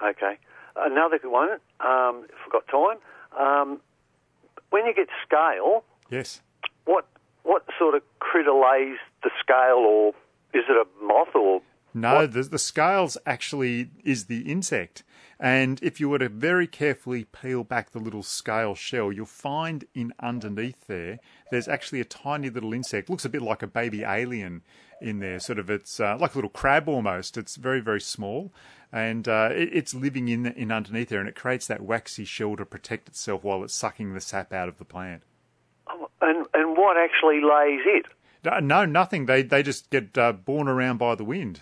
Okay. 0.01 0.38
Another 0.77 1.17
good 1.19 1.31
one, 1.31 1.49
um, 1.81 2.25
if 2.29 2.36
we've 2.45 2.51
got 2.53 2.67
time. 2.67 2.97
Um, 3.38 3.81
when 4.69 4.86
you 4.86 4.93
get 4.93 5.07
scale, 5.25 5.83
Yes. 6.10 6.41
what 6.86 7.05
what 7.43 7.65
sort 7.79 7.95
of 7.95 8.01
critter 8.19 8.51
lays 8.53 8.97
the 9.23 9.31
scale, 9.41 9.77
or 9.77 10.10
is 10.53 10.63
it 10.69 10.75
a 10.77 11.03
moth, 11.05 11.33
or 11.36 11.62
No, 12.01 12.27
the, 12.27 12.43
the 12.43 12.60
scales 12.60 13.17
actually 13.25 13.91
is 14.03 14.25
the 14.25 14.41
insect. 14.41 15.03
And 15.39 15.79
if 15.83 15.99
you 15.99 16.10
were 16.10 16.19
to 16.19 16.29
very 16.29 16.65
carefully 16.65 17.25
peel 17.25 17.63
back 17.63 17.91
the 17.91 17.99
little 17.99 18.23
scale 18.23 18.73
shell, 18.73 19.12
you'll 19.12 19.27
find 19.27 19.86
in 19.93 20.13
underneath 20.19 20.88
there, 20.88 21.19
there's 21.51 21.67
actually 21.67 22.01
a 22.01 22.05
tiny 22.05 22.49
little 22.49 22.73
insect. 22.73 23.10
Looks 23.10 23.25
a 23.25 23.29
bit 23.29 23.43
like 23.43 23.62
a 23.62 23.67
baby 23.67 24.03
alien 24.03 24.63
in 24.99 25.19
there. 25.19 25.39
Sort 25.39 25.60
of, 25.60 25.69
it's 25.69 25.99
uh, 25.99 26.17
like 26.19 26.33
a 26.33 26.38
little 26.38 26.49
crab 26.49 26.89
almost. 26.89 27.38
It's 27.38 27.55
very, 27.55 27.81
very 27.81 28.01
small. 28.01 28.51
And 28.91 29.27
uh, 29.27 29.49
it, 29.51 29.69
it's 29.73 29.93
living 29.93 30.27
in, 30.27 30.47
in 30.47 30.71
underneath 30.71 31.10
there, 31.10 31.19
and 31.19 31.29
it 31.29 31.36
creates 31.36 31.67
that 31.67 31.81
waxy 31.81 32.25
shell 32.25 32.55
to 32.55 32.65
protect 32.65 33.07
itself 33.07 33.43
while 33.43 33.63
it's 33.63 33.75
sucking 33.75 34.13
the 34.13 34.21
sap 34.21 34.53
out 34.53 34.69
of 34.69 34.79
the 34.79 34.86
plant. 34.86 35.21
and 36.21 36.47
and 36.53 36.77
what 36.77 36.97
actually 36.97 37.41
lays 37.41 37.81
it? 37.86 38.05
No, 38.43 38.60
no 38.60 38.86
nothing. 38.86 39.25
They, 39.25 39.41
they 39.41 39.62
just 39.62 39.89
get 39.89 40.17
uh, 40.17 40.31
borne 40.31 40.67
around 40.67 40.97
by 40.97 41.15
the 41.15 41.25
wind. 41.25 41.62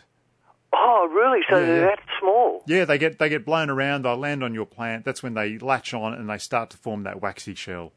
Oh, 0.77 1.07
really? 1.11 1.39
So 1.49 1.57
Yeah, 1.57 1.65
they're 1.65 1.79
yeah. 1.81 1.85
that 1.87 1.99
small? 2.19 2.63
Yeah, 2.67 2.85
they 2.85 2.97
get 2.97 3.17
they 3.19 3.29
get 3.29 3.45
blown 3.45 3.69
around. 3.69 4.03
They 4.03 4.13
land 4.15 4.43
on 4.43 4.53
your 4.53 4.65
plant. 4.65 5.05
That's 5.05 5.23
when 5.23 5.33
they 5.33 5.57
latch 5.57 5.93
on 5.93 6.13
and 6.13 6.29
they 6.29 6.37
start 6.37 6.69
to 6.71 6.77
form 6.77 7.03
that 7.03 7.21
waxy 7.21 7.55
shell. 7.55 7.93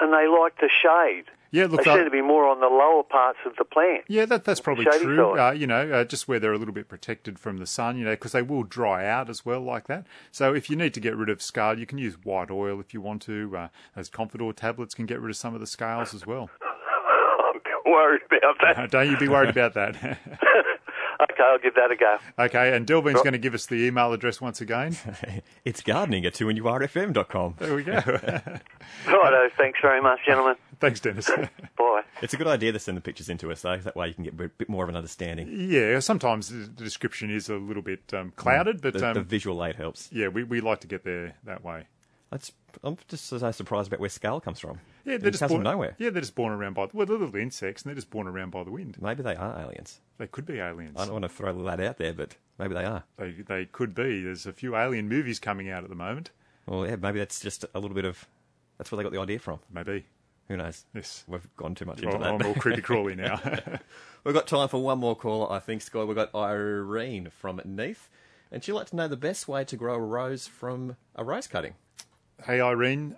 And 0.00 0.12
they 0.12 0.26
like 0.26 0.56
the 0.58 0.68
shade. 0.82 1.24
Yeah, 1.52 1.66
look, 1.66 1.84
they 1.84 1.92
seem 1.92 2.04
to 2.04 2.10
be 2.10 2.22
more 2.22 2.48
on 2.48 2.60
the 2.60 2.66
lower 2.66 3.02
parts 3.02 3.38
of 3.44 3.52
the 3.56 3.64
plant. 3.66 4.04
Yeah, 4.08 4.24
that 4.24 4.44
that's 4.44 4.58
probably 4.60 4.86
true. 4.86 5.38
Uh, 5.38 5.50
you 5.50 5.66
know, 5.66 5.92
uh, 5.92 6.04
just 6.04 6.26
where 6.26 6.40
they're 6.40 6.54
a 6.54 6.58
little 6.58 6.72
bit 6.72 6.88
protected 6.88 7.38
from 7.38 7.58
the 7.58 7.66
sun. 7.66 7.98
You 7.98 8.06
know, 8.06 8.12
because 8.12 8.32
they 8.32 8.40
will 8.40 8.62
dry 8.62 9.06
out 9.06 9.28
as 9.28 9.44
well 9.44 9.60
like 9.60 9.86
that. 9.88 10.06
So 10.30 10.54
if 10.54 10.70
you 10.70 10.76
need 10.76 10.94
to 10.94 11.00
get 11.00 11.14
rid 11.14 11.28
of 11.28 11.42
scale, 11.42 11.78
you 11.78 11.84
can 11.84 11.98
use 11.98 12.14
white 12.24 12.50
oil 12.50 12.80
if 12.80 12.94
you 12.94 13.02
want 13.02 13.20
to. 13.22 13.54
Uh, 13.54 13.68
those 13.94 14.08
Confidor 14.08 14.54
tablets 14.56 14.94
can 14.94 15.04
get 15.04 15.20
rid 15.20 15.28
of 15.28 15.36
some 15.36 15.52
of 15.54 15.60
the 15.60 15.66
scales 15.66 16.14
as 16.14 16.26
well. 16.26 16.48
I'm 16.62 17.92
worried 17.92 18.22
about 18.26 18.56
that. 18.62 18.78
Uh, 18.78 18.86
Don't 18.86 19.10
you 19.10 19.18
be 19.18 19.28
worried 19.28 19.50
about 19.50 19.74
that. 19.74 20.18
okay, 21.30 21.42
I'll 21.42 21.58
give 21.58 21.74
that 21.74 21.90
a 21.90 21.96
go. 21.96 22.18
okay, 22.38 22.74
and 22.76 22.86
Delvene's 22.86 23.22
going 23.22 23.32
to 23.32 23.38
give 23.38 23.54
us 23.54 23.66
the 23.66 23.76
email 23.86 24.12
address 24.12 24.40
once 24.40 24.60
again. 24.60 24.96
It's 25.64 25.80
gardening 25.80 26.26
at 26.26 26.34
2NURFM.com. 26.34 27.54
There 27.58 27.74
we 27.76 27.84
go. 27.84 27.92
Righto, 29.06 29.48
thanks 29.56 29.78
very 29.80 30.02
much, 30.02 30.18
gentlemen. 30.26 30.56
Thanks, 30.80 30.98
Dennis. 30.98 31.30
Bye. 31.78 32.02
It's 32.20 32.34
a 32.34 32.36
good 32.36 32.48
idea 32.48 32.72
to 32.72 32.80
send 32.80 32.96
the 32.96 33.00
pictures 33.00 33.28
into 33.28 33.52
us, 33.52 33.62
though. 33.62 33.76
That 33.76 33.94
way 33.94 34.08
you 34.08 34.14
can 34.14 34.24
get 34.24 34.34
a 34.34 34.48
bit 34.48 34.68
more 34.68 34.82
of 34.82 34.90
an 34.90 34.96
understanding. 34.96 35.48
yeah, 35.70 36.00
sometimes 36.00 36.48
the 36.48 36.56
the 36.56 36.82
description 36.84 37.30
is 37.30 37.48
a 37.48 37.54
little 37.54 37.82
bit 37.82 38.00
um, 38.12 38.32
clouded, 38.34 38.80
but 38.82 38.94
the, 38.94 39.08
um, 39.08 39.14
the 39.14 39.22
visual 39.22 39.64
aid 39.64 39.76
helps. 39.76 40.08
yeah, 40.10 40.26
we, 40.26 40.42
we 40.42 40.60
like 40.60 40.80
to 40.80 40.88
get 40.88 41.04
there 41.04 41.36
that 41.44 41.62
way. 41.62 41.86
That's, 42.30 42.50
I'm 42.82 42.96
just 43.06 43.26
so 43.26 43.38
surprised 43.52 43.88
about 43.88 44.00
where 44.00 44.08
scale 44.08 44.40
comes 44.40 44.58
from. 44.58 44.80
Yeah, 45.04 45.18
they're 45.18 45.30
just 45.30 45.40
born 45.40 45.62
from 45.62 45.62
nowhere. 45.62 45.96
Yeah, 45.98 46.10
they're 46.10 46.20
just 46.22 46.34
born 46.34 46.52
around 46.52 46.74
by 46.74 46.88
well, 46.92 47.06
they're 47.06 47.16
little 47.16 47.34
insects, 47.36 47.82
and 47.82 47.90
they're 47.90 47.96
just 47.96 48.10
born 48.10 48.28
around 48.28 48.50
by 48.50 48.64
the 48.64 48.70
wind. 48.70 48.96
Maybe 49.00 49.22
they 49.22 49.34
are 49.34 49.58
aliens. 49.58 50.00
They 50.18 50.26
could 50.26 50.46
be 50.46 50.58
aliens. 50.58 50.96
I 50.98 51.04
don't 51.04 51.12
want 51.12 51.24
to 51.24 51.28
throw 51.28 51.52
that 51.64 51.80
out 51.80 51.98
there, 51.98 52.12
but 52.12 52.36
maybe 52.58 52.74
they 52.74 52.84
are. 52.84 53.04
They 53.16 53.30
they 53.32 53.64
could 53.66 53.94
be. 53.94 54.22
There's 54.22 54.46
a 54.46 54.52
few 54.52 54.76
alien 54.76 55.08
movies 55.08 55.38
coming 55.38 55.70
out 55.70 55.82
at 55.84 55.90
the 55.90 55.96
moment. 55.96 56.30
Well, 56.66 56.86
yeah, 56.86 56.96
maybe 56.96 57.18
that's 57.18 57.40
just 57.40 57.64
a 57.74 57.80
little 57.80 57.94
bit 57.94 58.04
of. 58.04 58.26
That's 58.78 58.90
where 58.90 58.96
they 58.96 59.02
got 59.02 59.12
the 59.12 59.20
idea 59.20 59.38
from. 59.38 59.60
Maybe. 59.72 60.04
Who 60.48 60.56
knows? 60.56 60.84
Yes. 60.94 61.24
We've 61.26 61.46
gone 61.56 61.74
too 61.74 61.84
much 61.84 62.02
into 62.02 62.14
I'm, 62.14 62.20
that. 62.20 62.32
I'm 62.34 62.46
all 62.46 62.54
creepy 62.54 62.82
crawly 62.82 63.14
now. 63.14 63.40
We've 64.24 64.34
got 64.34 64.46
time 64.46 64.68
for 64.68 64.82
one 64.82 64.98
more 64.98 65.16
caller, 65.16 65.50
I 65.50 65.60
think, 65.60 65.82
Scott. 65.82 66.06
We've 66.06 66.16
got 66.16 66.34
Irene 66.34 67.30
from 67.30 67.60
Neath, 67.64 68.08
and 68.50 68.62
she'd 68.62 68.72
like 68.72 68.88
to 68.90 68.96
know 68.96 69.08
the 69.08 69.16
best 69.16 69.48
way 69.48 69.64
to 69.64 69.76
grow 69.76 69.94
a 69.94 70.00
rose 70.00 70.46
from 70.46 70.96
a 71.14 71.24
rose 71.24 71.46
cutting. 71.46 71.74
hey, 72.44 72.60
Irene. 72.60 73.16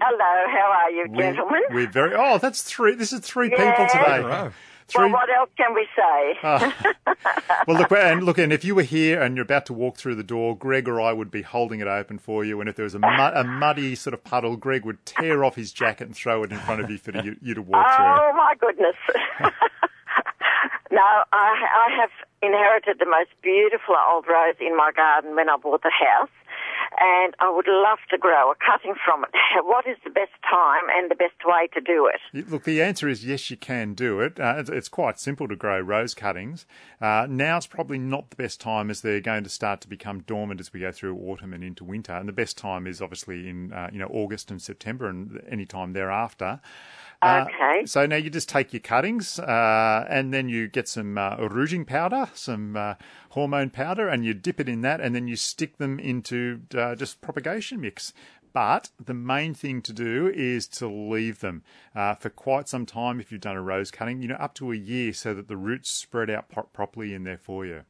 Hello, 0.00 0.50
how 0.50 0.72
are 0.84 0.90
you, 0.90 1.06
we- 1.10 1.18
gentlemen? 1.18 1.62
We're 1.70 1.90
very. 1.90 2.14
Oh, 2.16 2.38
that's 2.38 2.62
three. 2.62 2.94
This 2.94 3.12
is 3.12 3.20
three 3.20 3.50
people 3.50 3.64
Yeah. 3.64 3.86
today. 3.88 4.44
In. 4.46 4.52
Three. 4.88 5.04
Well, 5.04 5.12
what 5.12 5.30
else 5.34 5.50
can 5.56 5.74
we 5.74 5.86
say? 5.96 6.38
Ah. 6.42 6.94
Well, 7.68 7.78
look, 7.78 7.92
and 7.92 8.24
look, 8.24 8.38
and 8.38 8.52
if 8.52 8.64
you 8.64 8.74
were 8.74 8.82
here 8.82 9.22
and 9.22 9.36
you're 9.36 9.44
about 9.44 9.66
to 9.66 9.72
walk 9.72 9.96
through 9.96 10.16
the 10.16 10.24
door, 10.24 10.56
Greg 10.56 10.88
or 10.88 11.00
I 11.00 11.12
would 11.12 11.30
be 11.30 11.42
holding 11.42 11.78
it 11.80 11.86
open 11.86 12.18
for 12.18 12.44
you. 12.44 12.58
And 12.60 12.68
if 12.68 12.74
there 12.74 12.82
was 12.82 12.94
a, 12.96 12.98
mud, 12.98 13.34
a 13.36 13.44
muddy 13.44 13.94
sort 13.94 14.14
of 14.14 14.24
puddle, 14.24 14.56
Greg 14.56 14.84
would 14.84 15.04
tear 15.06 15.44
off 15.44 15.54
his 15.54 15.70
jacket 15.72 16.08
and 16.08 16.16
throw 16.16 16.42
it 16.42 16.50
in 16.50 16.58
front 16.58 16.80
of 16.80 16.90
you 16.90 16.98
for 16.98 17.12
you, 17.22 17.36
you 17.40 17.54
to 17.54 17.62
walk 17.62 17.86
oh, 17.88 17.96
through. 17.96 18.04
oh, 18.06 18.32
my 18.34 18.54
goodness. 18.58 18.96
no, 20.90 21.00
I, 21.00 21.24
I 21.32 22.00
have 22.00 22.10
inherited 22.42 22.98
the 22.98 23.06
most 23.06 23.30
beautiful 23.42 23.94
old 24.10 24.26
rose 24.26 24.56
in 24.60 24.76
my 24.76 24.90
garden 24.94 25.36
when 25.36 25.48
I 25.48 25.56
bought 25.56 25.82
the 25.82 25.94
house. 25.94 26.28
And 27.00 27.34
I 27.38 27.50
would 27.50 27.66
love 27.68 27.98
to 28.10 28.18
grow 28.18 28.50
a 28.50 28.54
cutting 28.54 28.94
from 29.02 29.24
it. 29.24 29.30
What 29.64 29.86
is 29.86 29.96
the 30.04 30.10
best 30.10 30.32
time 30.48 30.82
and 30.94 31.10
the 31.10 31.14
best 31.14 31.36
way 31.44 31.68
to 31.72 31.80
do 31.80 32.10
it? 32.12 32.50
Look, 32.50 32.64
the 32.64 32.82
answer 32.82 33.08
is 33.08 33.24
yes, 33.24 33.50
you 33.50 33.56
can 33.56 33.94
do 33.94 34.20
it. 34.20 34.38
Uh, 34.38 34.56
it's, 34.58 34.68
it's 34.68 34.88
quite 34.88 35.18
simple 35.18 35.48
to 35.48 35.56
grow 35.56 35.80
rose 35.80 36.14
cuttings. 36.14 36.66
Uh, 37.00 37.26
now's 37.28 37.66
probably 37.66 37.98
not 37.98 38.30
the 38.30 38.36
best 38.36 38.60
time 38.60 38.90
as 38.90 39.00
they're 39.00 39.20
going 39.20 39.44
to 39.44 39.50
start 39.50 39.80
to 39.82 39.88
become 39.88 40.20
dormant 40.20 40.60
as 40.60 40.72
we 40.72 40.80
go 40.80 40.92
through 40.92 41.16
autumn 41.16 41.54
and 41.54 41.64
into 41.64 41.84
winter. 41.84 42.12
And 42.12 42.28
the 42.28 42.32
best 42.32 42.58
time 42.58 42.86
is 42.86 43.00
obviously 43.00 43.48
in 43.48 43.72
uh, 43.72 43.88
you 43.92 43.98
know 43.98 44.08
August 44.08 44.50
and 44.50 44.60
September 44.60 45.08
and 45.08 45.40
any 45.48 45.64
time 45.64 45.92
thereafter. 45.92 46.60
Uh, 47.22 47.46
Okay. 47.46 47.86
So 47.86 48.04
now 48.06 48.16
you 48.16 48.30
just 48.30 48.48
take 48.48 48.72
your 48.72 48.80
cuttings 48.80 49.38
uh, 49.38 50.06
and 50.08 50.32
then 50.32 50.48
you 50.48 50.68
get 50.68 50.88
some 50.88 51.16
uh, 51.16 51.36
rooting 51.36 51.84
powder, 51.84 52.28
some 52.34 52.76
uh, 52.76 52.94
hormone 53.30 53.70
powder, 53.70 54.08
and 54.08 54.24
you 54.24 54.34
dip 54.34 54.60
it 54.60 54.68
in 54.68 54.82
that, 54.82 55.00
and 55.00 55.14
then 55.14 55.26
you 55.28 55.36
stick 55.36 55.78
them 55.78 55.98
into 55.98 56.60
uh, 56.76 56.94
just 56.94 57.20
propagation 57.20 57.80
mix. 57.80 58.12
But 58.52 58.90
the 59.02 59.14
main 59.14 59.54
thing 59.54 59.80
to 59.82 59.92
do 59.92 60.30
is 60.34 60.66
to 60.68 60.86
leave 60.86 61.40
them 61.40 61.62
uh, 61.94 62.14
for 62.16 62.28
quite 62.28 62.68
some 62.68 62.84
time 62.84 63.18
if 63.18 63.32
you've 63.32 63.40
done 63.40 63.56
a 63.56 63.62
rose 63.62 63.90
cutting, 63.90 64.20
you 64.20 64.28
know, 64.28 64.34
up 64.34 64.54
to 64.56 64.72
a 64.72 64.76
year, 64.76 65.12
so 65.14 65.32
that 65.32 65.48
the 65.48 65.56
roots 65.56 65.90
spread 65.90 66.28
out 66.28 66.50
pro- 66.50 66.64
properly 66.64 67.14
in 67.14 67.24
there 67.24 67.38
for 67.38 67.64
you. 67.64 67.82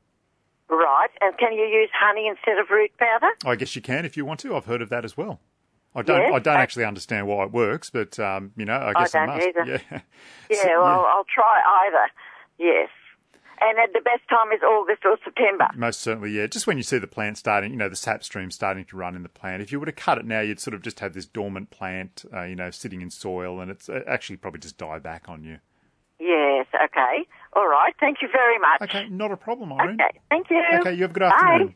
Right. 0.69 1.11
And 1.21 1.37
can 1.37 1.53
you 1.53 1.65
use 1.65 1.91
honey 1.93 2.29
instead 2.29 2.59
of 2.59 2.71
root 2.71 2.93
powder? 2.97 3.33
I 3.45 3.57
guess 3.57 3.75
you 3.75 3.83
can 3.83 4.05
if 4.05 4.17
you 4.17 4.25
want 4.25 4.41
to. 4.41 4.55
I've 4.55 4.67
heard 4.67 4.83
of 4.83 4.89
that 4.91 5.05
as 5.05 5.17
well. 5.17 5.41
I 5.95 6.03
don't. 6.03 6.21
Yes, 6.21 6.33
I 6.35 6.39
don't 6.39 6.57
actually 6.57 6.85
understand 6.85 7.27
why 7.27 7.45
it 7.45 7.53
works, 7.53 7.91
but 7.91 8.19
um, 8.19 8.53
you 8.57 8.65
know, 8.65 8.77
I 8.77 8.93
guess 8.95 9.15
I 9.15 9.27
don't 9.27 9.37
must. 9.37 9.49
either. 9.49 9.65
Yeah. 9.91 10.01
Yeah, 10.51 10.79
well, 10.79 11.07
I'll 11.07 11.27
try 11.33 11.87
either. 11.87 12.11
Yes. 12.59 12.89
And 13.61 13.79
at 13.79 13.93
the 13.93 14.01
best 14.01 14.29
time 14.29 14.51
is 14.53 14.61
August 14.63 15.03
or 15.05 15.17
September. 15.23 15.69
Most 15.77 16.01
certainly, 16.01 16.33
yeah. 16.33 16.49
Just 16.49 16.67
when 16.67 16.77
you 16.77 16.83
see 16.83 16.99
the 16.99 17.07
plant 17.07 17.39
starting, 17.39 17.71
you 17.71 17.77
know, 17.77 17.89
the 17.89 17.95
sap 17.95 18.25
stream 18.25 18.51
starting 18.51 18.85
to 18.87 18.97
run 18.97 19.15
in 19.15 19.23
the 19.23 19.29
plant. 19.29 19.63
If 19.63 19.71
you 19.71 19.79
were 19.79 19.87
to 19.87 19.93
cut 19.93 20.19
it 20.19 20.25
now, 20.25 20.41
you'd 20.41 20.59
sort 20.59 20.75
of 20.75 20.83
just 20.83 20.99
have 20.99 21.15
this 21.15 21.27
dormant 21.27 21.71
plant, 21.71 22.25
uh, 22.35 22.43
you 22.43 22.57
know, 22.57 22.71
sitting 22.73 23.03
in 23.03 23.11
soil, 23.11 23.61
and 23.61 23.71
it's 23.71 23.89
actually 23.89 24.39
probably 24.39 24.59
just 24.61 24.79
die 24.79 24.99
back 24.99 25.29
on 25.29 25.45
you. 25.45 25.59
Yes, 26.19 26.67
okay. 26.75 27.27
All 27.53 27.69
right. 27.69 27.95
Thank 28.01 28.19
you 28.21 28.29
very 28.33 28.59
much. 28.59 28.83
Okay, 28.83 29.09
not 29.09 29.31
a 29.31 29.37
problem, 29.37 29.73
Irene. 29.73 30.01
Okay, 30.01 30.21
thank 30.29 30.51
you. 30.51 30.63
Okay, 30.81 30.95
you 30.95 31.03
have 31.03 31.11
a 31.13 31.15
good 31.15 31.21
Bye. 31.21 31.27
afternoon. 31.29 31.75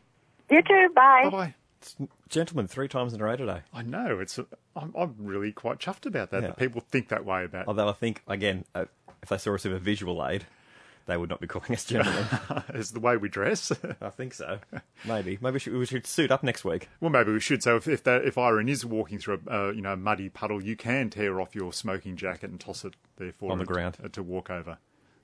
You 0.50 0.62
too. 0.62 0.88
Bye. 0.94 1.20
Bye 1.24 1.31
bye. 1.31 1.55
Gentlemen, 2.28 2.66
three 2.66 2.88
times 2.88 3.12
in 3.14 3.20
a 3.20 3.24
row 3.24 3.36
today. 3.36 3.60
I 3.72 3.82
know 3.82 4.18
it's. 4.18 4.38
A, 4.38 4.46
I'm, 4.74 4.92
I'm 4.96 5.14
really 5.18 5.52
quite 5.52 5.78
chuffed 5.78 6.06
about 6.06 6.30
that. 6.30 6.42
Yeah. 6.42 6.48
That 6.48 6.56
people 6.58 6.80
think 6.80 7.08
that 7.08 7.24
way 7.24 7.44
about. 7.44 7.68
Although 7.68 7.88
I 7.88 7.92
think, 7.92 8.22
again, 8.26 8.64
uh, 8.74 8.86
if 9.22 9.28
they 9.28 9.38
saw 9.38 9.54
us 9.54 9.64
with 9.64 9.74
a 9.74 9.78
visual 9.78 10.26
aid, 10.26 10.46
they 11.06 11.16
would 11.16 11.30
not 11.30 11.40
be 11.40 11.46
calling 11.46 11.72
us 11.72 11.84
gentlemen. 11.84 12.26
Is 12.74 12.90
the 12.90 13.00
way 13.00 13.16
we 13.16 13.28
dress. 13.28 13.70
I 14.00 14.10
think 14.10 14.34
so. 14.34 14.58
Maybe. 15.04 15.38
Maybe 15.40 15.54
we 15.54 15.58
should, 15.60 15.72
we 15.74 15.86
should 15.86 16.06
suit 16.06 16.32
up 16.32 16.42
next 16.42 16.64
week. 16.64 16.88
well, 17.00 17.10
maybe 17.10 17.32
we 17.32 17.40
should. 17.40 17.62
So 17.62 17.76
if 17.76 17.86
if, 17.86 18.02
that, 18.04 18.24
if 18.24 18.36
Irene 18.36 18.68
is 18.68 18.84
walking 18.84 19.18
through 19.18 19.42
a 19.46 19.68
uh, 19.68 19.70
you 19.70 19.82
know 19.82 19.94
muddy 19.94 20.28
puddle, 20.28 20.62
you 20.62 20.76
can 20.76 21.10
tear 21.10 21.40
off 21.40 21.54
your 21.54 21.72
smoking 21.72 22.16
jacket 22.16 22.50
and 22.50 22.58
toss 22.58 22.84
it 22.84 22.94
there 23.16 23.32
for 23.32 23.52
On 23.52 23.58
the 23.58 23.64
ground. 23.64 23.98
to, 24.02 24.08
to 24.08 24.22
walk 24.22 24.50
over. 24.50 24.78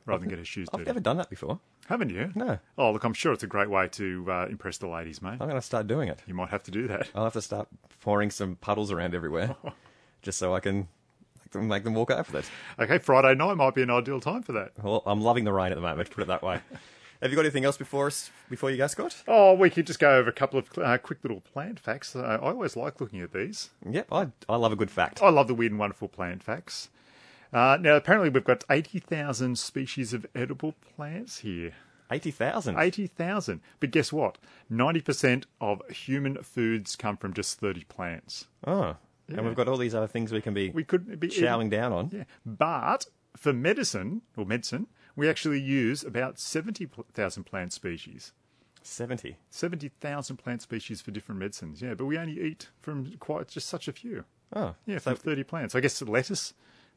Rather 0.07 0.21
than 0.21 0.29
get 0.29 0.39
her 0.39 0.45
shoes 0.45 0.69
dirty. 0.69 0.73
I've 0.75 0.79
dirty. 0.87 0.89
never 0.91 1.01
done 1.01 1.17
that 1.19 1.31
before. 1.31 1.61
Haven't 1.89 2.11
you? 2.11 2.31
No. 2.35 2.59
Oh, 2.79 2.93
look, 2.93 3.05
I'm 3.05 3.13
sure 3.15 3.33
it's 3.33 3.43
a 3.43 3.47
great 3.49 3.69
way 3.69 3.89
to 3.89 4.27
uh, 4.29 4.47
impress 4.49 4.79
the 4.79 4.87
ladies, 4.89 5.21
mate. 5.21 5.33
I'm 5.33 5.39
going 5.49 5.55
to 5.55 5.61
start 5.61 5.87
doing 5.87 6.09
it. 6.09 6.21
You 6.27 6.35
might 6.35 6.51
have 6.51 6.63
to 6.65 6.71
do 6.71 6.87
that. 6.89 7.11
I'll 7.15 7.25
have 7.25 7.33
to 7.35 7.43
start 7.43 7.69
pouring 8.01 8.31
some 8.31 8.57
puddles 8.57 8.91
around 8.93 9.15
everywhere, 9.15 9.57
just 10.23 10.39
so 10.39 10.55
I 10.55 10.61
can 10.61 10.89
make 11.43 11.51
them, 11.53 11.69
make 11.69 11.85
them 11.85 11.95
walk 11.95 12.11
out 12.11 12.27
for 12.27 12.39
it. 12.39 12.51
Okay, 12.79 12.99
Friday 12.99 13.35
night 13.35 13.57
might 13.57 13.75
be 13.75 13.83
an 13.83 13.91
ideal 13.91 14.21
time 14.21 14.43
for 14.43 14.53
that. 14.53 14.73
Well, 14.83 15.03
I'm 15.07 15.21
loving 15.21 15.45
the 15.45 15.53
rain 15.53 15.73
at 15.73 15.75
the 15.77 15.83
moment. 15.83 16.11
Put 16.11 16.23
it 16.23 16.29
that 16.29 16.43
way. 16.43 16.61
Have 17.21 17.31
you 17.31 17.37
got 17.37 17.43
anything 17.45 17.65
else 17.65 17.77
before 17.77 18.09
us 18.09 18.33
before 18.51 18.73
you 18.73 18.77
go, 18.77 18.89
Scott? 18.89 19.23
Oh, 19.29 19.55
we 19.55 19.71
could 19.71 19.87
just 19.87 20.01
go 20.01 20.17
over 20.17 20.29
a 20.29 20.33
couple 20.33 20.59
of 20.59 20.67
uh, 20.77 20.99
quick 20.99 21.19
little 21.23 21.41
plant 21.41 21.79
facts. 21.79 22.17
Uh, 22.17 22.21
I 22.43 22.49
always 22.49 22.75
like 22.75 23.01
looking 23.01 23.21
at 23.21 23.33
these. 23.33 23.71
Yep, 23.89 24.09
I 24.11 24.27
I 24.49 24.57
love 24.57 24.73
a 24.73 24.77
good 24.77 24.91
fact. 24.91 25.23
I 25.23 25.31
love 25.31 25.47
the 25.47 25.55
weird 25.55 25.71
and 25.71 25.79
wonderful 25.79 26.09
plant 26.09 26.43
facts. 26.43 26.89
Uh, 27.53 27.77
now, 27.81 27.97
apparently, 27.97 28.31
we've 28.31 28.45
got 28.45 28.65
80,000 28.71 29.59
species 29.59 30.13
of 30.15 30.27
edible 30.35 30.75
plants 30.97 31.39
here. 31.41 31.73
Eighty 32.11 32.31
thousand. 32.31 32.79
80,000. 32.79 33.61
But 33.81 33.91
guess 33.91 34.13
what? 34.13 34.37
90% 34.71 35.45
of 35.63 35.81
human 35.91 36.37
foods 36.43 36.95
come 36.95 37.17
from 37.17 37.33
just 37.33 37.59
30 37.59 37.85
plants. 37.85 38.49
Oh, 38.67 38.97
and 39.29 39.47
we've 39.47 39.55
got 39.55 39.67
all 39.69 39.79
these 39.79 39.95
other 39.95 40.07
things 40.09 40.31
we 40.31 40.43
can 40.43 40.53
be 40.53 40.69
We 40.71 40.85
could 40.85 41.19
be 41.19 41.29
chowing 41.29 41.71
down 41.71 41.93
on. 41.93 42.11
Yeah. 42.13 42.25
But 42.45 43.07
for 43.35 43.55
medicine, 43.55 44.21
or 44.37 44.45
medicine, 44.45 44.89
we 45.17 45.27
actually 45.29 45.61
use 45.61 46.05
about 46.05 46.39
70,000 46.39 47.45
plant 47.45 47.73
species. 47.73 48.33
Seventy. 48.83 49.39
70,000 49.49 50.37
plant 50.37 50.61
species 50.61 51.01
for 51.01 51.13
different 51.13 51.39
medicines. 51.39 51.81
Yeah, 51.81 51.95
but 51.95 52.05
we 52.05 52.19
only 52.19 52.39
eat 52.43 52.69
from 52.81 53.11
quite 53.21 53.49
just 53.49 53.69
such 53.69 53.89
a 53.89 53.93
few. 53.93 54.25
Oh, 54.55 54.75
Yeah, 54.85 54.99
so 54.99 55.15
from 55.15 55.17
30 55.17 55.45
plants. 55.45 55.75
I 55.75 55.81
guess 55.81 56.03
lettuce, 56.03 56.53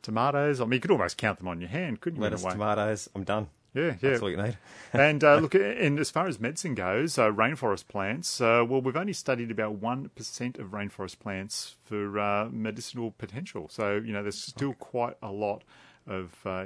tomatoes. 0.06 0.62
I 0.62 0.66
mean, 0.66 0.74
you 0.74 0.80
could 0.80 0.92
almost 0.92 1.18
count 1.18 1.40
them 1.40 1.48
on 1.48 1.60
your 1.60 1.70
hand, 1.70 2.00
couldn't 2.00 2.18
you? 2.18 2.24
lettuce, 2.24 2.44
tomatoes. 2.44 3.10
I'm 3.16 3.24
done. 3.24 3.48
Yeah, 3.74 3.88
yeah. 3.88 3.94
That's 4.00 4.22
all 4.22 4.30
you 4.30 4.38
need. 4.38 4.58
and 4.94 5.24
uh, 5.24 5.36
look, 5.42 5.56
and 5.56 6.00
as 6.00 6.10
far 6.10 6.28
as 6.28 6.40
medicine 6.40 6.76
goes, 6.76 7.18
uh, 7.18 7.30
rainforest 7.30 7.88
plants. 7.88 8.40
Uh, 8.40 8.64
well, 8.68 8.82
we've 8.82 8.96
only 8.96 9.14
studied 9.14 9.52
about 9.52 9.74
one 9.74 10.10
percent 10.16 10.58
of 10.58 10.70
rainforest 10.70 11.20
plants 11.20 11.76
for 11.84 12.18
uh, 12.18 12.48
medicinal 12.50 13.12
potential. 13.12 13.68
So 13.70 13.96
you 13.96 14.14
know, 14.14 14.22
there's 14.22 14.42
still 14.42 14.74
quite 14.74 15.18
a 15.22 15.32
lot 15.32 15.64
of 16.08 16.36
uh, 16.46 16.66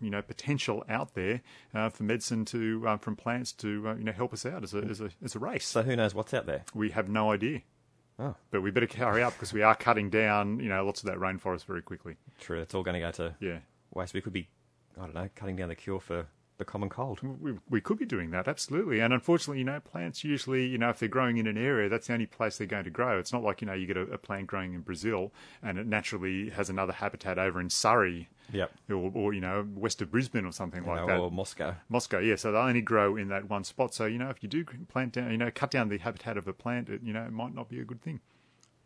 you 0.00 0.10
know 0.10 0.20
potential 0.20 0.84
out 0.88 1.14
there 1.14 1.40
uh, 1.74 1.88
for 1.88 2.02
medicine 2.02 2.44
to 2.46 2.84
uh, 2.86 2.96
from 2.98 3.16
plants 3.16 3.52
to 3.52 3.88
uh, 3.88 3.94
you 3.94 4.04
know 4.04 4.12
help 4.12 4.32
us 4.32 4.44
out 4.44 4.62
as 4.62 4.74
a 4.74 4.78
as 4.78 5.00
a 5.00 5.10
as 5.24 5.34
a 5.34 5.38
race. 5.38 5.66
So 5.66 5.82
who 5.82 5.96
knows 5.96 6.14
what's 6.14 6.34
out 6.34 6.46
there? 6.46 6.64
We 6.74 6.90
have 6.90 7.08
no 7.08 7.32
idea. 7.32 7.62
Oh. 8.18 8.34
But 8.50 8.62
we 8.62 8.70
better 8.70 8.88
hurry 8.96 9.22
up 9.22 9.32
because 9.34 9.52
we 9.52 9.62
are 9.62 9.74
cutting 9.74 10.08
down, 10.10 10.60
you 10.60 10.68
know, 10.68 10.84
lots 10.84 11.02
of 11.02 11.06
that 11.08 11.18
rainforest 11.18 11.64
very 11.64 11.82
quickly. 11.82 12.16
True, 12.40 12.60
it's 12.60 12.74
all 12.74 12.82
going 12.82 12.94
to 12.94 13.00
go 13.00 13.10
to 13.12 13.34
Yeah. 13.40 13.58
waste. 13.92 14.14
We 14.14 14.20
could 14.20 14.32
be, 14.32 14.48
I 14.96 15.02
don't 15.04 15.14
know, 15.14 15.28
cutting 15.34 15.56
down 15.56 15.68
the 15.68 15.74
cure 15.74 15.98
for 16.00 16.26
the 16.56 16.64
common 16.64 16.88
cold. 16.88 17.20
We, 17.40 17.54
we 17.68 17.80
could 17.80 17.98
be 17.98 18.06
doing 18.06 18.30
that, 18.30 18.46
absolutely. 18.46 19.00
And 19.00 19.12
unfortunately, 19.12 19.58
you 19.58 19.64
know, 19.64 19.80
plants 19.80 20.22
usually, 20.22 20.66
you 20.66 20.78
know, 20.78 20.90
if 20.90 20.98
they're 21.00 21.08
growing 21.08 21.36
in 21.38 21.46
an 21.46 21.58
area, 21.58 21.88
that's 21.88 22.06
the 22.06 22.12
only 22.12 22.26
place 22.26 22.58
they're 22.58 22.66
going 22.66 22.84
to 22.84 22.90
grow. 22.90 23.18
It's 23.18 23.32
not 23.32 23.42
like, 23.42 23.60
you 23.60 23.66
know, 23.66 23.72
you 23.72 23.86
get 23.86 23.96
a, 23.96 24.02
a 24.02 24.18
plant 24.18 24.46
growing 24.46 24.72
in 24.74 24.82
Brazil 24.82 25.32
and 25.62 25.78
it 25.78 25.86
naturally 25.86 26.50
has 26.50 26.70
another 26.70 26.92
habitat 26.92 27.38
over 27.38 27.60
in 27.60 27.70
Surrey 27.70 28.28
Yep. 28.52 28.72
or, 28.90 29.10
or 29.14 29.32
you 29.32 29.40
know, 29.40 29.66
west 29.74 30.02
of 30.02 30.10
Brisbane 30.10 30.44
or 30.44 30.52
something 30.52 30.84
You 30.84 30.90
like 30.90 31.00
know, 31.00 31.06
that. 31.06 31.18
or 31.18 31.30
Moscow. 31.30 31.74
Moscow, 31.88 32.18
yeah. 32.18 32.36
So 32.36 32.52
they 32.52 32.58
only 32.58 32.82
grow 32.82 33.16
in 33.16 33.28
that 33.28 33.48
one 33.48 33.64
spot. 33.64 33.94
So, 33.94 34.04
you 34.04 34.18
know, 34.18 34.28
if 34.28 34.42
you 34.42 34.48
do 34.48 34.64
plant 34.88 35.14
down, 35.14 35.30
you 35.30 35.38
know, 35.38 35.50
cut 35.52 35.70
down 35.70 35.88
the 35.88 35.96
habitat 35.98 36.36
of 36.36 36.46
a 36.46 36.52
plant, 36.52 36.88
it, 36.90 37.00
you 37.02 37.12
know, 37.14 37.24
it 37.24 37.32
might 37.32 37.54
not 37.54 37.68
be 37.70 37.80
a 37.80 37.84
good 37.84 38.02
thing. 38.02 38.20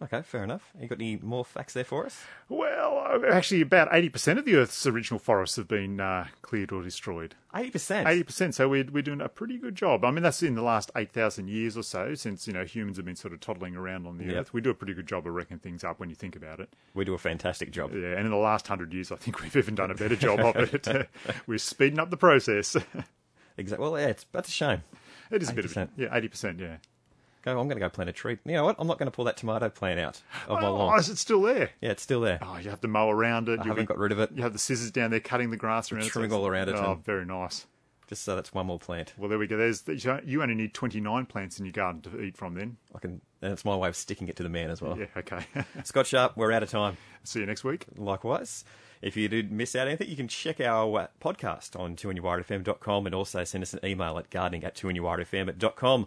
Okay, 0.00 0.22
fair 0.22 0.44
enough. 0.44 0.70
You 0.80 0.86
got 0.86 1.00
any 1.00 1.16
more 1.16 1.44
facts 1.44 1.72
there 1.72 1.82
for 1.82 2.06
us? 2.06 2.22
Well, 2.48 3.04
uh, 3.04 3.26
actually, 3.32 3.62
about 3.62 3.90
80% 3.90 4.38
of 4.38 4.44
the 4.44 4.54
Earth's 4.54 4.86
original 4.86 5.18
forests 5.18 5.56
have 5.56 5.66
been 5.66 5.98
uh, 5.98 6.28
cleared 6.40 6.70
or 6.70 6.82
destroyed. 6.84 7.34
Eighty 7.52 7.70
percent. 7.70 8.06
80%. 8.06 8.54
So 8.54 8.68
we're, 8.68 8.84
we're 8.92 9.02
doing 9.02 9.20
a 9.20 9.28
pretty 9.28 9.58
good 9.58 9.74
job. 9.74 10.04
I 10.04 10.12
mean, 10.12 10.22
that's 10.22 10.40
in 10.40 10.54
the 10.54 10.62
last 10.62 10.92
8,000 10.94 11.48
years 11.48 11.76
or 11.76 11.82
so 11.82 12.14
since, 12.14 12.46
you 12.46 12.52
know, 12.52 12.64
humans 12.64 12.96
have 12.98 13.06
been 13.06 13.16
sort 13.16 13.34
of 13.34 13.40
toddling 13.40 13.74
around 13.74 14.06
on 14.06 14.18
the 14.18 14.26
Yep. 14.26 14.36
Earth. 14.36 14.52
We 14.52 14.60
do 14.60 14.70
a 14.70 14.74
pretty 14.74 14.94
good 14.94 15.08
job 15.08 15.26
of 15.26 15.34
wrecking 15.34 15.58
things 15.58 15.82
up 15.82 15.98
when 15.98 16.10
you 16.10 16.14
think 16.14 16.36
about 16.36 16.60
it. 16.60 16.68
We 16.94 17.04
do 17.04 17.14
a 17.14 17.18
fantastic 17.18 17.72
job. 17.72 17.90
Yeah, 17.92 18.10
and 18.16 18.20
in 18.24 18.30
the 18.30 18.36
last 18.36 18.68
100 18.68 18.94
years, 18.94 19.10
I 19.10 19.16
think 19.16 19.40
we've 19.42 19.56
even 19.56 19.74
done 19.74 19.90
a 19.90 19.94
better 19.96 20.14
job 20.16 20.38
of 20.38 20.74
it. 20.74 21.08
we're 21.48 21.58
speeding 21.58 21.98
up 21.98 22.10
the 22.10 22.16
process. 22.16 22.76
Exactly. 23.60 23.82
Well, 23.82 23.98
yeah, 24.00 24.06
it's 24.06 24.24
that's 24.30 24.48
a 24.48 24.52
shame. 24.52 24.84
it 25.32 25.42
is 25.42 25.50
a 25.50 25.52
bit 25.52 25.64
of 25.64 25.72
80%. 25.72 25.88
Yeah, 25.96 26.06
80%, 26.16 26.60
yeah. 26.60 26.76
Go. 27.42 27.52
I'm 27.52 27.68
going 27.68 27.70
to 27.70 27.80
go 27.80 27.88
plant 27.88 28.10
a 28.10 28.12
tree. 28.12 28.38
You 28.44 28.52
know 28.54 28.64
what? 28.64 28.76
I'm 28.78 28.86
not 28.86 28.98
going 28.98 29.06
to 29.10 29.14
pull 29.14 29.24
that 29.26 29.36
tomato 29.36 29.68
plant 29.68 30.00
out 30.00 30.20
of 30.48 30.60
my 30.60 30.66
Oh, 30.68 30.74
lawn. 30.74 30.98
is 30.98 31.08
it 31.08 31.18
still 31.18 31.42
there? 31.42 31.70
Yeah, 31.80 31.90
it's 31.90 32.02
still 32.02 32.20
there. 32.20 32.38
Oh, 32.42 32.56
you 32.58 32.70
have 32.70 32.80
to 32.82 32.88
mow 32.88 33.10
around 33.10 33.48
it. 33.48 33.52
I 33.60 33.64
You'll 33.64 33.74
haven't 33.74 33.86
got 33.86 33.98
rid 33.98 34.12
of 34.12 34.18
it. 34.20 34.30
You 34.34 34.42
have 34.42 34.52
the 34.52 34.58
scissors 34.58 34.90
down 34.90 35.10
there 35.10 35.20
cutting 35.20 35.50
the 35.50 35.56
grass 35.56 35.90
around 35.92 36.02
it. 36.04 36.08
trimming 36.08 36.32
all 36.32 36.46
around 36.46 36.68
it 36.68 36.74
Oh, 36.76 36.92
and- 36.92 37.04
very 37.04 37.24
nice. 37.24 37.66
Just 38.08 38.24
so 38.24 38.34
that's 38.34 38.54
one 38.54 38.64
more 38.66 38.78
plant. 38.78 39.12
Well, 39.18 39.28
there 39.28 39.38
we 39.38 39.46
go. 39.46 39.58
There's 39.58 39.84
you 40.24 40.40
only 40.42 40.54
need 40.54 40.72
29 40.72 41.26
plants 41.26 41.58
in 41.58 41.66
your 41.66 41.72
garden 41.72 42.00
to 42.02 42.18
eat 42.22 42.38
from. 42.38 42.54
Then, 42.54 42.78
I 42.94 43.00
can, 43.00 43.20
and 43.42 43.52
it's 43.52 43.66
my 43.66 43.76
way 43.76 43.88
of 43.90 43.96
sticking 43.96 44.28
it 44.28 44.36
to 44.36 44.42
the 44.42 44.48
man 44.48 44.70
as 44.70 44.80
well. 44.80 44.98
yeah, 44.98 45.04
okay. 45.14 45.44
Scott 45.84 46.06
Sharp, 46.06 46.34
we're 46.34 46.50
out 46.50 46.62
of 46.62 46.70
time. 46.70 46.96
See 47.24 47.40
you 47.40 47.44
next 47.46 47.64
week. 47.64 47.84
Likewise, 47.98 48.64
if 49.02 49.14
you 49.14 49.28
did 49.28 49.52
miss 49.52 49.76
out 49.76 49.88
anything, 49.88 50.08
you 50.08 50.16
can 50.16 50.26
check 50.26 50.58
our 50.58 51.10
podcast 51.20 51.78
on 51.78 51.96
2NURFM.com 51.96 53.04
and 53.04 53.14
also 53.14 53.44
send 53.44 53.60
us 53.62 53.74
an 53.74 53.80
email 53.84 54.16
at 54.16 54.30
gardening 54.30 54.64
at 54.64 54.74
2NURFM.com. 54.74 56.06